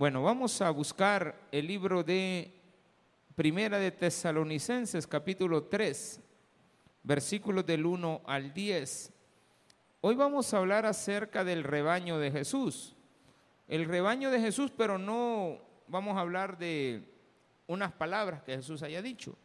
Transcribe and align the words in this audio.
Bueno, 0.00 0.22
vamos 0.22 0.62
a 0.62 0.70
buscar 0.70 1.38
el 1.52 1.66
libro 1.66 2.02
de 2.02 2.50
Primera 3.34 3.78
de 3.78 3.90
Tesalonicenses, 3.90 5.06
capítulo 5.06 5.64
3, 5.64 6.22
versículos 7.02 7.66
del 7.66 7.84
1 7.84 8.22
al 8.24 8.54
10. 8.54 9.12
Hoy 10.00 10.14
vamos 10.14 10.54
a 10.54 10.56
hablar 10.56 10.86
acerca 10.86 11.44
del 11.44 11.64
rebaño 11.64 12.18
de 12.18 12.30
Jesús. 12.30 12.96
El 13.68 13.84
rebaño 13.84 14.30
de 14.30 14.40
Jesús, 14.40 14.72
pero 14.74 14.96
no 14.96 15.58
vamos 15.86 16.16
a 16.16 16.22
hablar 16.22 16.56
de 16.56 17.02
unas 17.66 17.92
palabras 17.92 18.42
que 18.42 18.56
Jesús 18.56 18.82
haya 18.82 19.02
dicho, 19.02 19.36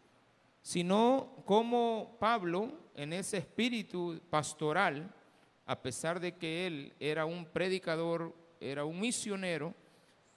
sino 0.62 1.44
como 1.44 2.16
Pablo, 2.18 2.72
en 2.96 3.12
ese 3.12 3.40
espíritu 3.40 4.22
pastoral, 4.30 5.14
a 5.66 5.82
pesar 5.82 6.22
de 6.22 6.32
que 6.32 6.66
él 6.66 6.94
era 6.98 7.26
un 7.26 7.44
predicador, 7.44 8.34
era 8.62 8.86
un 8.86 9.02
misionero, 9.02 9.76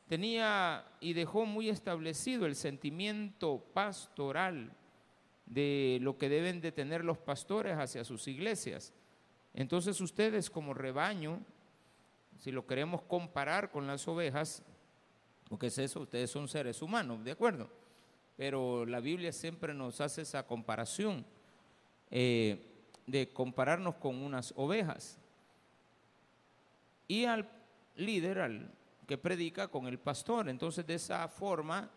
tenía 0.08 0.84
y 1.00 1.12
dejó 1.12 1.44
muy 1.44 1.68
establecido 1.68 2.46
el 2.46 2.56
sentimiento 2.56 3.62
pastoral 3.74 4.72
de 5.46 5.98
lo 6.02 6.18
que 6.18 6.28
deben 6.28 6.60
de 6.60 6.72
tener 6.72 7.04
los 7.04 7.18
pastores 7.18 7.76
hacia 7.76 8.04
sus 8.04 8.26
iglesias. 8.26 8.92
Entonces 9.54 10.00
ustedes 10.00 10.50
como 10.50 10.74
rebaño, 10.74 11.40
si 12.38 12.50
lo 12.50 12.66
queremos 12.66 13.02
comparar 13.02 13.70
con 13.70 13.86
las 13.86 14.06
ovejas, 14.08 14.62
porque 15.48 15.66
es 15.68 15.78
eso, 15.78 16.00
ustedes 16.00 16.30
son 16.30 16.48
seres 16.48 16.82
humanos, 16.82 17.24
¿de 17.24 17.32
acuerdo? 17.32 17.70
Pero 18.36 18.86
la 18.86 19.00
Biblia 19.00 19.32
siempre 19.32 19.74
nos 19.74 20.00
hace 20.00 20.22
esa 20.22 20.46
comparación 20.46 21.24
eh, 22.10 22.64
de 23.06 23.32
compararnos 23.32 23.96
con 23.96 24.16
unas 24.16 24.52
ovejas. 24.56 25.18
Y 27.08 27.24
al 27.24 27.48
líder, 27.96 28.38
al 28.38 28.77
que 29.08 29.18
predica 29.18 29.68
con 29.68 29.86
el 29.88 29.98
pastor. 29.98 30.50
Entonces 30.50 30.86
de 30.86 30.94
esa 30.94 31.26
forma 31.28 31.90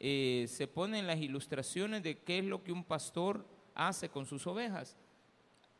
eh, 0.00 0.46
se 0.48 0.66
ponen 0.66 1.06
las 1.06 1.18
ilustraciones 1.18 2.02
de 2.02 2.18
qué 2.18 2.40
es 2.40 2.44
lo 2.44 2.62
que 2.64 2.72
un 2.72 2.82
pastor 2.82 3.46
hace 3.74 4.08
con 4.08 4.26
sus 4.26 4.46
ovejas. 4.48 4.96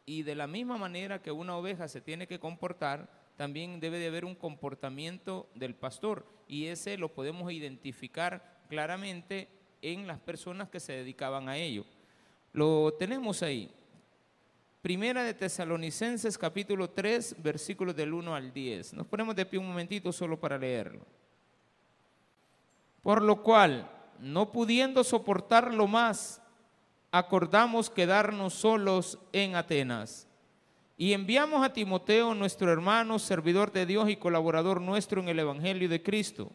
Y 0.07 0.23
de 0.23 0.37
la 0.37 0.47
misma 0.47 0.79
manera 0.79 1.20
que 1.20 1.33
una 1.33 1.57
oveja 1.57 1.89
se 1.89 2.01
tiene 2.01 2.29
que 2.29 2.39
comportar, 2.39 3.11
también 3.37 3.81
debe 3.81 3.98
de 3.98 4.07
haber 4.07 4.25
un 4.25 4.37
comportamiento 4.37 5.51
del 5.57 5.75
pastor. 5.75 6.25
Y 6.47 6.67
ese 6.67 6.97
lo 6.97 7.12
podemos 7.12 7.53
identificar 7.53 8.62
claramente 8.69 9.48
en 9.83 10.07
las 10.07 10.20
personas 10.20 10.69
que 10.69 10.79
se 10.79 10.92
dedicaban 10.92 11.48
a 11.48 11.57
ello. 11.57 11.84
Lo 12.53 12.95
tenemos 12.95 13.42
ahí. 13.42 13.75
Primera 14.87 15.25
de 15.25 15.34
Tesalonicenses 15.34 16.39
capítulo 16.39 16.89
3, 16.89 17.42
versículos 17.42 17.97
del 17.97 18.15
1 18.15 18.37
al 18.37 18.53
10. 18.53 18.95
Nos 18.95 19.09
ponemos 19.09 19.34
de 19.34 19.45
pie 19.45 19.59
un 19.59 19.67
momentito 19.67 20.12
solo 20.12 20.39
para 20.39 20.56
leerlo. 20.56 21.05
Por 23.03 23.20
lo 23.20 23.42
cual, 23.42 23.91
no 24.20 24.53
pudiendo 24.53 25.03
soportarlo 25.03 25.89
más, 25.89 26.41
acordamos 27.11 27.91
quedarnos 27.91 28.55
solos 28.55 29.19
en 29.33 29.57
Atenas. 29.57 30.29
Y 30.97 31.14
enviamos 31.14 31.67
a 31.67 31.73
Timoteo, 31.73 32.33
nuestro 32.37 32.70
hermano, 32.70 33.19
servidor 33.19 33.73
de 33.73 33.87
Dios 33.87 34.09
y 34.09 34.14
colaborador 34.14 34.81
nuestro 34.81 35.20
en 35.20 35.29
el 35.29 35.41
Evangelio 35.41 35.89
de 35.89 36.05
Cristo, 36.05 36.53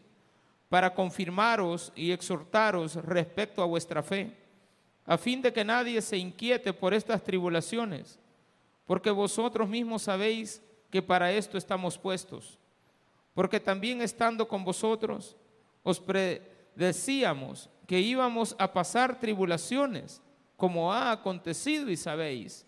para 0.70 0.94
confirmaros 0.94 1.92
y 1.94 2.12
exhortaros 2.12 2.94
respecto 2.94 3.60
a 3.60 3.66
vuestra 3.66 4.02
fe, 4.02 4.41
a 5.04 5.18
fin 5.18 5.42
de 5.42 5.52
que 5.52 5.64
nadie 5.64 6.00
se 6.00 6.16
inquiete 6.16 6.72
por 6.72 6.94
estas 6.94 7.22
tribulaciones 7.22 8.18
porque 8.86 9.10
vosotros 9.10 9.68
mismos 9.68 10.02
sabéis 10.02 10.62
que 10.90 11.02
para 11.02 11.32
esto 11.32 11.56
estamos 11.56 11.96
puestos. 11.96 12.58
Porque 13.34 13.60
también 13.60 14.02
estando 14.02 14.46
con 14.46 14.64
vosotros, 14.64 15.36
os 15.82 15.98
predecíamos 15.98 17.70
que 17.86 18.00
íbamos 18.00 18.54
a 18.58 18.72
pasar 18.72 19.18
tribulaciones, 19.18 20.20
como 20.56 20.92
ha 20.92 21.10
acontecido 21.10 21.90
y 21.90 21.96
sabéis. 21.96 22.66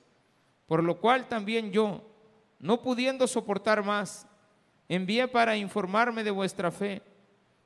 Por 0.66 0.82
lo 0.82 0.98
cual 0.98 1.28
también 1.28 1.70
yo, 1.70 2.00
no 2.58 2.80
pudiendo 2.80 3.26
soportar 3.26 3.84
más, 3.84 4.26
envié 4.88 5.28
para 5.28 5.56
informarme 5.56 6.24
de 6.24 6.30
vuestra 6.30 6.70
fe, 6.70 7.02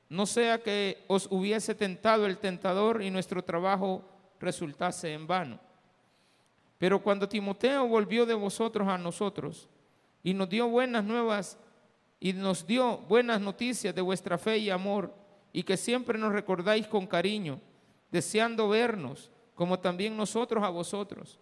no 0.09 0.25
sea 0.25 0.61
que 0.61 1.03
os 1.07 1.27
hubiese 1.31 1.75
tentado 1.75 2.25
el 2.25 2.39
tentador 2.39 3.01
y 3.01 3.11
nuestro 3.11 3.43
trabajo 3.43 4.03
resultase 4.39 5.13
en 5.13 5.27
vano. 5.27 5.59
Pero 6.77 7.01
cuando 7.01 7.27
Timoteo 7.27 7.87
volvió 7.87 8.25
de 8.25 8.33
vosotros 8.33 8.87
a 8.87 8.97
nosotros 8.97 9.67
y 10.23 10.33
nos 10.33 10.49
dio 10.49 10.67
buenas 10.67 11.03
nuevas 11.03 11.57
y 12.19 12.33
nos 12.33 12.65
dio 12.65 12.97
buenas 12.97 13.41
noticias 13.41 13.93
de 13.93 14.01
vuestra 14.01 14.37
fe 14.37 14.57
y 14.57 14.69
amor 14.69 15.13
y 15.51 15.63
que 15.63 15.77
siempre 15.77 16.17
nos 16.17 16.33
recordáis 16.33 16.87
con 16.87 17.07
cariño, 17.07 17.59
deseando 18.11 18.69
vernos 18.69 19.31
como 19.55 19.79
también 19.79 20.15
nosotros 20.15 20.63
a 20.63 20.69
vosotros. 20.69 21.39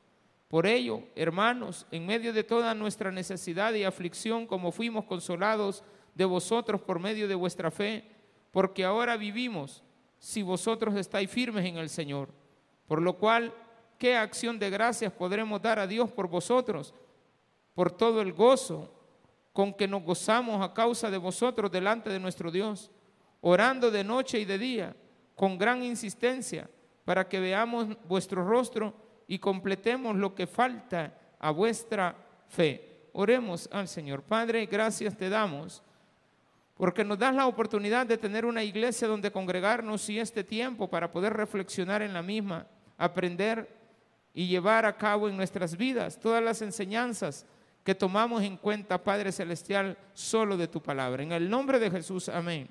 Por 0.47 0.65
ello, 0.65 1.03
hermanos, 1.15 1.85
en 1.91 2.05
medio 2.05 2.31
de 2.31 2.43
toda 2.43 2.73
nuestra 2.73 3.11
necesidad 3.11 3.73
y 3.73 3.83
aflicción, 3.83 4.47
como 4.47 4.71
fuimos 4.71 5.05
consolados 5.05 5.83
de 6.15 6.25
vosotros 6.25 6.81
por 6.81 6.99
medio 6.99 7.27
de 7.27 7.35
vuestra 7.35 7.69
fe, 7.69 8.09
porque 8.51 8.85
ahora 8.85 9.17
vivimos 9.17 9.83
si 10.19 10.41
vosotros 10.41 10.95
estáis 10.95 11.29
firmes 11.29 11.65
en 11.65 11.77
el 11.77 11.89
Señor. 11.89 12.29
Por 12.87 13.01
lo 13.01 13.17
cual 13.17 13.53
¿Qué 13.97 14.15
acción 14.15 14.59
de 14.59 14.69
gracias 14.69 15.11
podremos 15.11 15.61
dar 15.61 15.79
a 15.79 15.87
Dios 15.87 16.11
por 16.11 16.27
vosotros? 16.27 16.93
Por 17.73 17.91
todo 17.91 18.21
el 18.21 18.33
gozo 18.33 18.93
con 19.53 19.73
que 19.73 19.87
nos 19.87 20.03
gozamos 20.03 20.63
a 20.63 20.73
causa 20.73 21.09
de 21.09 21.17
vosotros 21.17 21.71
delante 21.71 22.11
de 22.11 22.19
nuestro 22.19 22.51
Dios, 22.51 22.91
orando 23.41 23.89
de 23.89 24.03
noche 24.03 24.39
y 24.39 24.45
de 24.45 24.59
día, 24.59 24.95
con 25.35 25.57
gran 25.57 25.81
insistencia, 25.81 26.69
para 27.05 27.27
que 27.27 27.39
veamos 27.39 27.87
vuestro 28.07 28.47
rostro 28.47 28.93
y 29.27 29.39
completemos 29.39 30.15
lo 30.15 30.35
que 30.35 30.45
falta 30.45 31.17
a 31.39 31.49
vuestra 31.49 32.15
fe. 32.47 33.09
Oremos 33.13 33.67
al 33.71 33.87
Señor. 33.87 34.21
Padre, 34.21 34.67
gracias 34.67 35.17
te 35.17 35.27
damos 35.27 35.81
porque 36.75 37.03
nos 37.03 37.17
das 37.17 37.33
la 37.33 37.47
oportunidad 37.47 38.05
de 38.05 38.19
tener 38.19 38.45
una 38.45 38.63
iglesia 38.63 39.07
donde 39.07 39.31
congregarnos 39.31 40.07
y 40.09 40.19
este 40.19 40.43
tiempo 40.43 40.87
para 40.87 41.09
poder 41.09 41.33
reflexionar 41.33 42.03
en 42.03 42.13
la 42.13 42.21
misma, 42.21 42.67
aprender 42.97 43.69
y 44.33 44.47
llevar 44.47 44.85
a 44.85 44.97
cabo 44.97 45.29
en 45.29 45.37
nuestras 45.37 45.75
vidas 45.75 46.19
todas 46.19 46.43
las 46.43 46.61
enseñanzas 46.61 47.45
que 47.83 47.95
tomamos 47.95 48.43
en 48.43 48.57
cuenta, 48.57 49.01
Padre 49.01 49.31
Celestial, 49.31 49.97
solo 50.13 50.57
de 50.57 50.67
tu 50.67 50.81
palabra. 50.81 51.23
En 51.23 51.31
el 51.31 51.49
nombre 51.49 51.79
de 51.79 51.89
Jesús, 51.89 52.27
amén. 52.27 52.69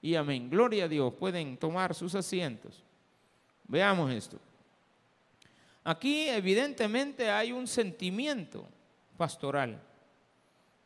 Y 0.00 0.14
amén. 0.14 0.48
Gloria 0.48 0.84
a 0.84 0.88
Dios. 0.88 1.12
Pueden 1.14 1.56
tomar 1.56 1.94
sus 1.94 2.14
asientos. 2.14 2.82
Veamos 3.68 4.10
esto. 4.10 4.38
Aquí 5.84 6.28
evidentemente 6.28 7.30
hay 7.30 7.52
un 7.52 7.66
sentimiento 7.66 8.66
pastoral. 9.18 9.78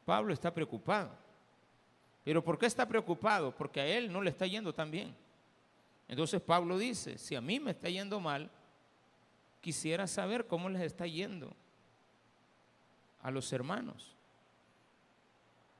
Pablo 0.05 0.33
está 0.33 0.53
preocupado. 0.53 1.11
Pero 2.25 2.43
¿por 2.43 2.59
qué 2.59 2.67
está 2.67 2.87
preocupado? 2.87 3.55
Porque 3.55 3.81
a 3.81 3.87
él 3.87 4.13
no 4.13 4.21
le 4.21 4.31
está 4.31 4.47
yendo 4.47 4.73
tan 4.73 4.91
bien. 4.91 5.15
Entonces 6.09 6.41
Pablo 6.41 6.77
dice, 6.77 7.17
si 7.17 7.35
a 7.37 7.41
mí 7.41 7.61
me 7.61 7.71
está 7.71 7.89
yendo 7.89 8.19
mal, 8.19 8.51
quisiera 9.61 10.07
saber 10.07 10.47
cómo 10.47 10.69
les 10.69 10.83
está 10.83 11.07
yendo 11.07 11.55
a 13.23 13.31
los 13.31 13.53
hermanos. 13.53 14.15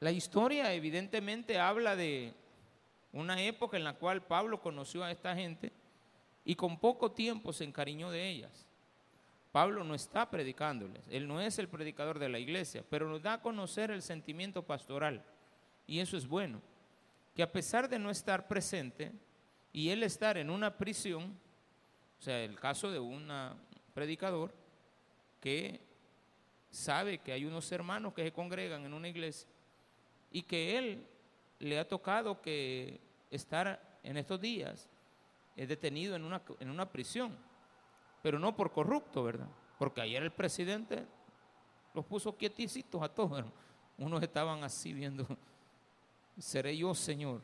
La 0.01 0.13
historia 0.13 0.73
evidentemente 0.75 1.59
habla 1.59 1.97
de 1.97 2.33
una 3.13 3.43
época 3.43 3.77
en 3.77 3.85
la 3.85 3.95
cual 3.95 4.23
Pablo 4.23 4.61
conoció 4.61 5.03
a 5.03 5.11
esta 5.11 5.35
gente 5.35 5.73
y 6.45 6.55
con 6.55 6.79
poco 6.79 7.11
tiempo 7.11 7.53
se 7.53 7.65
encariñó 7.65 8.11
de 8.11 8.29
ellas. 8.29 8.67
Pablo 9.51 9.83
no 9.83 9.95
está 9.95 10.31
predicándoles, 10.31 11.03
él 11.11 11.27
no 11.27 11.41
es 11.41 11.59
el 11.59 11.69
predicador 11.69 12.19
de 12.19 12.29
la 12.29 12.39
iglesia, 12.39 12.85
pero 12.89 13.09
nos 13.09 13.23
da 13.23 13.35
a 13.35 13.43
conocer 13.43 13.91
el 13.91 14.03
sentimiento 14.03 14.63
pastoral. 14.63 15.25
Y 15.87 16.01
eso 16.01 16.17
es 16.17 16.29
bueno, 16.29 16.61
que 17.35 17.43
a 17.43 17.51
pesar 17.51 17.89
de 17.89 17.99
no 17.99 18.11
estar 18.11 18.47
presente 18.47 19.11
y 19.73 19.89
él 19.89 20.03
estar 20.03 20.37
en 20.37 20.51
una 20.51 20.77
prisión, 20.77 21.35
o 22.19 22.23
sea, 22.23 22.45
el 22.45 22.59
caso 22.61 22.91
de 22.91 22.99
una, 22.99 23.57
predicador 23.99 24.55
que 25.41 25.81
sabe 26.71 27.19
que 27.19 27.33
hay 27.33 27.45
unos 27.45 27.71
hermanos 27.73 28.15
que 28.15 28.23
se 28.23 28.33
congregan 28.33 28.85
en 28.85 28.95
una 28.95 29.09
iglesia 29.09 29.49
y 30.31 30.43
que 30.43 30.79
él 30.79 31.05
le 31.59 31.81
ha 31.81 31.89
tocado 31.89 32.41
que 32.41 33.01
estar 33.29 33.99
en 34.05 34.17
estos 34.17 34.41
días 34.41 34.89
es 35.57 35.69
detenido 35.69 36.15
en 36.15 36.23
una, 36.23 36.41
en 36.61 36.71
una 36.71 36.89
prisión, 36.89 37.37
pero 38.23 38.39
no 38.39 38.55
por 38.55 38.71
corrupto, 38.71 39.25
¿verdad? 39.25 39.49
Porque 39.81 40.01
ayer 40.01 40.23
el 40.23 40.31
presidente 40.31 41.05
los 41.93 42.07
puso 42.07 42.37
quieticitos 42.37 43.03
a 43.03 43.09
todos. 43.09 43.45
Unos 43.97 44.23
estaban 44.23 44.63
así 44.63 44.93
viendo, 44.93 45.27
seré 46.39 46.77
yo, 46.77 46.95
Señor. 46.95 47.43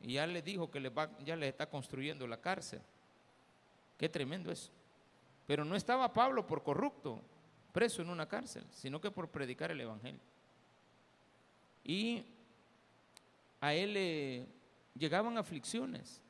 Y 0.00 0.12
ya 0.12 0.28
le 0.28 0.42
dijo 0.42 0.70
que 0.70 0.78
le 0.78 0.90
va, 0.90 1.10
ya 1.24 1.34
le 1.34 1.48
está 1.48 1.68
construyendo 1.68 2.24
la 2.28 2.40
cárcel. 2.40 2.80
Qué 3.98 4.08
tremendo 4.08 4.52
eso. 4.52 4.70
Pero 5.46 5.64
no 5.64 5.76
estaba 5.76 6.12
Pablo 6.12 6.46
por 6.46 6.62
corrupto, 6.62 7.20
preso 7.72 8.02
en 8.02 8.08
una 8.08 8.26
cárcel, 8.26 8.64
sino 8.70 9.00
que 9.00 9.10
por 9.10 9.28
predicar 9.28 9.70
el 9.70 9.80
Evangelio. 9.80 10.20
Y 11.84 12.24
a 13.60 13.74
él 13.74 13.94
le 13.94 14.46
llegaban 14.98 15.36
aflicciones. 15.36 16.20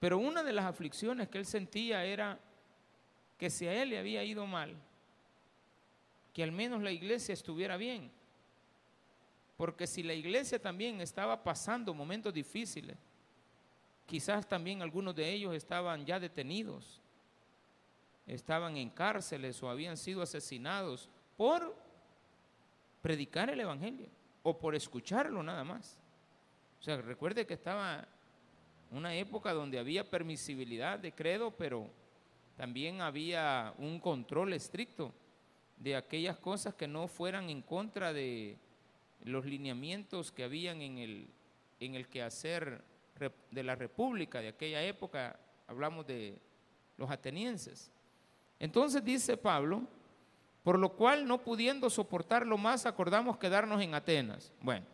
Pero 0.00 0.18
una 0.18 0.42
de 0.42 0.52
las 0.52 0.64
aflicciones 0.64 1.28
que 1.28 1.38
él 1.38 1.46
sentía 1.46 2.04
era 2.04 2.38
que 3.38 3.50
si 3.50 3.66
a 3.66 3.82
él 3.82 3.90
le 3.90 3.98
había 3.98 4.24
ido 4.24 4.46
mal, 4.46 4.76
que 6.32 6.42
al 6.42 6.52
menos 6.52 6.82
la 6.82 6.90
iglesia 6.90 7.32
estuviera 7.32 7.76
bien. 7.76 8.10
Porque 9.56 9.86
si 9.86 10.02
la 10.02 10.14
iglesia 10.14 10.60
también 10.60 11.00
estaba 11.00 11.42
pasando 11.42 11.92
momentos 11.92 12.32
difíciles, 12.32 12.96
quizás 14.06 14.48
también 14.48 14.80
algunos 14.80 15.14
de 15.14 15.30
ellos 15.30 15.54
estaban 15.54 16.06
ya 16.06 16.18
detenidos, 16.18 17.00
estaban 18.34 18.76
en 18.76 18.90
cárceles 18.90 19.62
o 19.62 19.68
habían 19.68 19.96
sido 19.96 20.22
asesinados 20.22 21.08
por 21.36 21.74
predicar 23.02 23.50
el 23.50 23.60
Evangelio 23.60 24.08
o 24.42 24.58
por 24.58 24.74
escucharlo 24.74 25.42
nada 25.42 25.64
más. 25.64 25.98
O 26.78 26.82
sea, 26.82 26.96
recuerde 26.98 27.46
que 27.46 27.54
estaba 27.54 28.06
una 28.90 29.14
época 29.14 29.52
donde 29.52 29.78
había 29.78 30.08
permisibilidad 30.08 30.98
de 30.98 31.12
credo, 31.12 31.50
pero 31.50 31.90
también 32.56 33.00
había 33.00 33.74
un 33.78 34.00
control 34.00 34.52
estricto 34.52 35.12
de 35.78 35.96
aquellas 35.96 36.38
cosas 36.38 36.74
que 36.74 36.86
no 36.86 37.08
fueran 37.08 37.50
en 37.50 37.62
contra 37.62 38.12
de 38.12 38.58
los 39.24 39.44
lineamientos 39.44 40.32
que 40.32 40.44
habían 40.44 40.82
en 40.82 40.98
el, 40.98 41.28
en 41.80 41.94
el 41.94 42.08
quehacer 42.08 42.82
de 43.50 43.62
la 43.62 43.74
República 43.74 44.40
de 44.40 44.48
aquella 44.48 44.82
época, 44.82 45.38
hablamos 45.66 46.06
de 46.06 46.38
los 46.96 47.10
atenienses. 47.10 47.90
Entonces 48.60 49.02
dice 49.02 49.36
Pablo, 49.36 49.82
por 50.62 50.78
lo 50.78 50.90
cual 50.90 51.26
no 51.26 51.38
pudiendo 51.38 51.88
soportarlo 51.90 52.58
más, 52.58 52.86
acordamos 52.86 53.38
quedarnos 53.38 53.82
en 53.82 53.94
Atenas. 53.94 54.52
Bueno, 54.60 54.86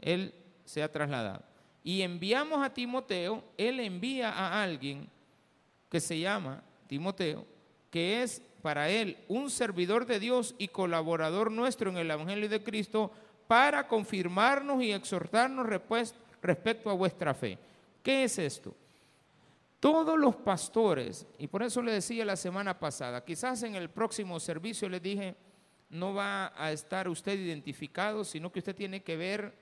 él 0.00 0.34
se 0.64 0.82
ha 0.82 0.90
trasladado. 0.90 1.44
Y 1.82 2.02
enviamos 2.02 2.62
a 2.62 2.74
Timoteo, 2.74 3.42
él 3.56 3.80
envía 3.80 4.30
a 4.30 4.62
alguien 4.62 5.08
que 5.88 6.00
se 6.00 6.18
llama 6.18 6.62
Timoteo, 6.88 7.46
que 7.90 8.22
es 8.22 8.42
para 8.60 8.90
él 8.90 9.16
un 9.28 9.48
servidor 9.48 10.04
de 10.04 10.20
Dios 10.20 10.54
y 10.58 10.68
colaborador 10.68 11.50
nuestro 11.50 11.90
en 11.90 11.96
el 11.96 12.10
Evangelio 12.10 12.48
de 12.48 12.62
Cristo, 12.62 13.10
para 13.46 13.88
confirmarnos 13.88 14.82
y 14.82 14.92
exhortarnos 14.92 15.66
respecto 16.42 16.90
a 16.90 16.94
vuestra 16.94 17.34
fe. 17.34 17.58
¿Qué 18.02 18.24
es 18.24 18.38
esto? 18.38 18.74
Todos 19.80 20.18
los 20.18 20.36
pastores, 20.36 21.26
y 21.38 21.46
por 21.46 21.62
eso 21.62 21.80
le 21.80 21.92
decía 21.92 22.24
la 22.26 22.36
semana 22.36 22.78
pasada, 22.78 23.24
quizás 23.24 23.62
en 23.62 23.74
el 23.74 23.88
próximo 23.88 24.38
servicio 24.38 24.90
le 24.90 25.00
dije, 25.00 25.34
no 25.88 26.12
va 26.12 26.52
a 26.54 26.70
estar 26.70 27.08
usted 27.08 27.38
identificado, 27.38 28.22
sino 28.24 28.52
que 28.52 28.58
usted 28.58 28.76
tiene 28.76 29.02
que 29.02 29.16
ver 29.16 29.54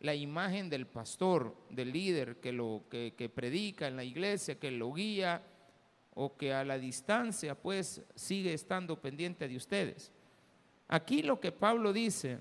la 0.00 0.16
imagen 0.16 0.68
del 0.68 0.88
pastor, 0.88 1.54
del 1.70 1.92
líder 1.92 2.40
que, 2.40 2.50
lo, 2.50 2.82
que, 2.90 3.14
que 3.16 3.28
predica 3.28 3.86
en 3.86 3.96
la 3.96 4.02
iglesia, 4.02 4.58
que 4.58 4.72
lo 4.72 4.92
guía 4.92 5.40
o 6.14 6.36
que 6.36 6.52
a 6.52 6.64
la 6.64 6.76
distancia 6.76 7.54
pues 7.54 8.02
sigue 8.16 8.52
estando 8.52 9.00
pendiente 9.00 9.46
de 9.46 9.56
ustedes. 9.56 10.12
Aquí 10.88 11.22
lo 11.22 11.40
que 11.40 11.52
Pablo 11.52 11.92
dice 11.92 12.40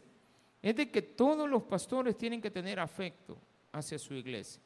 es 0.62 0.75
de 0.75 0.89
que 0.89 1.03
todos 1.03 1.47
los 1.47 1.63
pastores 1.63 2.17
tienen 2.17 2.41
que 2.41 2.51
tener 2.51 2.79
afecto 2.79 3.38
hacia 3.71 4.00
su 4.00 4.15
iglesia. 4.15 4.62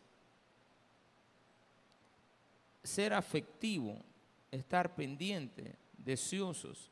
Ser 2.86 3.14
afectivo, 3.14 4.00
estar 4.52 4.96
pendiente, 4.96 5.76
deseosos 5.98 6.92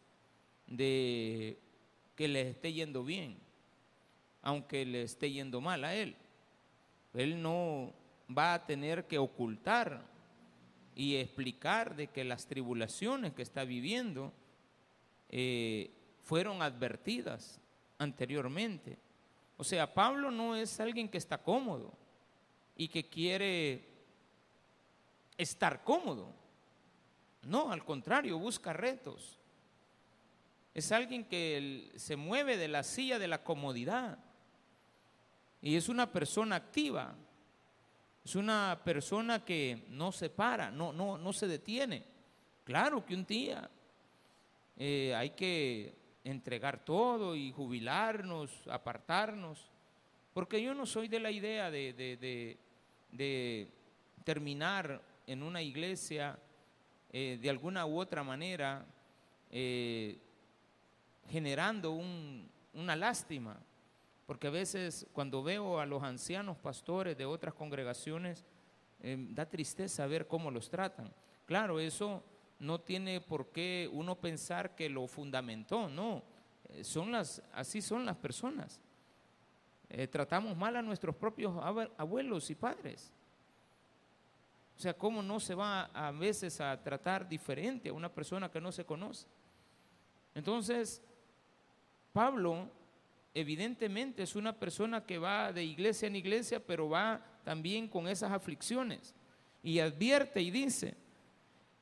de 0.68 1.58
que 2.16 2.28
les 2.28 2.48
esté 2.48 2.74
yendo 2.74 3.04
bien 3.04 3.44
aunque 4.44 4.86
le 4.86 5.04
esté 5.04 5.32
yendo 5.32 5.62
mal 5.62 5.84
a 5.84 5.96
él. 5.96 6.16
Él 7.14 7.42
no 7.42 7.94
va 8.38 8.54
a 8.54 8.66
tener 8.66 9.08
que 9.08 9.18
ocultar 9.18 10.06
y 10.96 11.16
explicar 11.16 11.96
de 11.96 12.08
que 12.08 12.24
las 12.24 12.46
tribulaciones 12.46 13.34
que 13.34 13.42
está 13.42 13.64
viviendo 13.64 14.32
eh, 15.30 15.92
fueron 16.22 16.62
advertidas 16.62 17.60
anteriormente. 17.98 18.98
O 19.58 19.64
sea, 19.64 19.92
Pablo 19.92 20.30
no 20.30 20.56
es 20.56 20.80
alguien 20.80 21.08
que 21.08 21.18
está 21.18 21.38
cómodo 21.38 21.94
y 22.76 22.90
que 22.90 23.08
quiere 23.08 23.88
estar 25.38 25.84
cómodo. 25.84 26.34
No, 27.44 27.72
al 27.72 27.84
contrario, 27.84 28.40
busca 28.40 28.74
retos. 28.74 29.38
Es 30.74 30.92
alguien 30.92 31.26
que 31.26 31.92
se 31.96 32.16
mueve 32.16 32.58
de 32.58 32.68
la 32.68 32.84
silla 32.84 33.20
de 33.20 33.28
la 33.28 33.44
comodidad 33.44 34.18
y 35.62 35.76
es 35.76 35.90
una 35.90 36.12
persona 36.12 36.56
activa. 36.56 37.16
Es 38.26 38.36
una 38.36 38.80
persona 38.84 39.44
que 39.44 39.86
no 39.90 40.12
se 40.12 40.30
para, 40.30 40.72
no, 40.72 40.94
no, 40.94 41.18
no 41.18 41.34
se 41.34 41.48
detiene. 41.48 42.06
Claro 42.64 43.06
que 43.06 43.16
un 43.16 43.26
día 43.26 43.70
eh, 44.78 45.14
hay 45.16 45.32
que 45.32 45.94
entregar 46.24 46.84
todo 46.84 47.36
y 47.36 47.52
jubilarnos, 47.52 48.50
apartarnos, 48.68 49.70
porque 50.34 50.62
yo 50.62 50.74
no 50.74 50.86
soy 50.86 51.08
de 51.08 51.20
la 51.20 51.32
idea 51.32 51.70
de, 51.70 52.58
terminar 54.24 55.02
en 55.28 55.44
una 55.44 55.62
iglesia 55.62 56.38
eh, 57.12 57.38
de 57.42 57.50
alguna 57.50 57.86
u 57.86 58.00
otra 58.00 58.24
manera 58.24 58.86
eh, 59.52 60.18
generando 61.30 61.92
una 62.74 62.96
lástima. 62.96 63.58
Porque 64.26 64.48
a 64.48 64.52
veces 64.52 65.06
cuando 65.14 65.44
veo 65.44 65.80
a 65.80 65.86
los 65.86 66.02
ancianos 66.04 66.58
pastores 66.58 67.18
de 67.18 67.26
otras 67.26 67.54
congregaciones, 67.54 68.46
em, 69.02 69.34
da 69.34 69.46
tristeza 69.46 70.08
ver 70.08 70.28
cómo 70.28 70.50
los 70.50 70.70
tratan. 70.70 71.14
Claro, 71.46 71.80
eso 71.80 72.24
no 72.60 72.80
tiene 72.80 73.20
por 73.20 73.52
qué 73.52 73.90
uno 73.92 74.16
pensar 74.16 74.76
que 74.76 74.90
lo 74.90 75.06
fundamentó, 75.08 75.90
no. 75.90 76.24
Eh, 76.70 76.84
son 76.84 77.12
las, 77.12 77.44
así 77.54 77.82
son 77.82 78.06
las 78.06 78.16
personas. 78.16 78.80
Eh, 79.90 80.08
tratamos 80.08 80.58
mal 80.58 80.76
a 80.76 80.82
nuestros 80.82 81.16
propios 81.16 81.54
abuelos 81.98 82.50
y 82.50 82.56
padres. 82.56 83.12
Sea, 84.84 84.94
¿cómo 84.94 85.24
no 85.24 85.40
se 85.40 85.56
va 85.56 85.84
a 85.94 86.12
veces 86.12 86.60
a 86.60 86.84
tratar 86.84 87.30
diferente 87.30 87.88
a 87.88 87.94
una 87.94 88.14
persona 88.14 88.52
que 88.52 88.60
no 88.60 88.70
se 88.70 88.84
conoce? 88.84 89.28
Entonces, 90.36 91.02
Pablo 92.12 92.68
evidentemente 93.34 94.24
es 94.24 94.36
una 94.36 94.52
persona 94.52 95.06
que 95.06 95.18
va 95.18 95.54
de 95.54 95.64
iglesia 95.64 96.10
en 96.10 96.18
iglesia, 96.18 96.60
pero 96.60 96.90
va 96.90 97.26
también 97.46 97.88
con 97.88 98.10
esas 98.10 98.34
aflicciones. 98.34 99.16
Y 99.64 99.80
advierte 99.80 100.42
y 100.42 100.52
dice, 100.52 100.98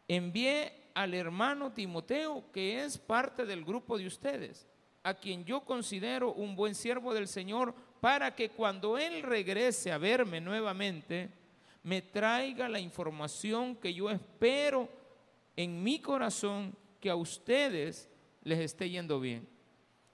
envié 0.07 0.71
al 0.93 1.15
hermano 1.15 1.71
Timoteo, 1.71 2.51
que 2.51 2.83
es 2.83 2.99
parte 2.99 3.47
del 3.47 3.65
grupo 3.65 3.97
de 3.97 4.05
ustedes, 4.05 4.67
a 5.01 5.15
quien 5.15 5.43
yo 5.43 5.61
considero 5.61 6.33
un 6.33 6.55
buen 6.55 6.75
siervo 6.75 7.15
del 7.15 7.27
Señor, 7.27 7.73
para 7.99 8.35
que 8.35 8.51
cuando 8.51 8.99
él 8.99 9.23
regrese 9.23 9.91
a 9.91 9.97
verme 9.97 10.39
nuevamente, 10.39 11.40
me 11.83 12.01
traiga 12.01 12.69
la 12.69 12.79
información 12.79 13.75
que 13.75 13.93
yo 13.93 14.09
espero 14.09 14.89
en 15.55 15.81
mi 15.81 15.99
corazón 15.99 16.75
que 16.99 17.09
a 17.09 17.15
ustedes 17.15 18.09
les 18.43 18.59
esté 18.59 18.89
yendo 18.89 19.19
bien. 19.19 19.47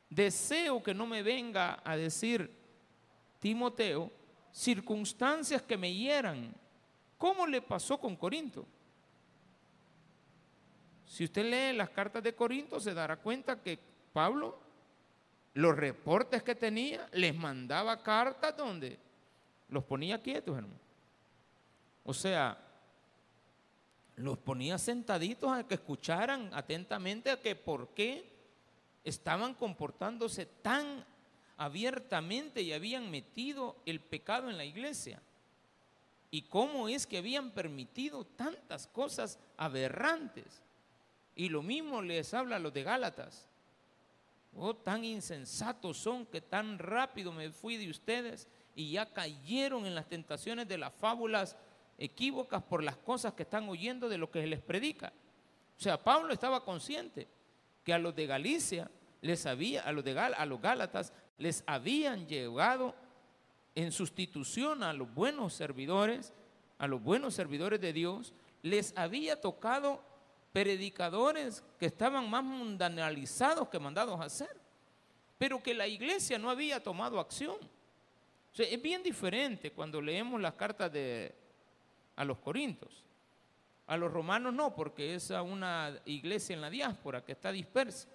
Deseo 0.10 0.82
que 0.82 0.94
no 0.94 1.06
me 1.06 1.22
venga 1.22 1.82
a 1.84 1.98
decir, 1.98 2.50
Timoteo, 3.40 4.12
circunstancias 4.52 5.62
que 5.62 5.78
me 5.78 5.94
hieran. 5.94 6.56
¿Cómo 7.18 7.46
le 7.46 7.62
pasó 7.62 8.00
con 8.00 8.16
Corinto? 8.16 8.66
Si 11.06 11.26
usted 11.26 11.46
lee 11.46 11.76
las 11.76 11.90
cartas 11.90 12.24
de 12.24 12.36
Corinto, 12.36 12.80
se 12.80 12.94
dará 12.94 13.18
cuenta 13.18 13.62
que 13.62 13.80
Pablo, 14.14 14.60
los 15.54 15.76
reportes 15.76 16.44
que 16.44 16.56
tenía, 16.56 17.08
les 17.12 17.36
mandaba 17.36 18.02
cartas 18.02 18.56
donde 18.56 18.98
los 19.70 19.84
ponía 19.84 20.22
quietos, 20.22 20.58
hermano. 20.58 20.87
O 22.08 22.14
sea, 22.14 22.58
los 24.16 24.38
ponía 24.38 24.78
sentaditos 24.78 25.52
a 25.52 25.68
que 25.68 25.74
escucharan 25.74 26.50
atentamente 26.54 27.30
a 27.30 27.42
que 27.42 27.54
por 27.54 27.90
qué 27.90 28.26
estaban 29.04 29.54
comportándose 29.54 30.46
tan 30.46 31.04
abiertamente 31.58 32.62
y 32.62 32.72
habían 32.72 33.12
metido 33.12 33.76
el 33.86 34.00
pecado 34.00 34.50
en 34.50 34.56
la 34.56 34.64
iglesia. 34.64 35.22
Y 36.32 36.44
cómo 36.44 36.88
es 36.88 37.06
que 37.06 37.18
habían 37.18 37.52
permitido 37.52 38.24
tantas 38.24 38.88
cosas 38.88 39.38
aberrantes. 39.58 40.62
Y 41.36 41.50
lo 41.50 41.62
mismo 41.62 42.02
les 42.02 42.34
habla 42.34 42.56
a 42.56 42.60
los 42.60 42.74
de 42.74 42.84
Gálatas. 42.84 43.46
Oh, 44.56 44.74
tan 44.74 45.04
insensatos 45.04 45.98
son 45.98 46.26
que 46.26 46.40
tan 46.40 46.80
rápido 46.80 47.34
me 47.34 47.52
fui 47.52 47.76
de 47.76 47.90
ustedes 47.90 48.48
y 48.78 48.92
ya 48.92 49.12
cayeron 49.12 49.86
en 49.86 49.94
las 49.94 50.08
tentaciones 50.08 50.70
de 50.70 50.78
las 50.78 50.94
fábulas 50.94 51.58
equívocas 51.98 52.62
por 52.64 52.84
las 52.84 52.98
cosas 52.98 53.34
que 53.34 53.44
están 53.44 53.68
oyendo 53.70 54.08
de 54.10 54.18
lo 54.18 54.30
que 54.30 54.46
les 54.46 54.62
predica. 54.62 55.12
O 55.78 55.82
sea, 55.82 56.02
Pablo 56.04 56.34
estaba 56.34 56.64
consciente 56.64 57.28
que 57.84 57.94
a 57.94 58.00
los 58.00 58.16
de 58.16 58.28
Galicia 58.28 58.90
les 59.22 59.46
había, 59.46 59.82
a 59.82 59.92
los, 59.92 60.04
de 60.04 60.18
a 60.18 60.46
los 60.46 60.62
Gálatas 60.62 61.14
les 61.38 61.64
habían 61.66 62.28
llegado 62.28 62.96
en 63.76 63.92
sustitución 63.92 64.84
a 64.84 64.94
los 64.94 65.14
buenos 65.14 65.54
servidores, 65.54 66.34
a 66.78 66.88
los 66.88 67.02
buenos 67.02 67.34
servidores 67.34 67.80
de 67.80 67.94
Dios, 67.94 68.34
les 68.64 68.96
había 68.98 69.40
tocado 69.40 70.02
predicadores 70.52 71.64
que 71.80 71.86
estaban 71.86 72.30
más 72.30 72.44
mundanalizados 72.44 73.70
que 73.70 73.80
mandados 73.80 74.20
a 74.20 74.26
hacer, 74.26 74.56
pero 75.38 75.62
que 75.62 75.74
la 75.74 75.88
iglesia 75.88 76.40
no 76.40 76.50
había 76.50 76.82
tomado 76.82 77.20
acción. 77.20 77.58
es 78.58 78.82
bien 78.82 79.04
diferente 79.04 79.72
cuando 79.72 80.02
leemos 80.02 80.42
las 80.42 80.54
cartas 80.54 80.92
de, 80.92 81.36
a 82.18 82.26
los 82.26 82.40
corintios. 82.40 83.04
A 83.88 83.96
los 83.96 84.12
romanos 84.12 84.54
no, 84.54 84.76
porque 84.76 85.16
es 85.16 85.30
una 85.30 85.98
iglesia 86.06 86.54
en 86.54 86.62
la 86.62 86.70
diáspora 86.70 87.24
que 87.24 87.32
está 87.32 87.52
dispersa. 87.54 88.10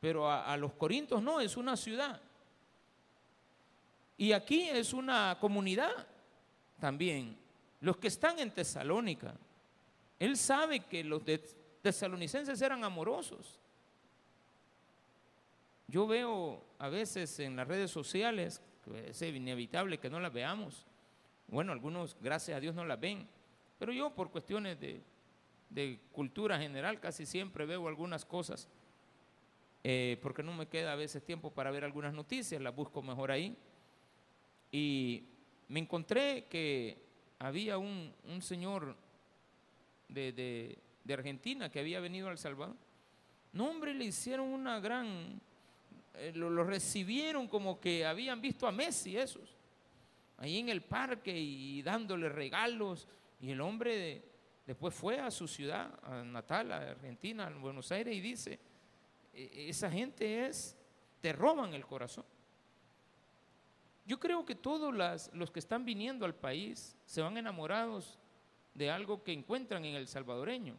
Pero 0.00 0.30
a, 0.30 0.56
los 0.56 0.72
corintios 0.72 1.22
no, 1.22 1.40
es 1.40 1.56
una 1.56 1.76
ciudad. 1.76 2.20
Y 4.16 4.32
aquí 4.32 4.62
es 4.62 4.94
una 4.94 5.36
comunidad 5.38 6.06
también. 6.80 7.36
Los 7.80 7.98
que 7.98 8.08
están 8.08 8.38
en 8.38 8.50
Tesalónica, 8.50 9.34
él 10.18 10.36
sabe 10.36 10.80
que 10.80 11.04
los 11.04 11.22
tesalonicenses 11.82 12.60
eran 12.62 12.82
amorosos. 12.82 13.60
Yo 15.86 16.06
veo 16.06 16.64
a 16.78 16.88
veces 16.88 17.38
en 17.40 17.56
las 17.56 17.68
redes 17.68 17.90
sociales, 17.90 18.62
es 19.06 19.22
inevitable 19.22 19.98
que 19.98 20.10
no 20.10 20.20
las 20.20 20.32
veamos. 20.32 20.86
Bueno, 21.48 21.72
algunos, 21.72 22.16
gracias 22.20 22.56
a 22.56 22.60
Dios, 22.60 22.74
no 22.74 22.84
las 22.84 23.00
ven. 23.00 23.26
Pero 23.78 23.92
yo, 23.92 24.10
por 24.14 24.30
cuestiones 24.30 24.78
de, 24.80 25.98
cultura 26.12 26.58
general, 26.58 27.00
casi 27.00 27.26
siempre 27.26 27.66
veo 27.66 27.88
algunas 27.88 28.24
cosas. 28.24 28.68
Eh, 29.84 30.18
porque 30.22 30.42
no 30.42 30.52
me 30.52 30.66
queda 30.66 30.92
a 30.92 30.96
veces 30.96 31.24
tiempo 31.24 31.50
para 31.50 31.70
ver 31.70 31.84
algunas 31.84 32.12
noticias, 32.12 32.60
las 32.60 32.74
busco 32.74 33.02
mejor 33.02 33.30
ahí. 33.30 33.56
Y 34.70 35.24
me 35.68 35.80
encontré 35.80 36.46
que 36.50 36.98
había 37.38 37.78
un, 37.78 38.12
un 38.24 38.42
señor 38.42 38.96
de, 40.08 40.78
Argentina 41.10 41.70
que 41.70 41.80
había 41.80 42.00
venido 42.00 42.28
al 42.28 42.38
Salvador. 42.38 42.76
No, 43.52 43.70
hombre, 43.70 43.94
le 43.94 44.04
hicieron 44.04 44.48
una 44.48 44.80
gran... 44.80 45.40
Eh, 46.14 46.32
lo, 46.34 46.64
recibieron 46.64 47.46
como 47.46 47.80
que 47.80 48.04
habían 48.04 48.40
visto 48.40 48.66
a 48.66 48.72
Messi 48.72 49.16
esos, 49.16 49.56
ahí 50.38 50.58
en 50.58 50.68
el 50.68 50.82
parque 50.82 51.36
y 51.36 51.82
dándole 51.82 52.28
regalos. 52.28 53.06
Y 53.40 53.50
el 53.50 53.60
hombre 53.60 54.24
después 54.66 54.94
fue 54.94 55.20
a 55.20 55.30
su 55.30 55.46
ciudad, 55.46 55.98
a 56.02 56.22
natal, 56.22 56.72
a 56.72 56.90
Argentina, 56.90 57.46
a 57.46 57.50
Buenos 57.50 57.92
Aires, 57.92 58.14
y 58.14 58.20
dice, 58.20 58.58
e, 59.32 59.68
esa 59.68 59.90
gente 59.90 60.46
es, 60.46 60.76
te 61.20 61.32
roban 61.32 61.74
el 61.74 61.86
corazón. 61.86 62.24
Yo 64.06 64.18
creo 64.18 64.44
que 64.46 64.54
todos 64.54 64.94
los 65.34 65.50
que 65.50 65.58
están 65.58 65.84
viniendo 65.84 66.24
al 66.24 66.34
país 66.34 66.96
se 67.04 67.20
van 67.20 67.36
enamorados 67.36 68.18
de 68.72 68.90
algo 68.90 69.22
que 69.22 69.32
encuentran 69.32 69.84
en 69.84 69.96
el 69.96 70.08
salvadoreño. 70.08 70.76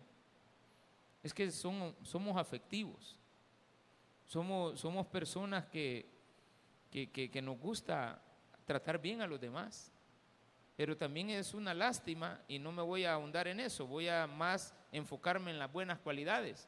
Es 1.21 1.33
que 1.33 1.51
somos 1.51 2.37
afectivos, 2.37 3.19
somos, 4.25 4.79
somos 4.79 5.05
personas 5.07 5.65
que, 5.65 6.09
que, 6.89 7.41
nos 7.41 7.59
gusta 7.59 8.21
tratar 8.69 9.01
bien 9.01 9.19
a 9.19 9.25
los 9.25 9.41
demás. 9.41 9.91
Pero 10.77 10.95
también 10.95 11.31
es 11.31 11.55
una 11.55 11.73
lástima, 11.73 12.39
y 12.47 12.59
no 12.59 12.71
me 12.71 12.83
voy 12.83 13.03
a 13.03 13.13
ahondar 13.13 13.47
en 13.47 13.59
eso, 13.59 13.87
voy 13.87 14.07
a 14.07 14.27
más 14.27 14.75
enfocarme 14.91 15.49
en 15.49 15.57
las 15.57 15.71
buenas 15.71 15.97
cualidades. 15.97 16.67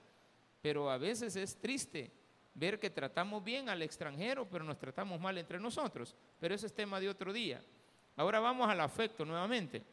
Pero 0.63 0.89
a 0.89 0.97
veces 0.97 1.35
es 1.35 1.55
triste 1.55 2.11
ver 2.55 2.79
que 2.79 2.89
tratamos 2.89 3.43
bien 3.43 3.69
al 3.69 3.83
extranjero, 3.83 4.47
pero 4.49 4.63
nos 4.63 4.79
tratamos 4.79 5.21
mal 5.21 5.37
entre 5.37 5.59
nosotros. 5.59 6.15
Pero 6.39 6.55
ese 6.55 6.65
es 6.65 6.73
tema 6.73 6.99
de 6.99 7.07
otro 7.07 7.31
día. 7.31 7.61
Ahora 8.17 8.39
vamos 8.39 8.67
al 8.67 8.81
afecto 8.81 9.23
nuevamente. 9.23 9.83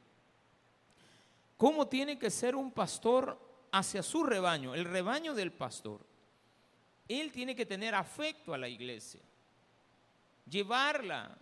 ¿Cómo 1.58 1.86
tiene 1.88 2.18
que 2.18 2.30
ser 2.30 2.56
un 2.56 2.72
pastor 2.72 3.38
hacia 3.70 4.02
su 4.02 4.24
rebaño? 4.24 4.74
El 4.74 4.86
rebaño 4.86 5.34
del 5.34 5.52
pastor. 5.52 6.00
Él 7.06 7.30
tiene 7.32 7.54
que 7.54 7.66
tener 7.66 7.94
afecto 7.94 8.54
a 8.54 8.58
la 8.58 8.68
iglesia, 8.68 9.20
llevarla 10.48 11.36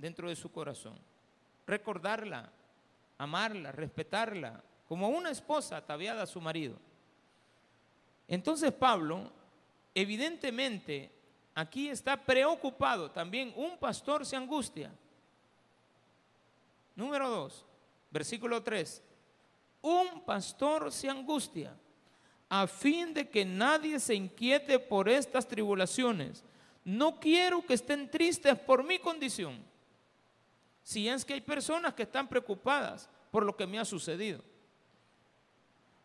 dentro 0.00 0.28
de 0.28 0.36
su 0.36 0.50
corazón, 0.50 0.98
recordarla, 1.66 2.50
amarla, 3.18 3.70
respetarla, 3.72 4.62
como 4.88 5.08
una 5.08 5.30
esposa 5.30 5.76
ataviada 5.76 6.22
a 6.22 6.26
su 6.26 6.40
marido. 6.40 6.76
Entonces 8.26 8.72
Pablo, 8.72 9.30
evidentemente, 9.94 11.10
aquí 11.54 11.88
está 11.88 12.16
preocupado. 12.16 13.10
También 13.10 13.52
un 13.56 13.78
pastor 13.78 14.26
se 14.26 14.36
angustia. 14.36 14.90
Número 16.96 17.28
dos, 17.28 17.64
versículo 18.10 18.62
3 18.62 19.02
un 19.82 20.20
pastor 20.24 20.92
se 20.92 21.08
angustia 21.08 21.74
a 22.48 22.66
fin 22.66 23.14
de 23.14 23.28
que 23.28 23.44
nadie 23.44 24.00
se 24.00 24.14
inquiete 24.14 24.78
por 24.78 25.08
estas 25.08 25.46
tribulaciones. 25.46 26.44
No 26.84 27.20
quiero 27.20 27.64
que 27.64 27.74
estén 27.74 28.10
tristes 28.10 28.58
por 28.58 28.82
mi 28.82 28.98
condición. 28.98 29.69
Si 30.90 31.08
es 31.08 31.24
que 31.24 31.34
hay 31.34 31.40
personas 31.40 31.94
que 31.94 32.02
están 32.02 32.26
preocupadas 32.26 33.08
por 33.30 33.44
lo 33.46 33.56
que 33.56 33.64
me 33.64 33.78
ha 33.78 33.84
sucedido. 33.84 34.42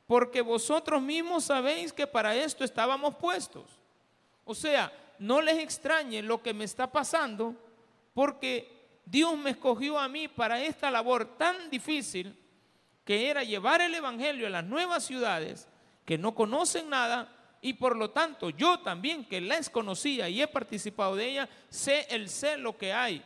Porque 0.05 0.41
vosotros 0.41 1.01
mismos 1.01 1.45
sabéis 1.45 1.91
que 1.91 2.05
para 2.05 2.35
esto 2.35 2.63
estábamos 2.63 3.15
puestos. 3.15 3.63
O 4.43 4.53
sea, 4.53 4.93
no 5.17 5.41
les 5.41 5.57
extrañe 5.57 6.21
lo 6.21 6.39
que 6.43 6.53
me 6.53 6.65
está 6.65 6.91
pasando, 6.91 7.55
porque 8.13 8.99
Dios 9.07 9.35
me 9.35 9.49
escogió 9.49 9.97
a 9.97 10.07
mí 10.07 10.27
para 10.27 10.63
esta 10.63 10.91
labor 10.91 11.35
tan 11.35 11.71
difícil 11.71 12.37
que 13.03 13.27
era 13.27 13.43
llevar 13.43 13.81
el 13.81 13.95
Evangelio 13.95 14.45
a 14.45 14.51
las 14.51 14.65
nuevas 14.65 15.03
ciudades 15.03 15.67
que 16.05 16.19
no 16.19 16.35
conocen 16.35 16.91
nada 16.91 17.57
y 17.59 17.73
por 17.73 17.95
lo 17.95 18.11
tanto 18.11 18.51
yo 18.51 18.81
también 18.81 19.25
que 19.25 19.41
les 19.41 19.67
conocía 19.67 20.29
y 20.29 20.43
he 20.43 20.47
participado 20.47 21.15
de 21.15 21.27
ella, 21.27 21.49
sé 21.69 22.05
el 22.11 22.29
celo 22.29 22.77
que 22.77 22.93
hay 22.93 23.23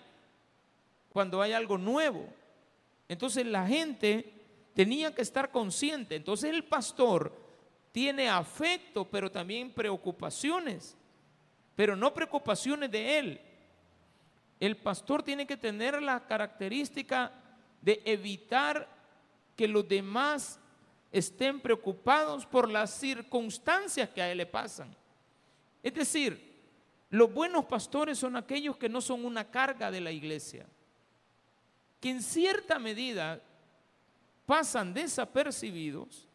cuando 1.11 1.41
hay 1.41 1.53
algo 1.53 1.77
nuevo. 1.77 2.27
Entonces 3.07 3.45
la 3.45 3.67
gente 3.67 4.33
tenía 4.73 5.13
que 5.13 5.21
estar 5.21 5.51
consciente. 5.51 6.15
Entonces 6.15 6.51
el 6.51 6.63
pastor 6.63 7.35
tiene 7.91 8.29
afecto, 8.29 9.05
pero 9.05 9.31
también 9.31 9.71
preocupaciones, 9.71 10.95
pero 11.75 11.95
no 11.95 12.13
preocupaciones 12.13 12.91
de 12.91 13.19
él. 13.19 13.41
El 14.59 14.77
pastor 14.77 15.23
tiene 15.23 15.47
que 15.47 15.57
tener 15.57 16.01
la 16.01 16.25
característica 16.25 17.31
de 17.81 18.01
evitar 18.05 18.87
que 19.55 19.67
los 19.67 19.87
demás 19.87 20.59
estén 21.11 21.59
preocupados 21.59 22.45
por 22.45 22.69
las 22.69 22.91
circunstancias 22.91 24.09
que 24.09 24.21
a 24.21 24.31
él 24.31 24.37
le 24.37 24.45
pasan. 24.45 24.95
Es 25.81 25.93
decir, 25.93 26.49
los 27.09 27.33
buenos 27.33 27.65
pastores 27.65 28.17
son 28.17 28.35
aquellos 28.35 28.77
que 28.77 28.89
no 28.89 29.01
son 29.01 29.25
una 29.25 29.49
carga 29.49 29.89
de 29.89 30.01
la 30.01 30.11
iglesia, 30.11 30.67
que 32.00 32.10
en 32.10 32.22
cierta 32.22 32.79
medida 32.79 33.41
pasan 34.46 34.94
desapercibidos, 34.94 36.27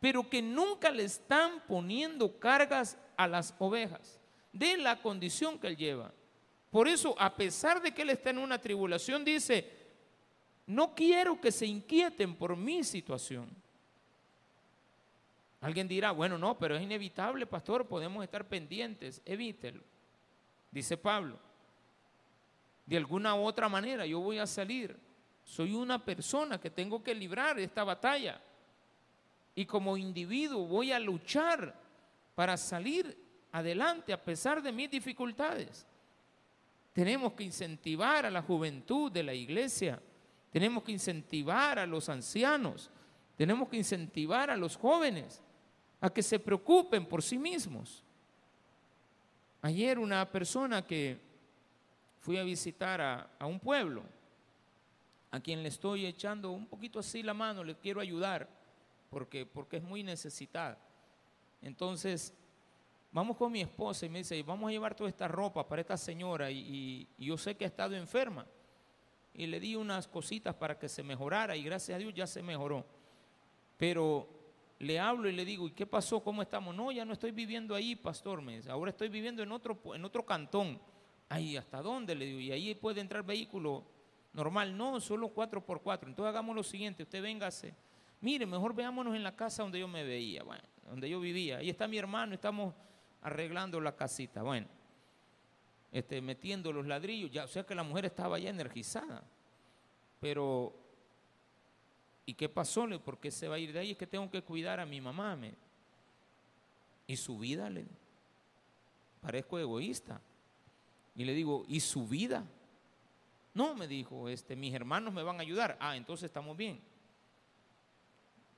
pero 0.00 0.28
que 0.28 0.42
nunca 0.42 0.90
le 0.90 1.04
están 1.04 1.62
poniendo 1.66 2.38
cargas 2.38 2.98
a 3.16 3.26
las 3.26 3.54
ovejas 3.58 4.20
de 4.52 4.76
la 4.76 5.00
condición 5.00 5.58
que 5.58 5.68
él 5.68 5.76
lleva. 5.76 6.12
Por 6.70 6.88
eso, 6.88 7.14
a 7.18 7.34
pesar 7.34 7.80
de 7.80 7.92
que 7.92 8.02
él 8.02 8.10
está 8.10 8.30
en 8.30 8.38
una 8.38 8.60
tribulación, 8.60 9.24
dice, 9.24 9.70
no 10.66 10.94
quiero 10.94 11.40
que 11.40 11.52
se 11.52 11.66
inquieten 11.66 12.34
por 12.34 12.56
mi 12.56 12.82
situación. 12.82 13.48
Alguien 15.60 15.88
dirá, 15.88 16.10
bueno, 16.10 16.36
no, 16.36 16.58
pero 16.58 16.76
es 16.76 16.82
inevitable, 16.82 17.46
pastor, 17.46 17.86
podemos 17.86 18.22
estar 18.22 18.46
pendientes, 18.46 19.22
evítelo. 19.24 19.82
Dice 20.70 20.96
Pablo, 20.96 21.38
de 22.86 22.96
alguna 22.96 23.34
u 23.34 23.44
otra 23.44 23.68
manera 23.68 24.06
yo 24.06 24.20
voy 24.20 24.38
a 24.38 24.46
salir. 24.46 24.96
Soy 25.44 25.74
una 25.74 26.04
persona 26.04 26.58
que 26.58 26.70
tengo 26.70 27.02
que 27.02 27.14
librar 27.14 27.58
esta 27.58 27.84
batalla. 27.84 28.40
Y 29.54 29.66
como 29.66 29.96
individuo 29.96 30.66
voy 30.66 30.92
a 30.92 30.98
luchar 30.98 31.74
para 32.34 32.56
salir 32.56 33.16
adelante 33.52 34.12
a 34.12 34.22
pesar 34.22 34.62
de 34.62 34.72
mis 34.72 34.90
dificultades. 34.90 35.86
Tenemos 36.92 37.34
que 37.34 37.44
incentivar 37.44 38.26
a 38.26 38.30
la 38.30 38.42
juventud 38.42 39.12
de 39.12 39.22
la 39.22 39.34
iglesia 39.34 40.00
tenemos 40.56 40.84
que 40.84 40.92
incentivar 40.92 41.78
a 41.78 41.84
los 41.84 42.08
ancianos, 42.08 42.90
tenemos 43.36 43.68
que 43.68 43.76
incentivar 43.76 44.50
a 44.50 44.56
los 44.56 44.74
jóvenes 44.74 45.42
a 46.00 46.08
que 46.08 46.22
se 46.22 46.38
preocupen 46.38 47.04
por 47.04 47.22
sí 47.22 47.38
mismos. 47.38 48.02
Ayer 49.60 49.98
una 49.98 50.32
persona 50.32 50.80
que 50.86 51.20
fui 52.26 52.38
a 52.38 52.42
visitar 52.42 53.00
a, 53.00 53.46
un 53.46 53.60
pueblo, 53.60 54.02
a 55.30 55.38
quien 55.38 55.62
le 55.62 55.68
estoy 55.68 56.06
echando 56.06 56.50
un 56.50 56.66
poquito 56.66 56.98
así 56.98 57.22
la 57.22 57.34
mano, 57.34 57.62
le 57.62 57.76
quiero 57.76 58.00
ayudar, 58.00 58.48
porque, 59.10 59.46
porque 59.46 59.76
es 59.76 59.84
muy 59.84 60.02
necesitada. 60.02 60.76
Entonces, 61.62 62.34
vamos 63.12 63.36
con 63.36 63.52
mi 63.52 63.60
esposa 63.60 64.06
y 64.06 64.08
me 64.08 64.18
dice, 64.18 64.42
vamos 64.42 64.66
a 64.68 64.72
llevar 64.72 64.96
toda 64.96 65.08
esta 65.08 65.28
ropa 65.28 65.68
para 65.68 65.82
esta 65.82 65.96
señora 65.96 66.50
y 66.50 67.06
yo 67.16 67.38
sé 67.38 67.56
que 67.56 67.64
ha 67.64 67.68
estado 67.68 67.94
enferma. 67.94 68.44
y 69.32 69.46
le 69.46 69.60
di 69.60 69.76
unas 69.76 70.08
cositas 70.08 70.52
para 70.56 70.76
que 70.76 70.88
se 70.88 71.04
mejorara 71.04 71.54
y 71.54 71.62
gracias 71.62 71.94
a 71.94 71.98
Dios 72.00 72.12
ya 72.12 72.26
se 72.26 72.42
mejoró. 72.42 72.84
Pero 73.76 74.28
le 74.80 74.98
hablo 74.98 75.28
y 75.28 75.32
le 75.32 75.44
digo, 75.44 75.68
¿y 75.68 75.70
qué 75.70 75.86
pasó? 75.86 76.24
¿Cómo 76.24 76.42
estamos? 76.42 76.74
No, 76.74 76.90
ya 76.90 77.04
no 77.04 77.12
estoy 77.12 77.30
viviendo 77.30 77.72
ahí, 77.72 77.94
pastor, 77.94 78.42
me 78.42 78.56
dice, 78.56 78.68
ahora 78.68 78.90
estoy 78.90 79.10
viviendo 79.10 79.44
en 79.44 79.52
otro, 79.52 79.78
en 79.94 80.04
otro 80.04 80.26
cantón. 80.26 80.80
Ay, 81.28 81.56
¿hasta 81.56 81.82
dónde? 81.82 82.14
Le 82.14 82.26
digo, 82.26 82.40
y 82.40 82.52
ahí 82.52 82.74
puede 82.74 83.00
entrar 83.00 83.24
vehículo 83.24 83.84
normal. 84.32 84.76
No, 84.76 85.00
solo 85.00 85.34
4x4. 85.34 86.06
Entonces 86.06 86.26
hagamos 86.26 86.54
lo 86.54 86.62
siguiente, 86.62 87.02
usted 87.02 87.22
véngase. 87.22 87.74
Mire, 88.20 88.46
mejor 88.46 88.74
veámonos 88.74 89.14
en 89.14 89.22
la 89.22 89.34
casa 89.34 89.62
donde 89.62 89.80
yo 89.80 89.88
me 89.88 90.04
veía, 90.04 90.42
bueno, 90.42 90.62
donde 90.88 91.08
yo 91.08 91.20
vivía. 91.20 91.58
Ahí 91.58 91.70
está 91.70 91.86
mi 91.88 91.98
hermano, 91.98 92.34
estamos 92.34 92.74
arreglando 93.22 93.80
la 93.80 93.94
casita. 93.94 94.42
Bueno, 94.42 94.66
este, 95.92 96.20
metiendo 96.20 96.72
los 96.72 96.86
ladrillos, 96.86 97.30
ya, 97.30 97.44
o 97.44 97.48
sea 97.48 97.64
que 97.64 97.74
la 97.74 97.82
mujer 97.82 98.06
estaba 98.06 98.38
ya 98.38 98.50
energizada. 98.50 99.22
Pero, 100.20 100.74
¿y 102.24 102.34
qué 102.34 102.48
pasó? 102.48 102.86
¿Por 103.00 103.18
qué 103.18 103.30
se 103.30 103.48
va 103.48 103.56
a 103.56 103.58
ir 103.58 103.72
de 103.72 103.80
ahí? 103.80 103.90
Es 103.92 103.98
que 103.98 104.06
tengo 104.06 104.30
que 104.30 104.42
cuidar 104.42 104.80
a 104.80 104.86
mi 104.86 105.00
mamá. 105.00 105.36
Me. 105.36 105.54
Y 107.06 107.16
su 107.16 107.38
vida, 107.38 107.68
le 107.68 107.84
parezco 109.20 109.58
egoísta. 109.58 110.20
Y 111.16 111.24
le 111.24 111.32
digo, 111.32 111.64
¿y 111.66 111.80
su 111.80 112.06
vida? 112.06 112.44
No, 113.54 113.74
me 113.74 113.88
dijo, 113.88 114.28
este, 114.28 114.54
mis 114.54 114.74
hermanos 114.74 115.14
me 115.14 115.22
van 115.22 115.38
a 115.38 115.42
ayudar. 115.42 115.78
Ah, 115.80 115.96
entonces 115.96 116.24
estamos 116.24 116.56
bien. 116.56 116.78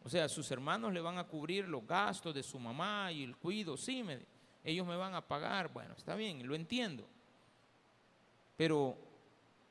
O 0.02 0.08
sea, 0.08 0.28
sus 0.28 0.50
hermanos 0.50 0.92
le 0.92 1.00
van 1.00 1.18
a 1.18 1.24
cubrir 1.24 1.68
los 1.68 1.86
gastos 1.86 2.34
de 2.34 2.42
su 2.42 2.58
mamá 2.58 3.12
y 3.12 3.22
el 3.22 3.36
cuido. 3.36 3.76
Sí, 3.76 4.02
me, 4.02 4.26
ellos 4.64 4.86
me 4.86 4.96
van 4.96 5.14
a 5.14 5.20
pagar. 5.20 5.72
Bueno, 5.72 5.94
está 5.96 6.16
bien, 6.16 6.44
lo 6.46 6.54
entiendo. 6.54 7.06
Pero, 8.56 8.98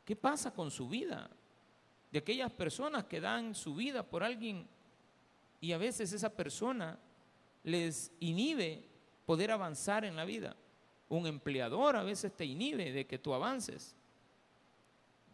¿qué 0.05 0.15
pasa 0.15 0.53
con 0.53 0.71
su 0.71 0.87
vida? 0.87 1.29
De 2.09 2.19
aquellas 2.19 2.51
personas 2.51 3.03
que 3.05 3.19
dan 3.19 3.53
su 3.53 3.75
vida 3.75 4.03
por 4.03 4.23
alguien 4.23 4.65
y 5.59 5.73
a 5.73 5.77
veces 5.77 6.13
esa 6.13 6.29
persona 6.29 6.97
les 7.63 8.13
inhibe 8.21 8.87
poder 9.25 9.51
avanzar 9.51 10.05
en 10.05 10.15
la 10.15 10.23
vida. 10.23 10.55
Un 11.09 11.25
empleador 11.27 11.95
a 11.95 12.03
veces 12.03 12.35
te 12.35 12.45
inhibe 12.45 12.91
de 12.91 13.05
que 13.05 13.17
tú 13.17 13.33
avances. 13.33 13.95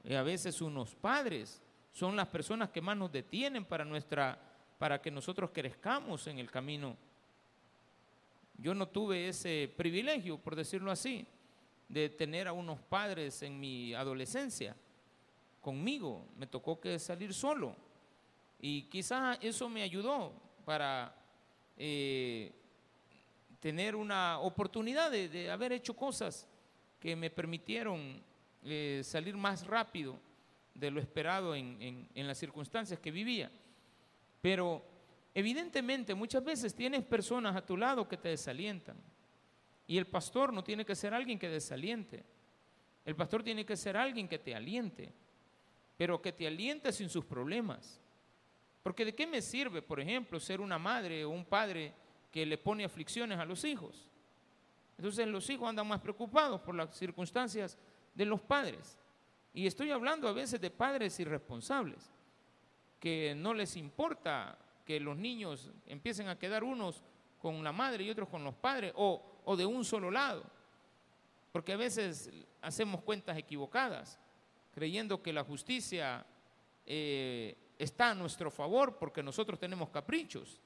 Y 0.03 0.13
a 0.13 0.23
veces 0.23 0.61
unos 0.61 0.95
padres 0.95 1.61
son 1.91 2.15
las 2.15 2.27
personas 2.27 2.69
que 2.69 2.81
más 2.81 2.97
nos 2.97 3.11
detienen 3.11 3.65
para 3.65 3.85
nuestra 3.85 4.39
para 4.77 5.01
que 5.01 5.09
nosotros 5.09 5.51
crezcamos 5.53 6.27
en 6.27 6.39
el 6.39 6.51
camino. 6.51 6.97
Yo 8.57 8.73
no 8.73 8.87
tuve 8.89 9.29
ese 9.29 9.73
privilegio, 9.77 10.37
por 10.37 10.57
decirlo 10.57 10.91
así, 10.91 11.25
de 11.87 12.09
tener 12.09 12.49
a 12.49 12.53
unos 12.53 12.81
padres 12.81 13.41
en 13.43 13.59
mi 13.59 13.93
adolescencia 13.93 14.75
conmigo. 15.61 16.27
Me 16.35 16.47
tocó 16.47 16.81
que 16.81 16.99
salir 16.99 17.33
solo. 17.33 17.75
Y 18.59 18.83
quizás 18.83 19.37
eso 19.41 19.69
me 19.69 19.83
ayudó 19.83 20.33
para 20.65 21.15
eh, 21.77 22.51
tener 23.63 23.95
una 23.95 24.39
oportunidad 24.39 25.09
de, 25.09 25.49
haber 25.49 25.71
hecho 25.71 25.95
cosas 25.95 26.45
que 26.99 27.15
me 27.15 27.29
permitieron 27.29 28.21
eh, 28.61 28.99
salir 29.05 29.37
más 29.37 29.65
rápido 29.65 30.19
de 30.73 30.91
lo 30.91 30.99
esperado 30.99 31.55
en, 31.55 32.09
las 32.13 32.37
circunstancias 32.37 32.99
que 32.99 33.09
vivía. 33.09 33.49
Pero 34.41 34.83
evidentemente 35.33 36.13
muchas 36.13 36.43
veces 36.43 36.75
tienes 36.75 37.05
personas 37.05 37.55
a 37.55 37.65
tu 37.65 37.77
lado 37.77 38.05
que 38.05 38.17
te 38.17 38.27
desalientan. 38.27 38.97
Y 39.87 39.97
el 39.97 40.07
pastor 40.07 40.51
no 40.51 40.61
tiene 40.61 40.83
que 40.83 40.93
ser 40.93 41.13
alguien 41.13 41.39
que 41.39 41.47
desaliente. 41.47 42.21
El 43.05 43.15
pastor 43.15 43.43
tiene 43.43 43.65
que 43.65 43.77
ser 43.77 43.95
alguien 43.95 44.27
que 44.27 44.39
te 44.39 44.53
aliente, 44.53 45.13
pero 45.95 46.21
que 46.21 46.33
te 46.33 46.47
aliente 46.47 46.91
sin 46.91 47.07
sus 47.07 47.23
problemas. 47.23 48.01
Porque 48.81 49.05
de 49.05 49.15
qué 49.15 49.25
me 49.25 49.41
sirve, 49.41 49.81
por 49.81 50.01
ejemplo, 50.01 50.37
ser 50.37 50.59
una 50.59 50.77
madre 50.77 51.23
o 51.23 51.29
un 51.29 51.45
padre 51.45 51.93
que 52.33 52.47
le 52.47 52.57
pone 52.57 52.83
aflicciones 52.83 53.37
a 53.37 53.45
los 53.45 53.63
hijos. 53.63 54.09
Entonces 54.97 55.27
los 55.27 55.47
hijos 55.51 55.69
andan 55.69 55.87
más 55.87 56.01
preocupados 56.01 56.59
por 56.61 56.73
las 56.73 56.97
circunstancias 56.97 57.77
de 58.15 58.25
los 58.25 58.41
padres. 58.41 58.97
Y 59.53 59.67
estoy 59.67 59.91
hablando 59.91 60.27
a 60.27 60.33
veces 60.33 60.59
de 60.59 60.71
padres 60.71 61.19
irresponsables, 61.19 62.11
que 62.99 63.35
no 63.37 63.53
les 63.53 63.77
importa 63.77 64.57
que 64.83 64.99
los 64.99 65.15
niños 65.15 65.71
empiecen 65.85 66.27
a 66.27 66.39
quedar 66.39 66.63
unos 66.63 67.03
con 67.37 67.63
la 67.63 67.71
madre 67.71 68.03
y 68.03 68.09
otros 68.09 68.29
con 68.29 68.43
los 68.43 68.55
padres, 68.55 68.93
o, 68.95 69.55
de 69.55 69.65
un 69.67 69.85
solo 69.85 70.09
lado. 70.09 70.43
Porque 71.51 71.73
a 71.73 71.77
veces 71.77 72.31
hacemos 72.63 73.03
cuentas 73.03 73.37
equivocadas, 73.37 74.17
creyendo 74.73 75.21
que 75.21 75.33
la 75.33 75.43
justicia 75.43 76.25
eh, 76.83 77.55
está 77.77 78.09
a 78.09 78.15
nuestro 78.15 78.49
favor 78.49 78.97
porque 78.97 79.21
nosotros 79.21 79.59
tenemos 79.59 79.89
caprichos. 79.89 80.59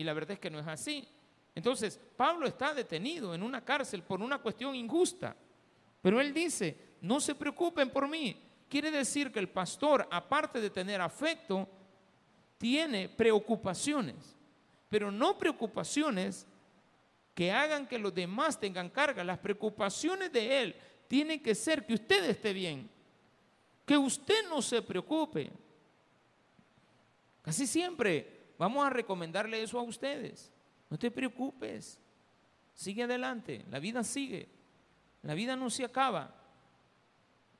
Y 0.00 0.04
la 0.04 0.14
verdad 0.14 0.30
es 0.30 0.38
que 0.38 0.48
no 0.48 0.58
es 0.58 0.66
así. 0.66 1.06
Entonces, 1.54 2.00
Pablo 2.16 2.46
está 2.46 2.72
detenido 2.72 3.34
en 3.34 3.42
una 3.42 3.62
cárcel 3.62 4.02
por 4.02 4.22
una 4.22 4.38
cuestión 4.38 4.74
injusta. 4.74 5.36
Pero 6.00 6.22
él 6.22 6.32
dice, 6.32 6.94
no 7.02 7.20
se 7.20 7.34
preocupen 7.34 7.90
por 7.90 8.08
mí. 8.08 8.34
Quiere 8.66 8.90
decir 8.90 9.30
que 9.30 9.40
el 9.40 9.50
pastor, 9.50 10.08
aparte 10.10 10.58
de 10.58 10.70
tener 10.70 11.02
afecto, 11.02 11.68
tiene 12.56 13.10
preocupaciones, 13.10 14.38
pero 14.88 15.12
no 15.12 15.36
preocupaciones 15.36 16.46
que 17.34 17.52
hagan 17.52 17.86
que 17.86 17.98
los 17.98 18.14
demás 18.14 18.58
tengan 18.58 18.88
carga. 18.88 19.22
Las 19.22 19.38
preocupaciones 19.38 20.32
de 20.32 20.62
él 20.62 20.76
tienen 21.08 21.42
que 21.42 21.54
ser 21.54 21.84
que 21.84 21.92
usted 21.92 22.24
esté 22.24 22.54
bien, 22.54 22.88
que 23.84 23.98
usted 23.98 24.48
no 24.48 24.62
se 24.62 24.80
preocupe. 24.80 25.52
Casi 27.42 27.66
siempre 27.66 28.39
vamos 28.60 28.86
a 28.86 28.90
recomendarle 28.90 29.62
eso 29.62 29.78
a 29.78 29.82
ustedes. 29.82 30.52
No 30.90 30.98
te 30.98 31.10
preocupes, 31.10 31.98
sigue 32.74 33.04
adelante, 33.04 33.64
la 33.70 33.78
vida 33.78 34.04
sigue. 34.04 34.48
La 35.22 35.32
vida 35.34 35.56
no 35.56 35.70
se 35.70 35.84
acaba. 35.84 36.34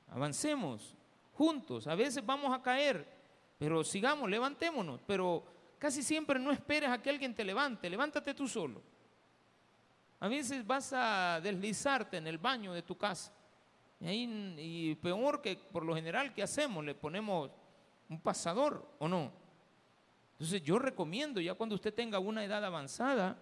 Avancemos 0.08 0.94
juntos. 1.32 1.86
A 1.86 1.94
veces 1.94 2.24
vamos 2.24 2.52
a 2.54 2.60
caer, 2.60 3.06
pero 3.58 3.82
sigamos, 3.82 4.28
levantémonos. 4.28 5.00
Pero 5.06 5.44
casi 5.78 6.02
siempre 6.02 6.38
no 6.38 6.52
esperes 6.52 6.90
a 6.90 7.00
que 7.00 7.08
alguien 7.08 7.34
te 7.34 7.44
levante. 7.44 7.88
Levántate 7.88 8.34
tú 8.34 8.46
solo. 8.46 8.82
A 10.20 10.28
veces 10.28 10.66
vas 10.66 10.92
a 10.92 11.40
deslizarte 11.42 12.18
en 12.18 12.26
el 12.26 12.36
baño 12.36 12.74
de 12.74 12.82
tu 12.82 12.96
casa. 12.96 13.32
Y, 14.00 14.54
y 14.58 14.94
peor 14.96 15.40
que 15.40 15.56
por 15.56 15.82
lo 15.82 15.94
general, 15.94 16.34
¿qué 16.34 16.42
hacemos? 16.42 16.84
Le 16.84 16.94
ponemos 16.94 17.50
un 18.08 18.20
pasador 18.20 18.86
o 18.98 19.08
no. 19.08 19.39
Entonces 20.40 20.62
yo 20.62 20.78
recomiendo, 20.78 21.38
ya 21.38 21.52
cuando 21.52 21.74
usted 21.74 21.92
tenga 21.92 22.18
una 22.18 22.42
edad 22.42 22.64
avanzada, 22.64 23.36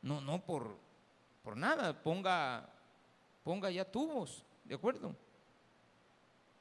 no, 0.00 0.22
no 0.22 0.40
por, 0.42 0.78
por 1.42 1.58
nada, 1.58 2.02
ponga 2.02 2.66
ponga 3.44 3.70
ya 3.70 3.84
tubos, 3.84 4.44
¿de 4.64 4.74
acuerdo? 4.74 5.14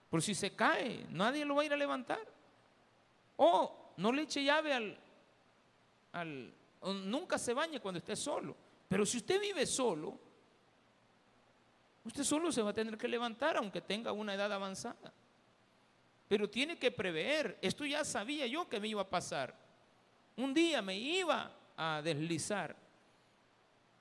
Por 0.10 0.22
si 0.22 0.36
se 0.36 0.54
cae, 0.54 1.06
nadie 1.10 1.46
lo 1.46 1.56
va 1.56 1.62
a 1.62 1.66
ir 1.66 1.72
a 1.74 1.78
levantar. 1.78 2.20
O 3.38 3.94
no 3.96 4.12
le 4.12 4.24
eche 4.24 4.44
llave 4.44 4.74
al, 4.74 5.00
al 6.12 6.54
nunca 6.82 7.38
se 7.38 7.54
bañe 7.54 7.80
cuando 7.80 8.00
esté 8.00 8.18
solo. 8.18 8.58
Pero 8.90 9.06
si 9.06 9.18
usted 9.18 9.40
vive 9.40 9.66
solo, 9.66 10.20
usted 12.04 12.24
solo 12.24 12.52
se 12.52 12.62
va 12.62 12.72
a 12.72 12.74
tener 12.74 12.98
que 12.98 13.08
levantar 13.08 13.56
aunque 13.56 13.82
tenga 13.82 14.12
una 14.12 14.34
edad 14.34 14.52
avanzada. 14.52 15.14
Pero 16.28 16.50
tiene 16.50 16.78
que 16.78 16.92
prever, 16.92 17.58
esto 17.62 17.86
ya 17.86 18.04
sabía 18.04 18.48
yo 18.48 18.68
que 18.68 18.82
me 18.82 18.90
iba 18.90 19.02
a 19.02 19.10
pasar. 19.10 19.67
Un 20.38 20.54
día 20.54 20.82
me 20.82 20.98
iba 20.98 21.52
a 21.76 22.02
deslizar 22.02 22.76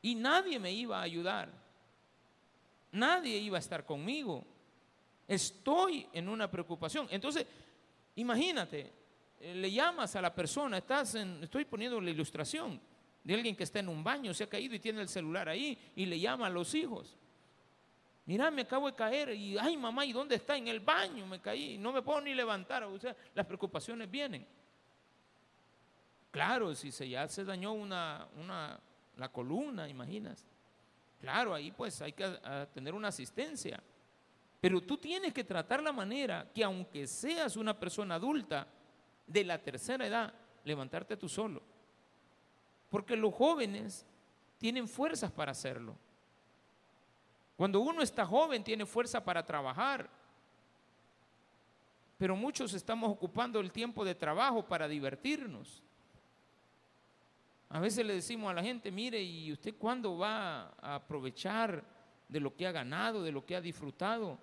y 0.00 0.14
nadie 0.14 0.58
me 0.58 0.72
iba 0.72 0.98
a 0.98 1.02
ayudar 1.02 1.66
nadie 2.96 3.36
iba 3.38 3.56
a 3.56 3.60
estar 3.60 3.84
conmigo. 3.84 4.44
Estoy 5.28 6.06
en 6.12 6.28
una 6.28 6.50
preocupación. 6.50 7.06
Entonces, 7.10 7.46
imagínate, 8.16 8.92
eh, 9.40 9.54
le 9.54 9.70
llamas 9.70 10.16
a 10.16 10.22
la 10.22 10.34
persona, 10.34 10.78
estás 10.78 11.14
en, 11.14 11.42
estoy 11.42 11.64
poniendo 11.64 12.00
la 12.00 12.10
ilustración 12.10 12.80
de 13.22 13.34
alguien 13.34 13.56
que 13.56 13.64
está 13.64 13.80
en 13.80 13.88
un 13.88 14.02
baño, 14.02 14.32
se 14.32 14.44
ha 14.44 14.48
caído 14.48 14.74
y 14.74 14.78
tiene 14.78 15.02
el 15.02 15.08
celular 15.08 15.48
ahí 15.48 15.76
y 15.96 16.06
le 16.06 16.18
llama 16.18 16.46
a 16.46 16.50
los 16.50 16.74
hijos. 16.74 17.16
Mira, 18.24 18.50
me 18.50 18.62
acabo 18.62 18.86
de 18.86 18.96
caer 18.96 19.34
y, 19.34 19.56
ay 19.56 19.76
mamá, 19.76 20.04
¿y 20.04 20.12
dónde 20.12 20.36
está? 20.36 20.56
En 20.56 20.66
el 20.68 20.80
baño 20.80 21.26
me 21.26 21.40
caí, 21.40 21.78
no 21.78 21.92
me 21.92 22.02
puedo 22.02 22.20
ni 22.20 22.34
levantar. 22.34 22.84
O 22.84 22.98
sea, 22.98 23.14
las 23.34 23.46
preocupaciones 23.46 24.10
vienen. 24.10 24.46
Claro, 26.36 26.74
si 26.74 26.92
se 26.92 27.08
ya 27.08 27.26
se 27.28 27.46
dañó 27.46 27.72
una, 27.72 28.28
una, 28.36 28.78
la 29.16 29.32
columna, 29.32 29.88
imaginas. 29.88 30.44
Claro, 31.18 31.54
ahí 31.54 31.72
pues 31.72 32.02
hay 32.02 32.12
que 32.12 32.28
tener 32.74 32.92
una 32.92 33.08
asistencia. 33.08 33.82
Pero 34.60 34.82
tú 34.82 34.98
tienes 34.98 35.32
que 35.32 35.44
tratar 35.44 35.82
la 35.82 35.92
manera 35.92 36.46
que 36.54 36.62
aunque 36.62 37.06
seas 37.06 37.56
una 37.56 37.72
persona 37.80 38.16
adulta 38.16 38.66
de 39.26 39.44
la 39.44 39.56
tercera 39.56 40.06
edad, 40.06 40.34
levantarte 40.62 41.16
tú 41.16 41.26
solo. 41.26 41.62
Porque 42.90 43.16
los 43.16 43.32
jóvenes 43.32 44.04
tienen 44.58 44.86
fuerzas 44.86 45.32
para 45.32 45.52
hacerlo. 45.52 45.96
Cuando 47.56 47.80
uno 47.80 48.02
está 48.02 48.26
joven 48.26 48.62
tiene 48.62 48.84
fuerza 48.84 49.24
para 49.24 49.42
trabajar. 49.42 50.10
pero 52.18 52.36
muchos 52.36 52.74
estamos 52.74 53.10
ocupando 53.10 53.58
el 53.58 53.72
tiempo 53.72 54.04
de 54.04 54.14
trabajo 54.14 54.62
para 54.62 54.86
divertirnos. 54.86 55.82
A 57.68 57.80
veces 57.80 58.06
le 58.06 58.14
decimos 58.14 58.50
a 58.50 58.54
la 58.54 58.62
gente, 58.62 58.90
mire, 58.90 59.20
¿y 59.20 59.52
usted 59.52 59.74
cuándo 59.76 60.16
va 60.18 60.74
a 60.80 60.96
aprovechar 60.96 61.84
de 62.28 62.40
lo 62.40 62.54
que 62.54 62.66
ha 62.66 62.72
ganado, 62.72 63.22
de 63.22 63.32
lo 63.32 63.44
que 63.44 63.56
ha 63.56 63.60
disfrutado? 63.60 64.38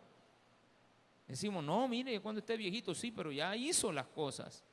Decimos, 1.28 1.64
no, 1.64 1.88
mire, 1.88 2.20
cuando 2.20 2.40
esté 2.40 2.58
viejito, 2.58 2.94
sí, 2.94 3.12
pero 3.12 3.32
ya 3.32 3.56
hizo 3.56 3.92
las 3.92 4.08
cosas. 4.08 4.64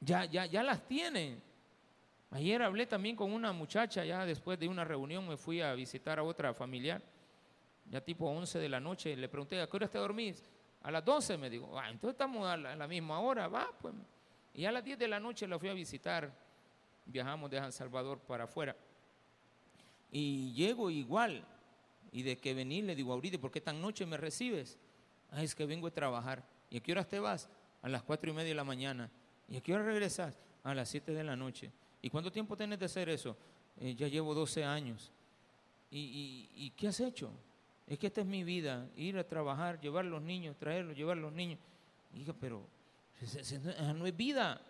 Ya, 0.00 0.24
ya, 0.24 0.46
ya 0.46 0.62
las 0.62 0.86
tiene. 0.86 1.38
Ayer 2.30 2.62
hablé 2.62 2.86
también 2.86 3.14
con 3.14 3.30
una 3.30 3.52
muchacha, 3.52 4.04
ya 4.04 4.24
después 4.24 4.58
de 4.58 4.66
una 4.66 4.84
reunión 4.84 5.28
me 5.28 5.36
fui 5.36 5.60
a 5.60 5.74
visitar 5.74 6.18
a 6.18 6.22
otra 6.22 6.54
familiar, 6.54 7.02
ya 7.90 8.00
tipo 8.00 8.26
11 8.26 8.58
de 8.58 8.68
la 8.70 8.80
noche, 8.80 9.14
le 9.14 9.28
pregunté, 9.28 9.60
¿a 9.60 9.66
qué 9.66 9.76
hora 9.76 9.88
te 9.88 9.98
dormís? 9.98 10.42
A 10.82 10.90
las 10.90 11.04
12 11.04 11.36
me 11.36 11.50
dijo, 11.50 11.78
ah, 11.78 11.90
entonces 11.90 12.14
estamos 12.14 12.48
a 12.48 12.56
la, 12.56 12.88
misma 12.88 13.20
hora, 13.20 13.48
va, 13.48 13.68
pues. 13.78 13.94
Y 14.54 14.64
a 14.64 14.72
las 14.72 14.82
10 14.82 14.98
de 14.98 15.08
la 15.08 15.20
noche 15.20 15.46
la 15.46 15.58
fui 15.58 15.68
a 15.68 15.74
visitar, 15.74 16.32
viajamos 17.06 17.50
de 17.50 17.58
San 17.58 17.72
Salvador 17.72 18.18
para 18.20 18.44
afuera. 18.44 18.76
Y 20.10 20.52
llego 20.52 20.90
igual, 20.90 21.44
y 22.12 22.22
de 22.22 22.38
que 22.38 22.52
venir 22.52 22.84
le 22.84 22.94
digo, 22.94 23.12
ahorita, 23.12 23.38
¿por 23.38 23.50
qué 23.50 23.60
tan 23.60 23.80
noche 23.80 24.04
me 24.04 24.16
recibes? 24.16 24.78
Ah, 25.30 25.42
es 25.42 25.54
que 25.54 25.64
vengo 25.64 25.86
a 25.86 25.90
trabajar. 25.90 26.44
¿Y 26.70 26.76
a 26.76 26.80
qué 26.80 26.92
horas 26.92 27.08
te 27.08 27.18
vas? 27.18 27.48
A 27.80 27.88
las 27.88 28.02
cuatro 28.02 28.30
y 28.30 28.34
media 28.34 28.50
de 28.50 28.54
la 28.54 28.64
mañana. 28.64 29.10
¿Y 29.48 29.56
a 29.56 29.60
qué 29.60 29.74
hora 29.74 29.84
regresas? 29.84 30.38
A 30.62 30.74
las 30.74 30.88
7 30.88 31.12
de 31.12 31.24
la 31.24 31.36
noche. 31.36 31.70
¿Y 32.00 32.10
cuánto 32.10 32.30
tiempo 32.30 32.56
tienes 32.56 32.78
de 32.78 32.86
hacer 32.86 33.08
eso? 33.08 33.36
Eh, 33.80 33.94
ya 33.94 34.08
llevo 34.08 34.34
12 34.34 34.64
años. 34.64 35.10
¿Y, 35.90 36.72
qué 36.76 36.88
has 36.88 37.00
hecho? 37.00 37.30
Es 37.86 37.98
que 37.98 38.06
esta 38.06 38.22
es 38.22 38.26
mi 38.26 38.44
vida, 38.44 38.88
ir 38.96 39.18
a 39.18 39.24
trabajar, 39.24 39.78
llevar 39.80 40.06
los 40.06 40.22
niños, 40.22 40.56
traerlos, 40.56 40.96
llevar 40.96 41.18
los 41.18 41.32
niños. 41.32 41.58
Hija, 42.14 42.32
pero 42.38 42.66
no 43.94 44.06
es 44.06 44.16
vida. 44.16 44.60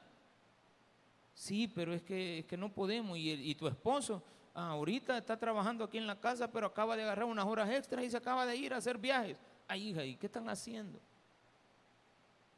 Sí, 1.34 1.68
pero 1.68 1.94
es 1.94 2.02
que, 2.02 2.40
es 2.40 2.44
que 2.44 2.56
no 2.56 2.72
podemos. 2.72 3.16
Y, 3.18 3.54
tu 3.54 3.66
esposo, 3.66 4.22
ah, 4.54 4.70
ahorita 4.70 5.18
está 5.18 5.36
trabajando 5.36 5.84
aquí 5.84 5.98
en 5.98 6.06
la 6.06 6.20
casa, 6.20 6.50
pero 6.50 6.66
acaba 6.66 6.96
de 6.96 7.02
agarrar 7.02 7.24
unas 7.24 7.46
horas 7.46 7.70
extras 7.70 8.04
y 8.04 8.10
se 8.10 8.16
acaba 8.16 8.46
de 8.46 8.56
ir 8.56 8.74
a 8.74 8.78
hacer 8.78 8.98
viajes. 8.98 9.38
Ay, 9.66 9.88
hija, 9.88 10.04
¿y 10.04 10.16
qué 10.16 10.26
están 10.26 10.48
haciendo? 10.48 10.98